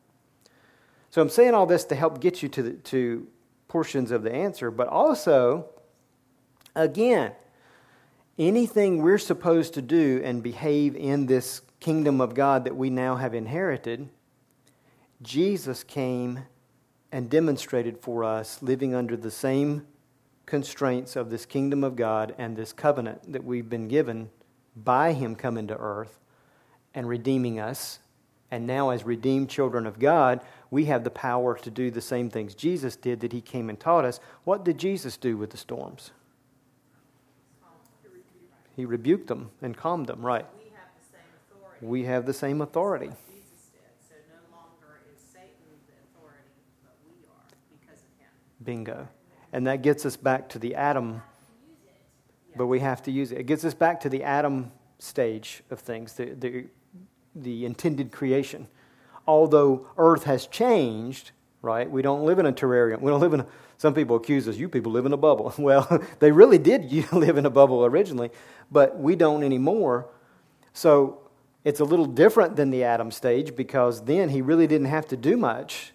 So 1.08 1.22
I'm 1.22 1.30
saying 1.30 1.54
all 1.54 1.64
this 1.64 1.84
to 1.86 1.94
help 1.94 2.20
get 2.20 2.42
you 2.42 2.50
to, 2.50 2.62
the, 2.62 2.72
to 2.72 3.26
portions 3.72 4.10
of 4.10 4.22
the 4.22 4.30
answer, 4.30 4.70
but 4.70 4.86
also, 4.86 5.64
again, 6.76 7.32
anything 8.38 9.00
we're 9.00 9.16
supposed 9.16 9.72
to 9.72 9.80
do 9.80 10.20
and 10.22 10.42
behave 10.42 10.94
in 10.94 11.24
this 11.24 11.62
kingdom 11.80 12.20
of 12.20 12.34
God 12.34 12.64
that 12.64 12.76
we 12.76 12.90
now 12.90 13.16
have 13.16 13.32
inherited, 13.32 14.10
Jesus 15.22 15.82
came 15.84 16.40
and 17.10 17.30
demonstrated 17.30 17.96
for 17.98 18.24
us 18.24 18.62
living 18.62 18.94
under 18.94 19.16
the 19.16 19.30
same 19.30 19.86
constraints 20.44 21.16
of 21.16 21.30
this 21.30 21.46
kingdom 21.46 21.82
of 21.82 21.96
God 21.96 22.34
and 22.36 22.54
this 22.54 22.74
covenant 22.74 23.32
that 23.32 23.42
we've 23.42 23.70
been 23.70 23.88
given 23.88 24.28
by 24.76 25.14
Him 25.14 25.34
coming 25.34 25.66
to 25.68 25.78
earth 25.78 26.20
and 26.92 27.08
redeeming 27.08 27.58
us. 27.58 28.00
And 28.50 28.66
now, 28.66 28.90
as 28.90 29.04
redeemed 29.04 29.48
children 29.48 29.86
of 29.86 29.98
God, 29.98 30.42
we 30.72 30.86
have 30.86 31.04
the 31.04 31.10
power 31.10 31.54
to 31.58 31.70
do 31.70 31.90
the 31.90 32.00
same 32.00 32.30
things 32.30 32.54
Jesus 32.54 32.96
did 32.96 33.20
that 33.20 33.30
he 33.30 33.42
came 33.42 33.68
and 33.68 33.78
taught 33.78 34.06
us. 34.06 34.20
What 34.44 34.64
did 34.64 34.78
Jesus 34.78 35.18
do 35.18 35.36
with 35.36 35.50
the 35.50 35.58
storms? 35.58 36.12
He 38.74 38.86
rebuked 38.86 39.26
them 39.26 39.50
and 39.60 39.76
calmed 39.76 40.06
them, 40.06 40.24
right? 40.24 40.46
We 40.56 40.70
have 40.70 40.86
the 40.96 41.12
same 41.12 41.20
authority. 41.52 41.86
We 41.86 42.04
have 42.04 42.24
the 42.24 42.32
same 42.32 42.62
authority. 42.62 43.10
So 44.08 44.14
no 44.30 44.56
longer 44.56 45.02
is 45.14 45.20
Satan 45.30 45.50
the 45.86 46.18
authority, 46.18 46.48
but 46.82 46.94
we 47.04 47.26
are 47.28 47.78
because 47.78 48.00
of 48.00 48.18
him. 48.18 48.30
Bingo. 48.64 49.08
And 49.52 49.66
that 49.66 49.82
gets 49.82 50.06
us 50.06 50.16
back 50.16 50.48
to 50.48 50.58
the 50.58 50.74
Adam, 50.74 51.20
but 52.56 52.66
we 52.66 52.80
have 52.80 53.02
to 53.02 53.10
use 53.10 53.30
it. 53.30 53.40
It 53.40 53.46
gets 53.46 53.66
us 53.66 53.74
back 53.74 54.00
to 54.00 54.08
the 54.08 54.22
Adam 54.22 54.72
stage 54.98 55.62
of 55.70 55.80
things, 55.80 56.14
the, 56.14 56.30
the, 56.32 56.64
the 57.34 57.66
intended 57.66 58.10
creation 58.10 58.68
although 59.26 59.86
Earth 59.96 60.24
has 60.24 60.46
changed, 60.46 61.30
right? 61.60 61.90
We 61.90 62.02
don't 62.02 62.24
live 62.24 62.38
in 62.38 62.46
a 62.46 62.52
terrarium. 62.52 63.00
We 63.00 63.10
don't 63.10 63.20
live 63.20 63.34
in 63.34 63.40
a, 63.40 63.46
some 63.78 63.94
people 63.94 64.16
accuse 64.16 64.46
us, 64.48 64.56
you 64.56 64.68
people 64.68 64.92
live 64.92 65.06
in 65.06 65.12
a 65.12 65.16
bubble. 65.16 65.54
Well, 65.58 66.02
they 66.18 66.32
really 66.32 66.58
did 66.58 66.92
live 67.12 67.36
in 67.36 67.46
a 67.46 67.50
bubble 67.50 67.84
originally, 67.84 68.30
but 68.70 68.98
we 68.98 69.16
don't 69.16 69.42
anymore. 69.42 70.08
So 70.72 71.20
it's 71.64 71.80
a 71.80 71.84
little 71.84 72.06
different 72.06 72.56
than 72.56 72.70
the 72.70 72.84
Adam 72.84 73.10
stage 73.10 73.54
because 73.54 74.04
then 74.04 74.30
he 74.30 74.42
really 74.42 74.66
didn't 74.66 74.88
have 74.88 75.06
to 75.08 75.16
do 75.16 75.36
much 75.36 75.92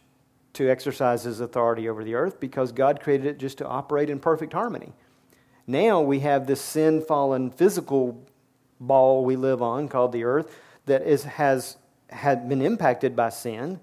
to 0.54 0.70
exercise 0.70 1.24
his 1.24 1.40
authority 1.40 1.88
over 1.88 2.04
the 2.04 2.16
earth 2.16 2.40
because 2.40 2.72
God 2.72 3.00
created 3.00 3.28
it 3.28 3.38
just 3.38 3.58
to 3.60 3.68
operate 3.68 4.10
in 4.10 4.20
perfect 4.20 4.54
harmony. 4.54 4.94
Now 5.68 6.02
we 6.02 6.22
have 6.22 6.48
this 6.48 6.62
sin 6.62 7.02
fallen 7.02 7.52
physical 7.52 8.26
ball 8.80 9.26
we 9.26 9.36
live 9.36 9.62
on 9.62 9.88
called 9.88 10.14
the 10.14 10.24
earth 10.24 10.56
that 10.86 11.02
is, 11.04 11.26
has 11.26 11.78
had 12.10 12.48
been 12.48 12.62
impacted 12.62 13.16
by 13.16 13.30
sin. 13.30 13.80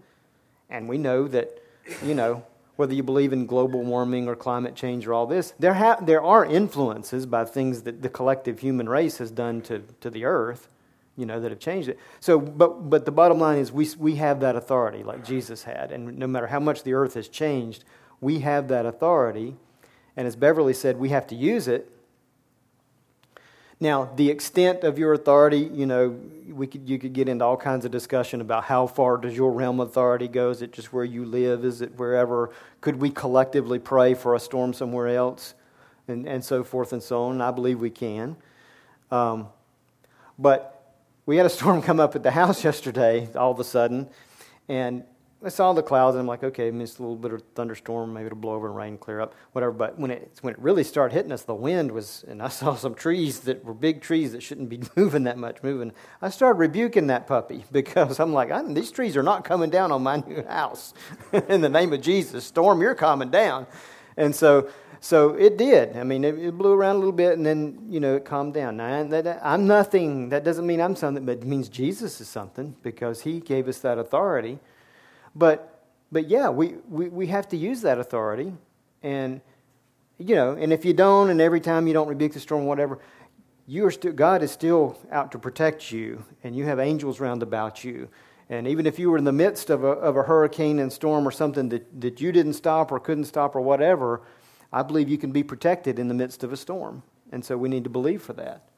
And 0.71 0.89
we 0.89 0.99
know 0.99 1.29
that, 1.29 1.63
you 2.03 2.15
know, 2.15 2.45
whether 2.77 2.95
you 2.95 3.03
believe 3.03 3.33
in 3.33 3.47
global 3.47 3.83
warming 3.83 4.27
or 4.27 4.35
climate 4.35 4.75
change 4.75 5.07
or 5.07 5.15
all 5.15 5.27
this, 5.27 5.53
there, 5.59 5.75
ha- 5.75 5.99
there 6.03 6.23
are 6.23 6.45
influences 6.45 7.27
by 7.27 7.45
things 7.45 7.83
that 7.83 8.03
the 8.03 8.09
collective 8.09 8.61
human 8.61 8.89
race 8.89 9.19
has 9.19 9.31
done 9.31 9.61
to, 9.63 9.83
to 10.01 10.11
the 10.11 10.25
earth, 10.25 10.69
you 11.17 11.25
know, 11.25 11.39
that 11.39 11.51
have 11.51 11.61
changed 11.61 11.89
it. 11.89 11.99
So, 12.19 12.41
but, 12.41 12.91
but 12.91 13.05
the 13.05 13.13
bottom 13.13 13.39
line 13.39 13.59
is 13.59 13.71
we, 13.71 13.89
we 13.99 14.17
have 14.17 14.41
that 14.41 14.57
authority 14.57 15.05
like 15.05 15.25
Jesus 15.25 15.63
had. 15.63 15.93
And 15.93 16.19
no 16.19 16.27
matter 16.27 16.49
how 16.49 16.59
much 16.59 16.83
the 16.83 16.95
earth 16.95 17.15
has 17.15 17.29
changed, 17.29 17.85
we 18.21 18.41
have 18.41 18.69
that 18.69 18.87
authority. 18.87 19.55
And 20.17 20.27
as 20.27 20.35
Beverly 20.35 20.75
said, 20.75 20.99
we 20.99 21.11
have 21.11 21.27
to 21.29 21.37
use 21.37 21.69
it 21.69 21.94
now, 23.81 24.11
the 24.17 24.31
extent 24.31 24.85
of 24.85 24.99
your 24.99 25.13
authority, 25.15 25.59
you 25.59 25.87
know, 25.87 26.17
we 26.49 26.67
could, 26.67 26.89
you 26.89 26.99
could 26.99 27.13
get 27.13 27.29
into 27.29 27.45
all 27.45 27.57
kinds 27.57 27.85
of 27.85 27.91
discussion 27.91 28.41
about 28.41 28.65
how 28.65 28.87
far 28.87 29.17
does 29.17 29.37
your 29.37 29.51
realm 29.51 29.81
of 29.81 29.89
authority 29.89 30.29
go? 30.29 30.51
Is 30.51 30.63
it 30.63 30.73
just 30.73 30.93
where 30.93 31.05
you 31.05 31.25
live? 31.25 31.65
Is 31.65 31.81
it 31.81 31.99
wherever? 31.99 32.51
Could 32.81 33.01
we 33.01 33.11
collectively 33.11 33.79
pray 33.79 34.15
for 34.15 34.35
a 34.35 34.41
storm 34.41 34.73
somewhere 34.73 35.09
else? 35.09 35.55
And, 36.07 36.29
and 36.29 36.45
so 36.45 36.63
forth 36.63 36.93
and 36.93 37.03
so 37.03 37.25
on. 37.25 37.41
I 37.41 37.51
believe 37.51 37.81
we 37.81 37.91
can. 37.91 38.37
Um, 39.11 39.49
but 40.39 40.93
we 41.27 41.37
had 41.37 41.47
a 41.47 41.51
storm 41.51 41.83
come 41.89 41.99
up 41.99 42.15
at 42.15 42.23
the 42.23 42.31
house 42.31 42.63
yesterday 42.63 43.29
all 43.35 43.51
of 43.51 43.59
a 43.59 43.65
sudden, 43.65 44.09
and 44.69 45.05
I 45.45 45.51
saw 45.51 45.75
the 45.75 45.83
clouds 45.83 46.15
and 46.15 46.23
I'm 46.23 46.27
like, 46.27 46.43
okay, 46.43 46.69
it's 46.69 46.99
a 46.99 47.03
little 47.03 47.17
bit 47.17 47.33
of 47.33 47.43
thunderstorm, 47.55 48.15
maybe 48.15 48.27
it'll 48.27 48.39
blow 48.39 48.55
over 48.55 48.67
and 48.69 48.77
rain, 48.77 48.97
clear 48.97 49.21
up, 49.21 49.35
whatever. 49.53 49.73
But 49.73 49.99
when 49.99 50.11
it 50.11 50.39
when 50.41 50.55
it 50.55 50.59
really 50.59 50.85
started 50.85 51.15
hitting 51.15 51.33
us, 51.33 51.43
the 51.43 51.55
wind 51.55 51.93
was, 51.93 52.25
and 52.27 52.43
I 52.43 52.49
saw 52.61 52.75
some 52.75 52.95
trees 52.95 53.41
that 53.41 53.65
were 53.65 53.75
big 53.75 54.01
trees 54.01 54.33
that 54.33 54.43
shouldn't 54.43 54.71
be 54.71 54.81
moving 54.97 55.25
that 55.25 55.37
much, 55.37 55.63
moving. 55.63 55.93
I 56.23 56.31
started 56.31 56.59
rebuking 56.59 57.09
that 57.09 57.27
puppy 57.27 57.65
because 57.73 58.21
I'm 58.21 58.33
like, 58.33 58.51
these 58.75 58.91
trees 58.91 59.17
are 59.17 59.23
not 59.23 59.45
coming 59.45 59.71
down 59.71 59.93
on 59.93 60.03
my 60.03 60.17
new 60.17 60.45
house. 60.45 60.95
In 61.49 61.61
the 61.61 61.69
name 61.69 61.93
of 61.93 62.01
Jesus, 62.01 62.45
storm, 62.45 62.81
you're 62.81 62.95
coming 62.95 63.31
down. 63.31 63.67
And 64.17 64.35
so, 64.35 64.71
so 65.01 65.35
it 65.35 65.59
did. 65.59 65.97
I 65.97 66.05
mean, 66.05 66.25
it, 66.25 66.39
it, 66.39 66.57
blew 66.57 66.73
around 66.73 66.97
a 66.97 66.99
little 67.01 67.13
bit, 67.13 67.37
and 67.37 67.45
then 67.45 67.87
you 67.91 68.01
know 68.01 68.17
it 68.17 68.25
calmed 68.25 68.55
down. 68.55 68.79
Now, 68.79 69.05
that, 69.05 69.41
I'm 69.43 69.67
nothing. 69.67 70.31
That 70.31 70.45
doesn't 70.45 70.67
mean 70.67 70.81
I'm 70.81 70.97
something, 70.97 71.27
but 71.27 71.39
it 71.39 71.45
means 71.45 71.69
Jesus 71.69 72.21
is 72.21 72.29
something 72.29 72.77
because 72.83 73.21
He 73.21 73.41
gave 73.41 73.69
us 73.69 73.81
that 73.81 73.99
authority. 73.99 74.59
But, 75.35 75.85
but 76.13 76.29
yeah, 76.29 76.49
we, 76.49 76.75
we, 76.89 77.09
we 77.09 77.27
have 77.29 77.49
to 77.49 77.57
use 77.57 77.83
that 77.83 77.99
authority. 77.99 78.53
And, 79.03 79.41
you 80.19 80.35
know, 80.35 80.53
and 80.53 80.73
if 80.73 80.85
you 80.85 80.93
don't, 80.93 81.31
and 81.31 81.41
every 81.41 81.61
time 81.61 81.87
you 81.87 81.93
don't 81.93 82.09
rebuke 82.09 82.33
the 82.33 82.41
storm, 82.41 82.67
whatever, 82.67 83.01
you 83.67 83.85
are 83.87 83.91
still, 83.91 84.13
God 84.13 84.43
is 84.43 84.51
still 84.51 84.99
out 85.11 85.33
to 85.33 85.39
protect 85.39 85.91
you, 85.91 86.25
and 86.43 86.55
you 86.55 86.65
have 86.65 86.79
angels 86.79 87.19
round 87.19 87.43
about 87.43 87.83
you. 87.83 88.09
And 88.51 88.69
even 88.69 88.87
if 88.87 88.99
you 88.99 89.11
were 89.11 89.17
in 89.17 89.25
the 89.25 89.33
midst 89.33 89.71
of 89.71 89.85
a, 89.85 89.89
of 89.89 90.17
a 90.17 90.23
hurricane 90.23 90.79
and 90.79 90.93
storm 90.93 91.27
or 91.27 91.31
something 91.31 91.71
that, 91.71 92.01
that 92.01 92.21
you 92.21 92.31
didn't 92.31 92.53
stop 92.53 92.93
or 92.93 93.01
couldn't 93.01 93.25
stop 93.25 93.57
or 93.57 93.63
whatever, 93.63 94.23
I 94.73 94.83
believe 94.83 95.09
you 95.09 95.19
can 95.19 95.33
be 95.33 95.43
protected 95.43 95.99
in 95.99 96.09
the 96.09 96.15
midst 96.15 96.45
of 96.45 96.53
a 96.53 96.57
storm. 96.57 97.03
And 97.33 97.45
so 97.45 97.57
we 97.57 97.69
need 97.69 97.85
to 97.85 97.91
believe 97.91 98.23
for 98.23 98.35
that. 98.35 98.69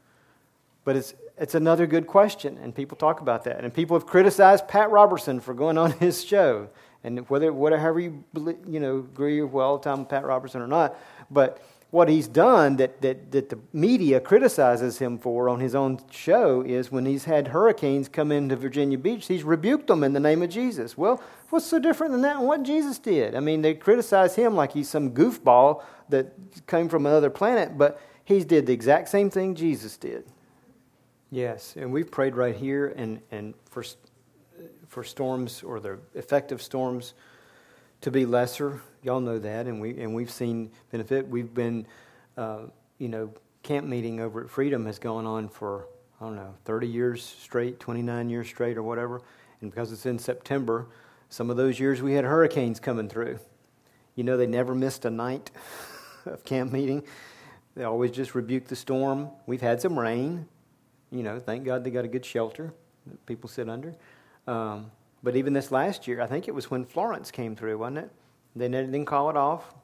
But 0.87 0.95
it's, 0.95 1.14
it's 1.37 1.57
another 1.57 1.84
good 1.89 2.07
question, 2.07 2.59
and 2.62 2.72
people 2.72 2.97
talk 2.97 3.20
about 3.20 3.43
that. 3.43 3.64
And 3.64 3.74
people 3.74 3.99
have 3.99 4.07
criticized 4.07 4.68
Pat 4.68 4.89
Robertson 4.89 5.41
for 5.41 5.53
going 5.53 5.76
on 5.76 5.91
his 5.99 6.24
show. 6.24 6.68
And 7.03 7.28
whether, 7.28 7.53
whatever 7.53 7.99
you 7.99 8.24
you 8.66 8.78
know, 8.78 8.99
agree 8.99 9.43
well 9.43 9.80
time 9.80 9.99
with 10.01 10.09
Pat 10.09 10.24
Robertson 10.24 10.62
or 10.62 10.68
not, 10.68 10.97
but 11.28 11.61
what 11.91 12.09
he's 12.09 12.28
done 12.28 12.76
that, 12.76 13.01
that, 13.03 13.32
that 13.32 13.49
the 13.49 13.59
media 13.72 14.20
criticizes 14.20 14.99
him 14.99 15.18
for 15.18 15.49
on 15.49 15.59
his 15.59 15.74
own 15.74 15.99
show 16.09 16.62
is 16.62 16.93
when 16.93 17.05
he's 17.05 17.24
had 17.24 17.49
hurricanes 17.49 18.09
come 18.09 18.30
into 18.30 18.55
Virginia 18.55 18.97
Beach, 18.97 19.26
he's 19.26 19.43
rebuked 19.43 19.89
them 19.89 20.05
in 20.05 20.12
the 20.12 20.20
name 20.20 20.41
of 20.41 20.51
Jesus. 20.51 20.97
Well, 20.97 21.20
what's 21.51 21.66
so 21.66 21.80
different 21.80 22.12
than 22.12 22.22
that 22.22 22.37
and 22.37 22.47
what 22.47 22.62
Jesus 22.62 23.01
did? 23.01 23.34
I 23.34 23.41
mean, 23.41 23.61
they 23.61 23.74
criticize 23.74 24.37
him 24.37 24.55
like 24.55 24.72
he's 24.72 24.89
some 24.89 25.11
goofball 25.11 25.82
that 26.11 26.32
came 26.68 26.89
from 26.89 27.07
another 27.07 27.30
planet, 27.30 27.76
but 27.76 28.01
he 28.24 28.45
did 28.45 28.66
the 28.66 28.72
exact 28.72 29.09
same 29.09 29.30
thing 29.30 29.57
Jesus 29.57 29.97
did. 29.97 30.24
Yes, 31.31 31.74
and 31.77 31.93
we've 31.93 32.11
prayed 32.11 32.37
right 32.37 32.55
here, 32.55 32.95
and, 32.97 33.20
and 33.33 33.55
for, 33.68 33.85
for 34.87 35.03
storms 35.03 35.62
or 35.62 35.81
the 35.81 35.99
effective 36.14 36.62
storms 36.62 37.14
to 38.03 38.12
be 38.12 38.24
lesser. 38.24 38.81
Y'all 39.03 39.20
know 39.20 39.39
that, 39.41 39.66
and, 39.66 39.81
we, 39.81 39.99
and 40.01 40.14
we've 40.14 40.31
seen 40.31 40.70
benefit. 40.93 41.27
We've 41.27 41.53
been, 41.53 41.87
uh, 42.37 42.66
you 42.99 43.09
know, 43.09 43.33
camp 43.64 43.89
meeting 43.89 44.20
over 44.20 44.45
at 44.45 44.51
Freedom 44.51 44.87
has 44.87 45.01
gone 45.01 45.27
on 45.27 45.49
for, 45.49 45.89
I 46.20 46.24
don't 46.27 46.37
know, 46.37 46.55
30 46.64 46.87
years 46.87 47.24
straight, 47.24 47.81
29 47.81 48.31
years 48.31 48.47
straight, 48.47 48.77
or 48.77 48.85
whatever. 48.85 49.20
And 49.61 49.70
because 49.70 49.91
it's 49.91 50.07
in 50.07 50.20
September, 50.20 50.87
some 51.29 51.51
of 51.51 51.57
those 51.57 51.81
years 51.81 52.03
we 52.03 52.12
had 52.12 52.24
hurricanes 52.24 52.79
coming 52.79 53.09
through. 53.09 53.41
You 54.14 54.22
know, 54.22 54.37
they 54.37 54.47
never 54.47 54.77
missed 54.77 55.05
a 55.05 55.11
night 55.11 55.51
of 56.24 56.45
camp 56.45 56.70
meeting. 56.70 57.03
They 57.74 57.83
always 57.83 58.12
just 58.12 58.37
rebuked 58.37 58.68
the 58.68 58.77
storm. 58.77 59.31
We've 59.47 59.61
had 59.61 59.83
some 59.83 59.99
rain, 59.99 60.47
you 61.11 61.22
know, 61.22 61.38
thank 61.38 61.64
God 61.64 61.84
they 61.84 61.90
got 61.90 62.04
a 62.04 62.09
good 62.09 62.24
shelter 62.24 62.72
that 63.07 63.24
people 63.26 63.48
sit 63.48 63.68
under. 63.68 63.94
Um, 64.46 64.90
but 65.22 65.36
even 65.36 65.52
this 65.52 65.70
last 65.70 66.07
year, 66.07 66.20
I 66.20 66.26
think 66.26 66.48
it 66.48 66.54
was 66.54 66.70
when 66.70 66.84
Florence 66.84 67.30
came 67.30 67.57
through, 67.57 67.78
wasn't 67.78 67.98
it? 67.98 68.11
They 68.54 68.68
didn't 68.68 69.07
call 69.07 69.30
it 69.30 69.36
off. 69.36 69.74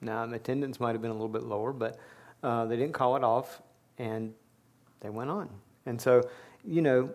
Now, 0.00 0.24
attendance 0.30 0.80
might 0.80 0.92
have 0.92 1.02
been 1.02 1.10
a 1.10 1.14
little 1.14 1.28
bit 1.28 1.42
lower, 1.42 1.72
but 1.72 1.98
uh, 2.42 2.66
they 2.66 2.76
didn't 2.76 2.94
call 2.94 3.16
it 3.16 3.24
off, 3.24 3.60
and 3.98 4.32
they 5.00 5.10
went 5.10 5.30
on. 5.30 5.48
And 5.86 6.00
so, 6.00 6.28
you 6.64 6.82
know, 6.82 7.10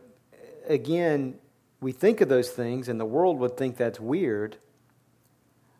again, 0.67 1.35
we 1.81 1.91
think 1.91 2.21
of 2.21 2.29
those 2.29 2.49
things, 2.49 2.89
and 2.89 2.99
the 2.99 3.05
world 3.05 3.37
would 3.39 3.57
think 3.57 3.77
that's 3.77 3.99
weird, 3.99 4.57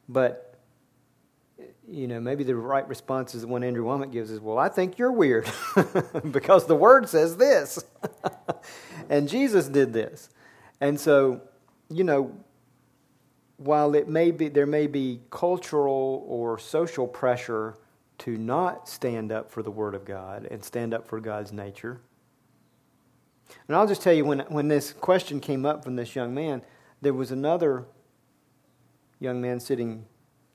but 0.08 0.53
you 1.88 2.08
know, 2.08 2.20
maybe 2.20 2.44
the 2.44 2.56
right 2.56 2.88
response 2.88 3.36
is 3.36 3.42
the 3.42 3.48
one 3.48 3.64
Andrew 3.64 3.86
Wommack 3.86 4.12
gives 4.12 4.32
is, 4.32 4.40
well, 4.40 4.58
I 4.58 4.70
think 4.70 4.98
you're 4.98 5.12
weird 5.12 5.50
because 6.32 6.66
the 6.66 6.76
word 6.76 7.10
says 7.10 7.36
this. 7.38 7.84
and 9.10 9.28
Jesus 9.28 9.68
did 9.68 9.92
this. 9.94 10.30
And 10.80 11.00
so, 11.00 11.42
you 11.90 12.04
know, 12.04 12.32
while 13.58 13.96
it 13.96 14.08
may 14.08 14.32
be, 14.32 14.50
there 14.50 14.66
may 14.66 14.88
be 14.88 15.22
cultural 15.30 16.26
or 16.28 16.58
social 16.58 17.08
pressure 17.08 17.78
to 18.20 18.38
not 18.38 18.88
stand 18.88 19.32
up 19.32 19.52
for 19.52 19.64
the 19.64 19.72
Word 19.72 19.96
of 19.96 20.06
God 20.06 20.48
and 20.50 20.64
stand 20.64 20.94
up 20.94 21.08
for 21.08 21.20
God's 21.20 21.52
nature. 21.52 22.02
And 23.68 23.76
I'll 23.76 23.88
just 23.88 24.02
tell 24.02 24.14
you, 24.14 24.26
when, 24.26 24.40
when 24.42 24.68
this 24.68 24.94
question 24.94 25.40
came 25.40 25.66
up 25.66 25.84
from 25.84 25.96
this 25.96 26.16
young 26.16 26.34
man, 26.34 26.62
there 27.02 27.14
was 27.14 27.32
another 27.32 27.86
young 29.20 29.42
man 29.42 29.60
sitting 29.60 30.06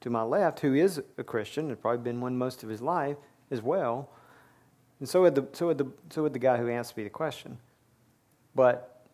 to 0.01 0.11
my 0.11 0.23
left, 0.23 0.61
who 0.61 0.75
is 0.75 1.03
a 1.17 1.25
Christian, 1.25 1.69
had 1.69 1.81
probably 1.81 2.03
been 2.03 2.21
one 2.21 2.37
most 2.37 2.63
of 2.63 2.69
his 2.69 2.81
life 2.81 3.17
as 3.51 3.63
well. 3.63 4.11
And 5.01 5.09
so 5.09 5.25
had 5.25 5.35
the, 5.35 5.47
so 5.53 5.69
had 5.69 5.79
the, 5.79 5.87
so 6.11 6.25
had 6.25 6.33
the 6.33 6.39
guy 6.39 6.57
who 6.57 6.71
asked 6.71 6.97
me 6.97 7.05
the 7.05 7.11
question. 7.11 7.59
But 8.55 9.05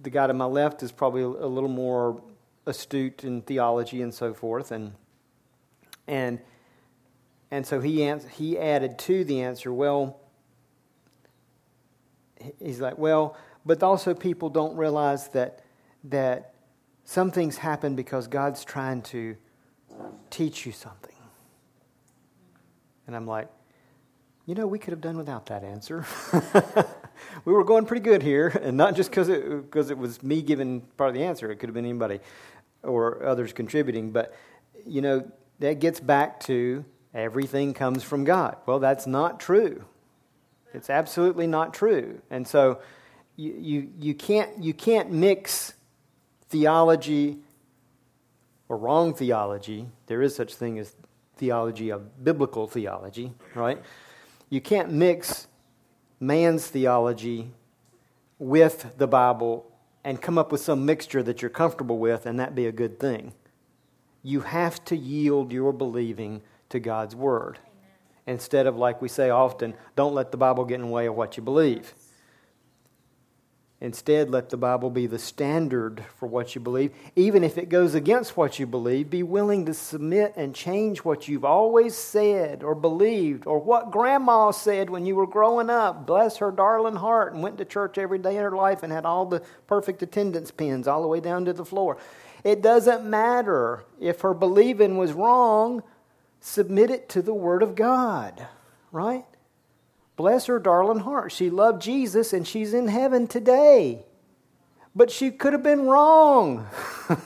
the 0.00 0.10
guy 0.10 0.26
to 0.26 0.34
my 0.34 0.44
left 0.44 0.82
is 0.82 0.92
probably 0.92 1.22
a 1.22 1.46
little 1.46 1.68
more 1.68 2.22
astute 2.66 3.24
in 3.24 3.42
theology 3.42 4.02
and 4.02 4.14
so 4.14 4.32
forth. 4.32 4.70
And, 4.70 4.92
and, 6.06 6.40
and 7.50 7.66
so 7.66 7.80
he, 7.80 8.04
ans- 8.04 8.26
he 8.36 8.58
added 8.58 8.98
to 9.00 9.24
the 9.24 9.42
answer, 9.42 9.72
well, 9.72 10.20
he's 12.58 12.80
like, 12.80 12.96
well, 12.96 13.36
but 13.66 13.82
also 13.82 14.14
people 14.14 14.48
don't 14.48 14.76
realize 14.76 15.28
that, 15.28 15.62
that 16.04 16.54
some 17.04 17.30
things 17.30 17.56
happen 17.58 17.96
because 17.96 18.26
God's 18.26 18.64
trying 18.64 19.02
to 19.02 19.36
teach 20.30 20.66
you 20.66 20.72
something. 20.72 21.14
And 23.06 23.16
I'm 23.16 23.26
like, 23.26 23.48
you 24.46 24.54
know, 24.54 24.66
we 24.66 24.78
could 24.78 24.92
have 24.92 25.00
done 25.00 25.16
without 25.16 25.46
that 25.46 25.64
answer. 25.64 26.04
we 27.44 27.52
were 27.52 27.64
going 27.64 27.86
pretty 27.86 28.02
good 28.02 28.22
here, 28.22 28.48
and 28.48 28.76
not 28.76 28.96
just 28.96 29.10
because 29.10 29.28
it, 29.28 29.70
cause 29.70 29.90
it 29.90 29.98
was 29.98 30.22
me 30.22 30.42
giving 30.42 30.80
part 30.96 31.08
of 31.08 31.14
the 31.14 31.24
answer, 31.24 31.50
it 31.50 31.56
could 31.56 31.68
have 31.68 31.74
been 31.74 31.84
anybody 31.84 32.20
or 32.82 33.24
others 33.24 33.52
contributing. 33.52 34.10
But, 34.10 34.34
you 34.86 35.02
know, 35.02 35.30
that 35.58 35.80
gets 35.80 36.00
back 36.00 36.40
to 36.40 36.84
everything 37.14 37.74
comes 37.74 38.02
from 38.02 38.24
God. 38.24 38.56
Well, 38.66 38.78
that's 38.78 39.06
not 39.06 39.40
true. 39.40 39.84
It's 40.72 40.90
absolutely 40.90 41.46
not 41.46 41.74
true. 41.74 42.20
And 42.30 42.46
so 42.46 42.80
you, 43.36 43.54
you, 43.58 43.90
you, 43.98 44.14
can't, 44.14 44.62
you 44.62 44.72
can't 44.72 45.10
mix 45.10 45.74
theology 46.50 47.38
or 48.68 48.76
wrong 48.76 49.14
theology, 49.14 49.86
there 50.06 50.20
is 50.20 50.34
such 50.34 50.54
thing 50.54 50.78
as 50.78 50.94
theology 51.36 51.90
of 51.90 52.22
biblical 52.22 52.66
theology, 52.66 53.32
right? 53.54 53.82
You 54.50 54.60
can't 54.60 54.92
mix 54.92 55.46
man's 56.20 56.66
theology 56.66 57.50
with 58.38 58.98
the 58.98 59.06
Bible 59.06 59.66
and 60.04 60.20
come 60.20 60.38
up 60.38 60.52
with 60.52 60.60
some 60.60 60.84
mixture 60.84 61.22
that 61.22 61.40
you're 61.40 61.50
comfortable 61.50 61.98
with 61.98 62.26
and 62.26 62.38
that 62.38 62.54
be 62.54 62.66
a 62.66 62.72
good 62.72 63.00
thing. 63.00 63.32
You 64.22 64.40
have 64.40 64.84
to 64.86 64.96
yield 64.96 65.52
your 65.52 65.72
believing 65.72 66.42
to 66.68 66.80
God's 66.80 67.16
Word. 67.16 67.58
Instead 68.26 68.66
of, 68.66 68.76
like 68.76 69.00
we 69.00 69.08
say 69.08 69.30
often, 69.30 69.74
don't 69.96 70.14
let 70.14 70.30
the 70.30 70.36
Bible 70.36 70.64
get 70.64 70.76
in 70.76 70.82
the 70.82 70.86
way 70.88 71.06
of 71.06 71.14
what 71.14 71.36
you 71.36 71.42
believe. 71.42 71.94
Instead, 73.82 74.28
let 74.28 74.50
the 74.50 74.58
Bible 74.58 74.90
be 74.90 75.06
the 75.06 75.18
standard 75.18 76.04
for 76.18 76.26
what 76.26 76.54
you 76.54 76.60
believe. 76.60 76.92
Even 77.16 77.42
if 77.42 77.56
it 77.56 77.70
goes 77.70 77.94
against 77.94 78.36
what 78.36 78.58
you 78.58 78.66
believe, 78.66 79.08
be 79.08 79.22
willing 79.22 79.64
to 79.64 79.72
submit 79.72 80.34
and 80.36 80.54
change 80.54 80.98
what 80.98 81.28
you've 81.28 81.46
always 81.46 81.94
said 81.94 82.62
or 82.62 82.74
believed 82.74 83.46
or 83.46 83.58
what 83.58 83.90
grandma 83.90 84.50
said 84.50 84.90
when 84.90 85.06
you 85.06 85.16
were 85.16 85.26
growing 85.26 85.70
up. 85.70 86.06
Bless 86.06 86.36
her 86.36 86.50
darling 86.50 86.96
heart 86.96 87.32
and 87.32 87.42
went 87.42 87.56
to 87.56 87.64
church 87.64 87.96
every 87.96 88.18
day 88.18 88.36
in 88.36 88.42
her 88.42 88.50
life 88.50 88.82
and 88.82 88.92
had 88.92 89.06
all 89.06 89.24
the 89.24 89.40
perfect 89.66 90.02
attendance 90.02 90.50
pins 90.50 90.86
all 90.86 91.00
the 91.00 91.08
way 91.08 91.20
down 91.20 91.46
to 91.46 91.54
the 91.54 91.64
floor. 91.64 91.96
It 92.44 92.60
doesn't 92.60 93.08
matter 93.08 93.84
if 93.98 94.20
her 94.20 94.34
believing 94.34 94.98
was 94.98 95.14
wrong, 95.14 95.82
submit 96.40 96.90
it 96.90 97.08
to 97.10 97.22
the 97.22 97.34
Word 97.34 97.62
of 97.62 97.74
God, 97.74 98.46
right? 98.92 99.24
Bless 100.20 100.44
her 100.44 100.58
darling 100.58 100.98
heart. 100.98 101.32
She 101.32 101.48
loved 101.48 101.80
Jesus 101.80 102.34
and 102.34 102.46
she's 102.46 102.74
in 102.74 102.88
heaven 102.88 103.26
today. 103.26 104.04
But 104.94 105.10
she 105.10 105.30
could 105.30 105.54
have 105.54 105.62
been 105.62 105.86
wrong. 105.86 106.66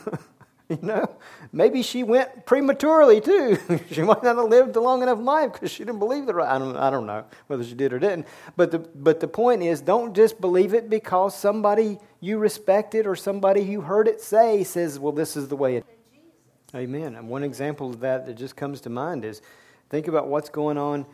you 0.69 0.79
know, 0.81 1.13
maybe 1.51 1.81
she 1.81 2.03
went 2.03 2.45
prematurely 2.45 3.19
too. 3.19 3.57
she 3.91 4.01
might 4.01 4.23
not 4.23 4.37
have 4.37 4.47
lived 4.47 4.77
a 4.77 4.79
long 4.79 5.03
enough 5.03 5.19
life 5.19 5.51
because 5.51 5.71
she 5.71 5.83
didn't 5.83 5.99
believe 5.99 6.25
the 6.25 6.35
right. 6.35 6.47
I 6.47 6.57
don't, 6.57 6.77
I 6.77 6.89
don't 6.89 7.05
know 7.05 7.25
whether 7.47 7.65
she 7.65 7.73
did 7.73 7.91
or 7.91 7.99
didn't. 7.99 8.27
But 8.55 8.71
the, 8.71 8.79
but 8.79 9.19
the 9.19 9.27
point 9.27 9.61
is, 9.61 9.81
don't 9.81 10.15
just 10.15 10.39
believe 10.39 10.73
it 10.73 10.89
because 10.89 11.37
somebody 11.37 11.97
you 12.21 12.37
respected 12.37 13.05
or 13.05 13.17
somebody 13.17 13.61
you 13.61 13.81
heard 13.81 14.07
it 14.07 14.21
say 14.21 14.63
says, 14.63 14.99
well, 14.99 15.11
this 15.11 15.35
is 15.35 15.49
the 15.49 15.57
way 15.57 15.75
it 15.75 15.85
Amen. 16.73 17.15
And 17.15 17.27
one 17.27 17.43
example 17.43 17.89
of 17.89 17.99
that 17.99 18.25
that 18.25 18.35
just 18.35 18.55
comes 18.55 18.79
to 18.81 18.89
mind 18.89 19.25
is 19.25 19.41
think 19.89 20.07
about 20.07 20.29
what's 20.29 20.47
going 20.47 20.77
on 20.77 21.05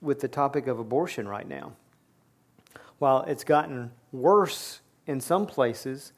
with 0.00 0.20
the 0.20 0.28
topic 0.28 0.66
of 0.66 0.78
abortion 0.78 1.28
right 1.28 1.48
now. 1.48 1.72
While 2.98 3.22
it's 3.22 3.44
gotten 3.44 3.92
worse 4.12 4.80
in 5.06 5.20
some 5.20 5.46
places, 5.46 6.12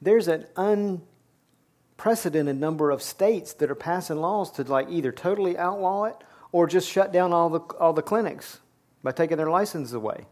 there's 0.00 0.28
an 0.28 0.46
unprecedented 0.56 2.56
number 2.56 2.90
of 2.90 3.02
states 3.02 3.52
that 3.54 3.70
are 3.70 3.74
passing 3.74 4.18
laws 4.18 4.50
to 4.52 4.62
like 4.62 4.88
either 4.88 5.12
totally 5.12 5.58
outlaw 5.58 6.04
it 6.04 6.16
or 6.52 6.66
just 6.66 6.88
shut 6.88 7.12
down 7.12 7.32
all 7.32 7.50
the 7.50 7.60
all 7.78 7.92
the 7.92 8.02
clinics 8.02 8.60
by 9.02 9.12
taking 9.12 9.36
their 9.36 9.50
licenses 9.50 9.92
away. 9.92 10.26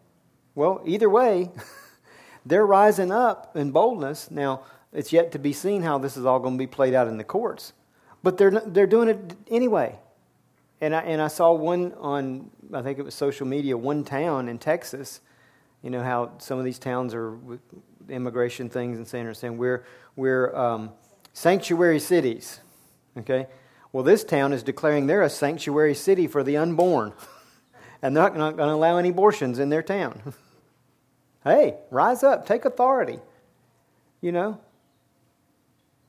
Well, 0.55 0.83
either 0.87 1.11
way, 1.11 1.51
they're 2.47 2.67
rising 2.67 3.13
up 3.13 3.57
in 3.57 3.73
boldness. 3.73 4.31
Now, 4.31 4.63
it's 4.93 5.13
yet 5.13 5.33
to 5.33 5.39
be 5.39 5.53
seen 5.53 5.83
how 5.83 5.99
this 5.99 6.17
is 6.17 6.25
all 6.25 6.39
going 6.39 6.55
to 6.55 6.59
be 6.59 6.67
played 6.67 6.95
out 6.95 7.09
in 7.09 7.19
the 7.19 7.25
courts, 7.25 7.73
but 8.23 8.39
they're 8.39 8.51
they're 8.51 8.87
doing 8.87 9.09
it 9.09 9.35
anyway. 9.51 9.99
And 10.81 10.95
I, 10.95 11.01
and 11.01 11.23
I 11.23 11.29
saw 11.29 11.53
one 11.53 11.95
on, 11.95 12.51
I 12.73 12.83
think 12.83 12.99
it 12.99 13.05
was 13.05 13.15
social 13.15 13.47
media, 13.47 13.77
one 13.77 14.05
town 14.05 14.49
in 14.49 14.59
Texas. 14.59 15.21
You 15.83 15.91
know 15.91 16.03
how 16.03 16.33
some 16.39 16.59
of 16.59 16.65
these 16.65 16.79
towns 16.79 17.15
are 17.15 17.39
immigration 18.09 18.69
things 18.69 18.99
and 18.99 19.07
saying, 19.09 19.33
saying 19.35 19.57
we're, 19.57 19.85
we're 20.17 20.55
um, 20.55 20.91
sanctuary 21.33 22.01
cities. 22.01 22.61
Okay? 23.17 23.47
Well, 23.93 24.05
this 24.05 24.25
town 24.25 24.53
is 24.53 24.63
declaring 24.63 25.07
they're 25.07 25.23
a 25.23 25.31
sanctuary 25.31 25.95
city 25.95 26.27
for 26.27 26.43
the 26.43 26.57
unborn. 26.59 27.13
and 28.03 28.17
they're 28.17 28.25
not, 28.25 28.37
not 28.37 28.57
going 28.57 28.69
to 28.69 28.75
allow 28.75 28.99
any 28.99 29.11
abortions 29.11 29.59
in 29.59 29.71
their 29.71 29.83
town. 29.83 30.35
hey, 31.45 31.77
rise 31.91 32.23
up, 32.23 32.47
take 32.47 32.65
authority. 32.65 33.19
You 34.21 34.33
know, 34.33 34.61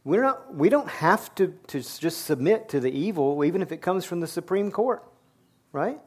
we're 0.08 0.22
not, 0.22 0.56
we 0.56 0.70
don't 0.70 0.88
have 0.88 1.36
to, 1.36 1.54
to 1.68 1.82
just 1.82 2.24
submit 2.24 2.70
to 2.70 2.80
the 2.80 2.90
evil, 2.90 3.44
even 3.44 3.62
if 3.62 3.74
it 3.74 3.82
comes 3.82 4.06
from 4.06 4.22
the 4.22 4.28
Supreme 4.28 4.72
Court, 4.72 5.04
right? 5.74 6.00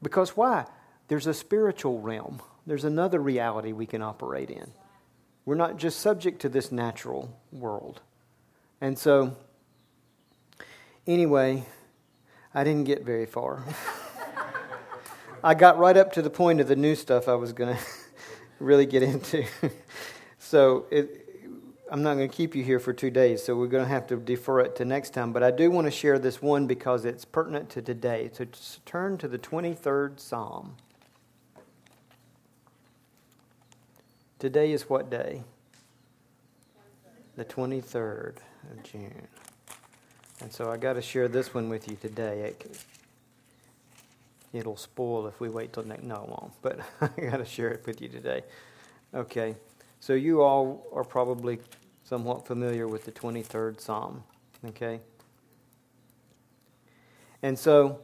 Because 0.00 0.36
why? 0.36 0.66
There's 1.08 1.26
a 1.26 1.34
spiritual 1.34 2.00
realm, 2.00 2.40
there's 2.64 2.84
another 2.84 3.18
reality 3.18 3.72
we 3.72 3.86
can 3.86 4.02
operate 4.02 4.50
in. 4.50 4.70
We're 5.44 5.56
not 5.56 5.78
just 5.78 5.98
subject 5.98 6.40
to 6.42 6.48
this 6.48 6.70
natural 6.70 7.36
world. 7.50 8.02
And 8.80 8.96
so, 8.96 9.36
anyway, 11.04 11.64
I 12.54 12.62
didn't 12.62 12.84
get 12.84 13.02
very 13.02 13.26
far. 13.26 13.64
I 15.42 15.54
got 15.54 15.76
right 15.76 15.96
up 15.96 16.12
to 16.12 16.22
the 16.22 16.30
point 16.30 16.60
of 16.60 16.68
the 16.68 16.76
new 16.76 16.94
stuff 16.94 17.26
I 17.26 17.34
was 17.34 17.52
going 17.52 17.74
to 17.76 17.82
really 18.60 18.86
get 18.86 19.02
into. 19.02 19.44
so, 20.38 20.86
it, 20.92 21.27
I'm 21.90 22.02
not 22.02 22.14
going 22.16 22.28
to 22.28 22.36
keep 22.36 22.54
you 22.54 22.62
here 22.62 22.78
for 22.78 22.92
two 22.92 23.10
days, 23.10 23.42
so 23.42 23.56
we're 23.56 23.66
going 23.66 23.84
to 23.84 23.88
have 23.88 24.06
to 24.08 24.16
defer 24.16 24.60
it 24.60 24.76
to 24.76 24.84
next 24.84 25.14
time. 25.14 25.32
But 25.32 25.42
I 25.42 25.50
do 25.50 25.70
want 25.70 25.86
to 25.86 25.90
share 25.90 26.18
this 26.18 26.42
one 26.42 26.66
because 26.66 27.06
it's 27.06 27.24
pertinent 27.24 27.70
to 27.70 27.82
today. 27.82 28.30
So 28.32 28.46
turn 28.84 29.16
to 29.18 29.28
the 29.28 29.38
23rd 29.38 30.20
Psalm. 30.20 30.76
Today 34.38 34.72
is 34.72 34.88
what 34.88 35.10
day? 35.10 35.42
The 37.36 37.44
23rd 37.44 38.36
of 38.70 38.82
June. 38.82 39.26
And 40.40 40.52
so 40.52 40.70
I 40.70 40.76
got 40.76 40.92
to 40.92 41.02
share 41.02 41.26
this 41.26 41.54
one 41.54 41.70
with 41.70 41.88
you 41.88 41.96
today. 41.96 42.54
It, 44.52 44.66
will 44.66 44.76
spoil 44.76 45.26
if 45.26 45.40
we 45.40 45.48
wait 45.48 45.72
till 45.72 45.84
next. 45.84 46.02
No, 46.02 46.16
it 46.16 46.28
won't. 46.28 46.52
But 46.60 46.80
I 47.00 47.08
got 47.30 47.38
to 47.38 47.46
share 47.46 47.70
it 47.70 47.86
with 47.86 48.02
you 48.02 48.08
today. 48.08 48.42
Okay. 49.14 49.56
So 50.00 50.12
you 50.12 50.42
all 50.42 50.86
are 50.92 51.04
probably 51.04 51.58
somewhat 52.08 52.46
familiar 52.46 52.88
with 52.88 53.04
the 53.04 53.12
23rd 53.12 53.80
Psalm. 53.80 54.24
Okay? 54.68 55.00
And 57.42 57.58
so 57.58 58.00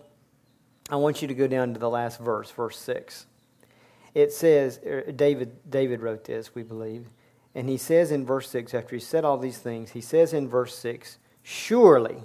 I 0.90 0.96
want 0.96 1.22
you 1.22 1.28
to 1.28 1.34
go 1.34 1.46
down 1.46 1.72
to 1.72 1.80
the 1.80 1.88
last 1.88 2.20
verse, 2.20 2.50
verse 2.50 2.78
6. 2.78 3.24
It 4.14 4.30
says, 4.30 4.78
er, 4.86 5.10
David, 5.10 5.70
David 5.70 6.02
wrote 6.02 6.24
this, 6.24 6.54
we 6.54 6.62
believe. 6.62 7.06
And 7.54 7.68
he 7.68 7.78
says 7.78 8.10
in 8.10 8.26
verse 8.26 8.50
6, 8.50 8.74
after 8.74 8.94
he 8.94 9.00
said 9.00 9.24
all 9.24 9.38
these 9.38 9.58
things, 9.58 9.92
he 9.92 10.02
says 10.02 10.34
in 10.34 10.48
verse 10.48 10.76
6, 10.76 11.18
Surely 11.42 12.18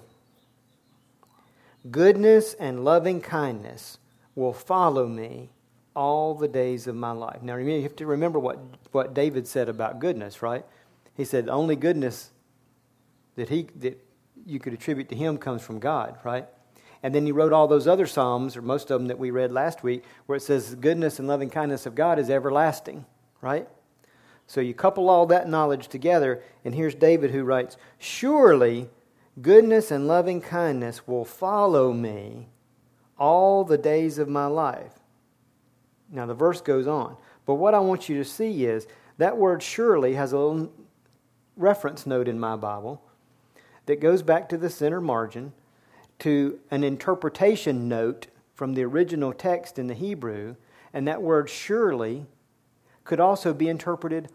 goodness 1.90 2.56
and 2.56 2.84
loving 2.84 3.22
kindness 3.22 4.00
will 4.36 4.54
follow 4.54 5.08
me 5.08 5.50
all 5.96 6.36
the 6.36 6.48
days 6.48 6.88
of 6.88 6.96
my 6.96 7.12
life. 7.12 7.42
Now, 7.42 7.56
you 7.56 7.82
have 7.84 7.96
to 7.98 8.06
remember 8.06 8.38
what, 8.38 8.60
what 8.92 9.14
David 9.14 9.48
said 9.48 9.70
about 9.70 10.00
goodness, 10.00 10.42
right? 10.42 10.66
He 11.20 11.26
said 11.26 11.48
the 11.48 11.52
only 11.52 11.76
goodness 11.76 12.32
that, 13.36 13.50
he, 13.50 13.68
that 13.80 14.02
you 14.46 14.58
could 14.58 14.72
attribute 14.72 15.10
to 15.10 15.16
him 15.18 15.38
comes 15.38 15.62
from 15.62 15.80
God, 15.80 16.18
right? 16.24 16.48
And 17.04 17.14
then 17.14 17.26
he 17.26 17.34
wrote 17.34 17.52
all 17.52 17.68
those 17.68 17.88
other 17.88 18.08
Psalms, 18.08 18.56
or 18.56 18.62
most 18.62 18.90
of 18.90 19.02
them 19.02 19.10
that 19.10 19.20
we 19.20 19.30
read 19.30 19.52
last 19.52 19.84
week, 19.84 20.06
where 20.28 20.38
it 20.38 20.44
says 20.44 20.76
goodness 20.76 21.20
and 21.20 21.28
loving 21.28 21.50
kindness 21.50 21.86
of 21.86 21.94
God 21.94 22.20
is 22.20 22.30
everlasting, 22.30 23.06
right? 23.42 23.68
So 24.48 24.62
you 24.62 24.74
couple 24.74 25.10
all 25.10 25.26
that 25.26 25.50
knowledge 25.50 25.90
together, 25.90 26.42
and 26.64 26.74
here's 26.74 26.96
David 26.96 27.32
who 27.32 27.44
writes 27.44 27.76
Surely 27.98 28.90
goodness 29.42 29.92
and 29.92 30.08
loving 30.08 30.40
kindness 30.40 31.06
will 31.06 31.26
follow 31.26 31.92
me 31.92 32.48
all 33.18 33.66
the 33.66 33.78
days 33.78 34.20
of 34.20 34.30
my 34.30 34.46
life. 34.46 34.94
Now, 36.10 36.26
the 36.26 36.34
verse 36.34 36.62
goes 36.62 36.88
on. 36.88 37.18
But 37.46 37.56
what 37.56 37.74
I 37.74 37.80
want 37.80 38.08
you 38.08 38.16
to 38.20 38.24
see 38.24 38.64
is 38.64 38.88
that 39.18 39.36
word 39.36 39.62
surely 39.62 40.14
has 40.14 40.32
a 40.32 40.38
little 40.38 40.72
reference 41.60 42.08
note 42.08 42.28
in 42.28 42.40
my 42.40 42.56
Bible 42.56 43.02
that 43.86 44.00
goes 44.00 44.24
back 44.24 44.50
to 44.50 44.58
the 44.58 44.70
center 44.70 45.02
margin 45.02 45.54
to 46.20 46.60
an 46.72 46.84
interpretation 46.84 47.88
note 47.88 48.28
from 48.56 48.74
the 48.74 48.84
original 48.84 49.34
text 49.34 49.78
in 49.78 49.88
the 49.88 49.94
Hebrew, 49.94 50.56
and 50.94 51.08
that 51.08 51.22
word 51.22 51.50
surely 51.50 52.26
could 53.04 53.20
also 53.20 53.54
be 53.54 53.68
interpreted 53.68 54.30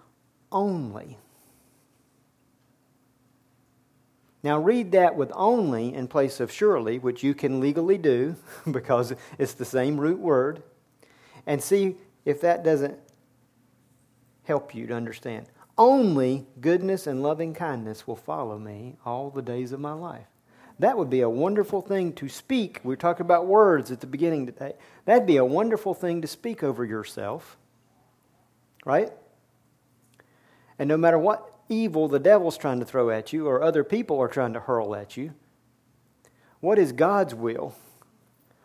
only. 0.52 1.18
Now, 4.42 4.58
read 4.58 4.92
that 4.92 5.16
with 5.16 5.32
only 5.34 5.94
in 5.94 6.06
place 6.06 6.38
of 6.38 6.52
surely, 6.52 6.98
which 6.98 7.22
you 7.22 7.34
can 7.34 7.60
legally 7.60 7.96
do 7.96 8.36
because 8.70 9.14
it's 9.38 9.54
the 9.54 9.64
same 9.64 9.98
root 9.98 10.18
word 10.18 10.62
and 11.46 11.62
see 11.62 11.96
if 12.24 12.40
that 12.42 12.62
doesn't 12.62 12.98
help 14.44 14.74
you 14.74 14.86
to 14.86 14.94
understand. 14.94 15.46
Only 15.76 16.46
goodness 16.60 17.06
and 17.06 17.22
loving 17.22 17.52
kindness 17.52 18.06
will 18.06 18.16
follow 18.16 18.58
me 18.58 18.96
all 19.04 19.30
the 19.30 19.42
days 19.42 19.72
of 19.72 19.80
my 19.80 19.92
life. 19.92 20.26
That 20.78 20.98
would 20.98 21.10
be 21.10 21.20
a 21.20 21.28
wonderful 21.30 21.80
thing 21.80 22.12
to 22.14 22.28
speak. 22.28 22.80
We 22.82 22.94
are 22.94 22.96
talking 22.96 23.24
about 23.24 23.46
words 23.46 23.90
at 23.90 24.00
the 24.00 24.06
beginning 24.06 24.46
today. 24.46 24.74
That'd 25.04 25.26
be 25.26 25.36
a 25.36 25.44
wonderful 25.44 25.94
thing 25.94 26.22
to 26.22 26.28
speak 26.28 26.62
over 26.62 26.84
yourself. 26.84 27.56
Right? 28.84 29.12
And 30.78 30.88
no 30.88 30.96
matter 30.96 31.18
what 31.18 31.52
evil 31.68 32.08
the 32.08 32.18
devil's 32.18 32.58
trying 32.58 32.80
to 32.80 32.84
throw 32.84 33.10
at 33.10 33.32
you 33.32 33.46
or 33.46 33.62
other 33.62 33.84
people 33.84 34.20
are 34.20 34.28
trying 34.28 34.52
to 34.52 34.60
hurl 34.60 34.94
at 34.94 35.16
you, 35.16 35.34
what 36.60 36.78
is 36.78 36.92
God's 36.92 37.34
will? 37.34 37.74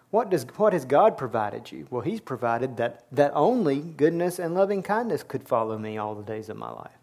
What, 0.10 0.32
does, 0.32 0.46
what 0.58 0.74
has 0.74 0.86
God 0.86 1.18
provided 1.18 1.72
you? 1.72 1.88
Well, 1.92 2.02
He's 2.02 2.22
provided 2.22 2.78
that, 2.78 3.06
that 3.12 3.32
only 3.36 3.80
goodness 3.80 4.40
and 4.40 4.56
loving 4.56 4.82
kindness 4.82 5.22
could 5.22 5.48
follow 5.48 5.78
me 5.78 5.98
all 5.98 6.16
the 6.16 6.24
days 6.24 6.50
of 6.50 6.58
my 6.58 6.72
life. 6.72 6.99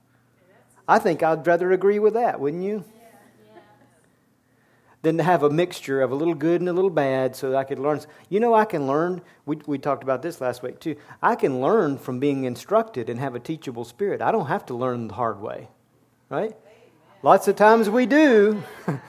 I 0.88 0.98
think 0.98 1.22
I'd 1.22 1.46
rather 1.46 1.72
agree 1.72 1.98
with 1.98 2.14
that, 2.14 2.38
wouldn't 2.40 2.62
you? 2.62 2.84
than 5.06 5.18
to 5.18 5.22
have 5.22 5.44
a 5.44 5.50
mixture 5.50 6.02
of 6.02 6.10
a 6.10 6.14
little 6.16 6.34
good 6.34 6.60
and 6.60 6.68
a 6.68 6.72
little 6.72 6.90
bad 6.90 7.36
so 7.36 7.54
I 7.54 7.62
could 7.62 7.78
learn. 7.78 8.00
You 8.28 8.40
know, 8.40 8.54
I 8.54 8.64
can 8.64 8.88
learn, 8.88 9.22
we, 9.44 9.54
we 9.64 9.78
talked 9.78 10.02
about 10.02 10.20
this 10.20 10.40
last 10.40 10.64
week 10.64 10.80
too. 10.80 10.96
I 11.22 11.36
can 11.36 11.60
learn 11.60 11.96
from 11.96 12.18
being 12.18 12.42
instructed 12.42 13.08
and 13.08 13.20
have 13.20 13.36
a 13.36 13.38
teachable 13.38 13.84
spirit. 13.84 14.20
I 14.20 14.32
don't 14.32 14.46
have 14.46 14.66
to 14.66 14.74
learn 14.74 15.06
the 15.06 15.14
hard 15.14 15.40
way, 15.40 15.68
right? 16.28 16.56
Lots 17.22 17.46
of 17.46 17.54
times 17.54 17.88
we 17.88 18.06
do. 18.06 18.60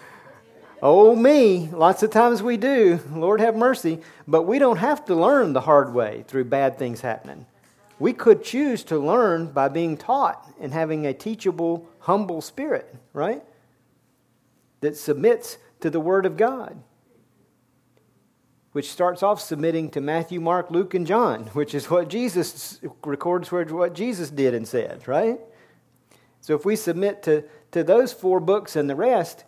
oh, 0.83 1.15
me, 1.15 1.67
lots 1.71 2.03
of 2.03 2.11
times 2.11 2.43
we 2.43 2.57
do. 2.57 2.99
Lord 3.11 3.41
have 3.41 3.55
mercy. 3.55 3.99
But 4.27 4.43
we 4.43 4.59
don't 4.59 4.77
have 4.77 5.03
to 5.05 5.15
learn 5.15 5.53
the 5.53 5.61
hard 5.61 5.95
way 5.95 6.25
through 6.27 6.45
bad 6.45 6.77
things 6.77 7.01
happening. 7.01 7.47
We 7.99 8.13
could 8.13 8.43
choose 8.43 8.83
to 8.85 8.99
learn 8.99 9.47
by 9.47 9.69
being 9.69 9.97
taught 9.97 10.47
and 10.59 10.71
having 10.71 11.05
a 11.05 11.13
teachable, 11.13 11.89
humble 11.99 12.41
spirit, 12.41 12.93
right? 13.13 13.43
That 14.81 14.95
submits 14.95 15.57
to 15.79 15.89
the 15.89 15.99
Word 15.99 16.25
of 16.25 16.37
God, 16.37 16.81
which 18.71 18.91
starts 18.91 19.23
off 19.23 19.41
submitting 19.41 19.89
to 19.91 20.01
Matthew, 20.01 20.39
Mark, 20.39 20.69
Luke, 20.69 20.93
and 20.93 21.07
John, 21.07 21.45
which 21.53 21.73
is 21.73 21.89
what 21.89 22.07
Jesus 22.07 22.79
records 23.03 23.51
what 23.51 23.93
Jesus 23.93 24.29
did 24.29 24.53
and 24.53 24.67
said, 24.67 25.07
right? 25.07 25.39
So 26.41 26.55
if 26.55 26.65
we 26.65 26.75
submit 26.75 27.23
to, 27.23 27.43
to 27.71 27.83
those 27.83 28.13
four 28.13 28.39
books 28.39 28.75
and 28.75 28.89
the 28.89 28.95
rest, 28.95 29.43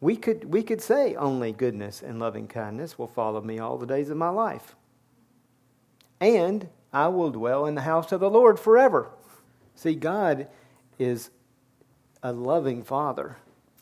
we 0.00 0.16
could, 0.16 0.44
we 0.44 0.62
could 0.62 0.80
say 0.80 1.14
only 1.16 1.52
goodness 1.52 2.02
and 2.02 2.20
loving 2.20 2.46
kindness 2.46 2.98
will 2.98 3.08
follow 3.08 3.40
me 3.40 3.58
all 3.58 3.78
the 3.78 3.86
days 3.86 4.10
of 4.10 4.16
my 4.16 4.28
life. 4.28 4.76
And 6.20 6.68
I 6.92 7.08
will 7.08 7.30
dwell 7.30 7.66
in 7.66 7.74
the 7.74 7.82
house 7.82 8.12
of 8.12 8.20
the 8.20 8.30
Lord 8.30 8.58
forever. 8.58 9.10
See, 9.74 9.94
God 9.94 10.48
is 10.98 11.30
a 12.22 12.32
loving 12.32 12.82
Father. 12.82 13.36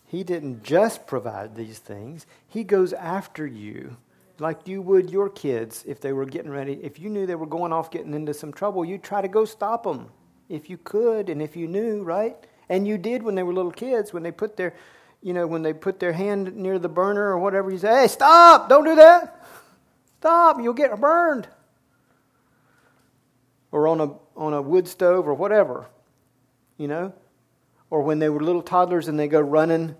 He 0.06 0.22
didn't 0.22 0.62
just 0.62 1.06
provide 1.06 1.54
these 1.54 1.78
things, 1.78 2.26
He 2.48 2.64
goes 2.64 2.92
after 2.92 3.46
you 3.46 3.96
like 4.38 4.68
you 4.68 4.82
would 4.82 5.10
your 5.10 5.28
kids 5.28 5.84
if 5.86 6.00
they 6.00 6.12
were 6.12 6.26
getting 6.26 6.50
ready. 6.50 6.74
If 6.82 6.98
you 6.98 7.08
knew 7.08 7.26
they 7.26 7.34
were 7.34 7.46
going 7.46 7.72
off 7.72 7.90
getting 7.90 8.14
into 8.14 8.34
some 8.34 8.52
trouble, 8.52 8.84
you'd 8.84 9.02
try 9.02 9.20
to 9.22 9.28
go 9.28 9.44
stop 9.44 9.84
them 9.84 10.10
if 10.48 10.68
you 10.68 10.78
could 10.78 11.28
and 11.28 11.40
if 11.40 11.56
you 11.56 11.66
knew, 11.66 12.02
right? 12.02 12.36
And 12.68 12.86
you 12.86 12.98
did 12.98 13.22
when 13.22 13.34
they 13.34 13.42
were 13.42 13.52
little 13.52 13.72
kids, 13.72 14.12
when 14.12 14.22
they 14.22 14.32
put 14.32 14.56
their, 14.56 14.74
you 15.22 15.32
know, 15.32 15.46
when 15.46 15.62
they 15.62 15.72
put 15.72 16.00
their 16.00 16.12
hand 16.12 16.54
near 16.56 16.78
the 16.78 16.88
burner 16.88 17.28
or 17.28 17.38
whatever, 17.38 17.70
you 17.70 17.78
say, 17.78 18.02
hey, 18.02 18.08
stop, 18.08 18.68
don't 18.68 18.84
do 18.84 18.96
that. 18.96 19.44
Stop, 20.20 20.60
you'll 20.60 20.74
get 20.74 20.98
burned. 21.00 21.48
Or 23.72 23.88
on 23.88 24.00
a, 24.00 24.12
on 24.36 24.54
a 24.54 24.62
wood 24.62 24.88
stove 24.88 25.26
or 25.26 25.34
whatever, 25.34 25.86
you 26.78 26.88
know? 26.88 27.12
or 27.90 28.02
when 28.02 28.18
they 28.18 28.28
were 28.28 28.40
little 28.40 28.62
toddlers 28.62 29.08
and 29.08 29.18
they 29.18 29.28
go 29.28 29.40
running, 29.40 29.94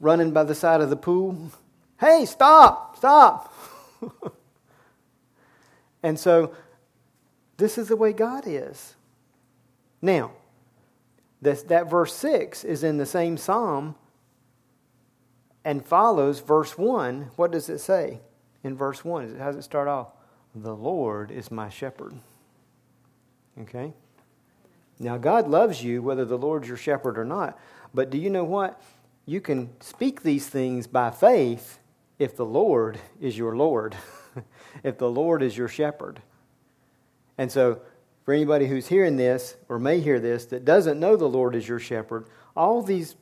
running 0.00 0.32
by 0.32 0.44
the 0.44 0.54
side 0.54 0.80
of 0.80 0.90
the 0.90 0.96
pool. 0.96 1.50
Hey, 1.98 2.24
stop, 2.26 2.96
stop. 2.96 3.52
and 6.02 6.18
so 6.18 6.54
this 7.56 7.78
is 7.78 7.88
the 7.88 7.96
way 7.96 8.12
God 8.12 8.44
is. 8.46 8.94
Now, 10.00 10.32
this, 11.40 11.62
that 11.64 11.90
verse 11.90 12.14
6 12.14 12.64
is 12.64 12.84
in 12.84 12.98
the 12.98 13.06
same 13.06 13.36
psalm 13.36 13.96
and 15.64 15.84
follows 15.84 16.40
verse 16.40 16.78
1. 16.78 17.30
What 17.36 17.50
does 17.50 17.68
it 17.68 17.78
say 17.78 18.20
in 18.62 18.76
verse 18.76 19.04
1? 19.04 19.38
How 19.38 19.46
does 19.46 19.56
it 19.56 19.62
start 19.62 19.88
off? 19.88 20.08
The 20.54 20.74
Lord 20.74 21.30
is 21.30 21.50
my 21.50 21.68
shepherd. 21.68 22.14
Okay? 23.60 23.92
Now, 24.98 25.16
God 25.16 25.48
loves 25.48 25.82
you 25.82 26.02
whether 26.02 26.24
the 26.24 26.38
Lord's 26.38 26.68
your 26.68 26.76
shepherd 26.76 27.18
or 27.18 27.24
not. 27.24 27.58
But 27.92 28.10
do 28.10 28.18
you 28.18 28.30
know 28.30 28.44
what? 28.44 28.80
You 29.26 29.40
can 29.40 29.70
speak 29.80 30.22
these 30.22 30.46
things 30.48 30.86
by 30.86 31.10
faith 31.10 31.78
if 32.18 32.36
the 32.36 32.44
Lord 32.44 32.98
is 33.20 33.36
your 33.36 33.56
Lord, 33.56 33.96
if 34.84 34.98
the 34.98 35.10
Lord 35.10 35.42
is 35.42 35.56
your 35.56 35.68
shepherd. 35.68 36.20
And 37.38 37.50
so, 37.50 37.80
for 38.24 38.32
anybody 38.32 38.66
who's 38.66 38.88
hearing 38.88 39.16
this 39.16 39.56
or 39.68 39.78
may 39.78 40.00
hear 40.00 40.18
this 40.18 40.46
that 40.46 40.64
doesn't 40.64 40.98
know 40.98 41.16
the 41.16 41.28
Lord 41.28 41.54
is 41.54 41.68
your 41.68 41.78
shepherd, 41.78 42.26
all 42.56 42.82
these 42.82 43.16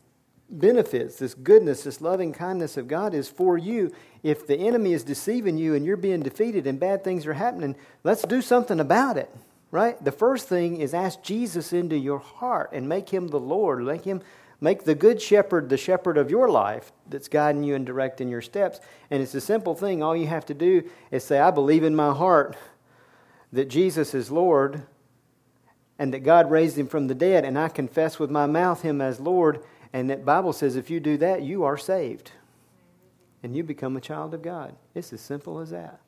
benefits, 0.48 1.16
this 1.16 1.34
goodness, 1.34 1.84
this 1.84 2.00
loving 2.00 2.32
kindness 2.32 2.76
of 2.76 2.86
God 2.86 3.14
is 3.14 3.28
for 3.28 3.56
you. 3.56 3.90
If 4.22 4.46
the 4.46 4.56
enemy 4.56 4.92
is 4.92 5.02
deceiving 5.02 5.56
you 5.56 5.74
and 5.74 5.84
you're 5.84 5.96
being 5.96 6.20
defeated 6.20 6.66
and 6.66 6.78
bad 6.78 7.02
things 7.02 7.26
are 7.26 7.32
happening, 7.32 7.74
let's 8.04 8.22
do 8.22 8.42
something 8.42 8.78
about 8.78 9.16
it 9.16 9.30
right? 9.72 10.02
The 10.04 10.12
first 10.12 10.48
thing 10.48 10.76
is 10.76 10.94
ask 10.94 11.22
Jesus 11.22 11.72
into 11.72 11.96
your 11.96 12.20
heart 12.20 12.70
and 12.72 12.88
make 12.88 13.08
him 13.08 13.28
the 13.28 13.40
Lord. 13.40 13.82
Make 13.82 14.04
him 14.04 14.22
make 14.60 14.84
the 14.84 14.94
good 14.94 15.20
shepherd 15.20 15.68
the 15.68 15.76
shepherd 15.76 16.16
of 16.16 16.30
your 16.30 16.48
life 16.48 16.92
that's 17.08 17.26
guiding 17.26 17.64
you 17.64 17.74
and 17.74 17.84
directing 17.84 18.28
your 18.28 18.42
steps. 18.42 18.78
And 19.10 19.20
it's 19.20 19.34
a 19.34 19.40
simple 19.40 19.74
thing. 19.74 20.00
All 20.02 20.14
you 20.14 20.28
have 20.28 20.46
to 20.46 20.54
do 20.54 20.88
is 21.10 21.24
say, 21.24 21.40
I 21.40 21.50
believe 21.50 21.82
in 21.82 21.96
my 21.96 22.14
heart 22.14 22.56
that 23.52 23.68
Jesus 23.68 24.14
is 24.14 24.30
Lord 24.30 24.82
and 25.98 26.14
that 26.14 26.20
God 26.20 26.50
raised 26.50 26.78
him 26.78 26.86
from 26.86 27.06
the 27.06 27.14
dead, 27.14 27.44
and 27.44 27.58
I 27.58 27.68
confess 27.68 28.18
with 28.18 28.30
my 28.30 28.46
mouth 28.46 28.82
him 28.82 29.00
as 29.00 29.20
Lord. 29.20 29.62
And 29.92 30.10
that 30.10 30.24
Bible 30.24 30.52
says 30.52 30.76
if 30.76 30.90
you 30.90 31.00
do 31.00 31.16
that, 31.18 31.42
you 31.42 31.64
are 31.64 31.76
saved. 31.76 32.32
And 33.42 33.56
you 33.56 33.62
become 33.62 33.96
a 33.96 34.00
child 34.00 34.34
of 34.34 34.42
God. 34.42 34.74
It's 34.94 35.12
as 35.12 35.20
simple 35.20 35.60
as 35.60 35.70
that. 35.70 36.00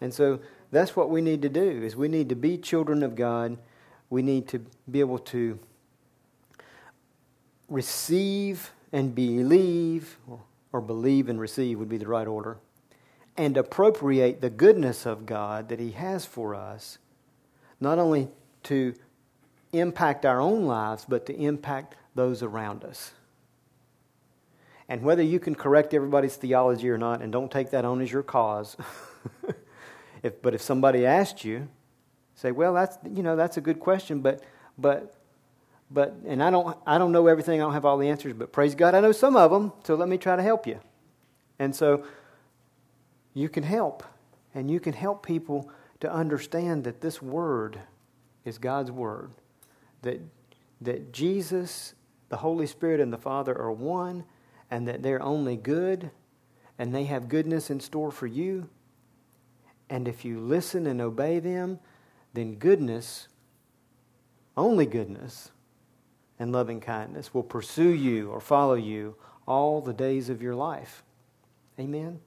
And 0.00 0.12
so 0.12 0.40
that's 0.70 0.96
what 0.96 1.10
we 1.10 1.20
need 1.20 1.42
to 1.42 1.48
do 1.48 1.82
is 1.82 1.96
we 1.96 2.08
need 2.08 2.28
to 2.28 2.36
be 2.36 2.58
children 2.58 3.02
of 3.02 3.14
God. 3.14 3.58
We 4.10 4.22
need 4.22 4.48
to 4.48 4.64
be 4.90 5.00
able 5.00 5.18
to 5.18 5.58
receive 7.68 8.72
and 8.92 9.14
believe, 9.14 10.18
or, 10.72 10.80
believe 10.80 11.28
and 11.28 11.40
receive 11.40 11.78
would 11.78 11.88
be 11.88 11.98
the 11.98 12.06
right 12.06 12.26
order, 12.26 12.58
and 13.36 13.56
appropriate 13.56 14.40
the 14.40 14.50
goodness 14.50 15.06
of 15.06 15.26
God 15.26 15.68
that 15.68 15.80
He 15.80 15.92
has 15.92 16.24
for 16.24 16.54
us, 16.54 16.98
not 17.80 17.98
only 17.98 18.28
to 18.64 18.94
impact 19.72 20.24
our 20.24 20.40
own 20.40 20.64
lives, 20.64 21.04
but 21.08 21.26
to 21.26 21.34
impact 21.34 21.96
those 22.14 22.42
around 22.42 22.84
us. 22.84 23.12
And 24.88 25.02
whether 25.02 25.22
you 25.22 25.40
can 25.40 25.54
correct 25.54 25.92
everybody's 25.92 26.36
theology 26.36 26.88
or 26.88 26.98
not, 26.98 27.20
and 27.20 27.32
don't 27.32 27.50
take 27.50 27.70
that 27.70 27.84
on 27.84 28.00
as 28.00 28.10
your 28.10 28.22
cause. 28.22 28.76
If, 30.26 30.42
but 30.42 30.54
if 30.54 30.60
somebody 30.60 31.06
asked 31.06 31.44
you, 31.44 31.68
say, 32.34 32.50
well, 32.50 32.74
that's, 32.74 32.98
you 33.08 33.22
know, 33.22 33.36
that's 33.36 33.56
a 33.58 33.60
good 33.60 33.78
question, 33.78 34.20
but, 34.20 34.42
but, 34.76 35.14
but, 35.88 36.16
and 36.26 36.42
I 36.42 36.50
don't, 36.50 36.76
I 36.84 36.98
don't 36.98 37.12
know 37.12 37.28
everything, 37.28 37.60
I 37.60 37.64
don't 37.64 37.74
have 37.74 37.84
all 37.84 37.96
the 37.96 38.08
answers, 38.08 38.32
but 38.32 38.50
praise 38.50 38.74
God, 38.74 38.96
I 38.96 39.00
know 39.00 39.12
some 39.12 39.36
of 39.36 39.52
them, 39.52 39.72
so 39.84 39.94
let 39.94 40.08
me 40.08 40.18
try 40.18 40.34
to 40.34 40.42
help 40.42 40.66
you. 40.66 40.80
And 41.60 41.74
so 41.76 42.04
you 43.34 43.48
can 43.48 43.62
help, 43.62 44.02
and 44.52 44.68
you 44.68 44.80
can 44.80 44.94
help 44.94 45.24
people 45.24 45.70
to 46.00 46.12
understand 46.12 46.82
that 46.84 47.00
this 47.00 47.22
word 47.22 47.78
is 48.44 48.58
God's 48.58 48.90
word, 48.90 49.30
that, 50.02 50.20
that 50.80 51.12
Jesus, 51.12 51.94
the 52.30 52.38
Holy 52.38 52.66
Spirit, 52.66 52.98
and 52.98 53.12
the 53.12 53.18
Father 53.18 53.56
are 53.56 53.70
one, 53.70 54.24
and 54.72 54.88
that 54.88 55.04
they're 55.04 55.22
only 55.22 55.56
good, 55.56 56.10
and 56.80 56.92
they 56.92 57.04
have 57.04 57.28
goodness 57.28 57.70
in 57.70 57.78
store 57.78 58.10
for 58.10 58.26
you, 58.26 58.68
and 59.88 60.08
if 60.08 60.24
you 60.24 60.40
listen 60.40 60.86
and 60.86 61.00
obey 61.00 61.38
them, 61.38 61.78
then 62.34 62.56
goodness, 62.56 63.28
only 64.56 64.86
goodness, 64.86 65.50
and 66.38 66.52
loving 66.52 66.80
kindness 66.80 67.32
will 67.32 67.42
pursue 67.42 67.90
you 67.90 68.30
or 68.30 68.40
follow 68.40 68.74
you 68.74 69.14
all 69.46 69.80
the 69.80 69.94
days 69.94 70.28
of 70.28 70.42
your 70.42 70.54
life. 70.54 71.02
Amen? 71.78 72.00
Amen? 72.00 72.20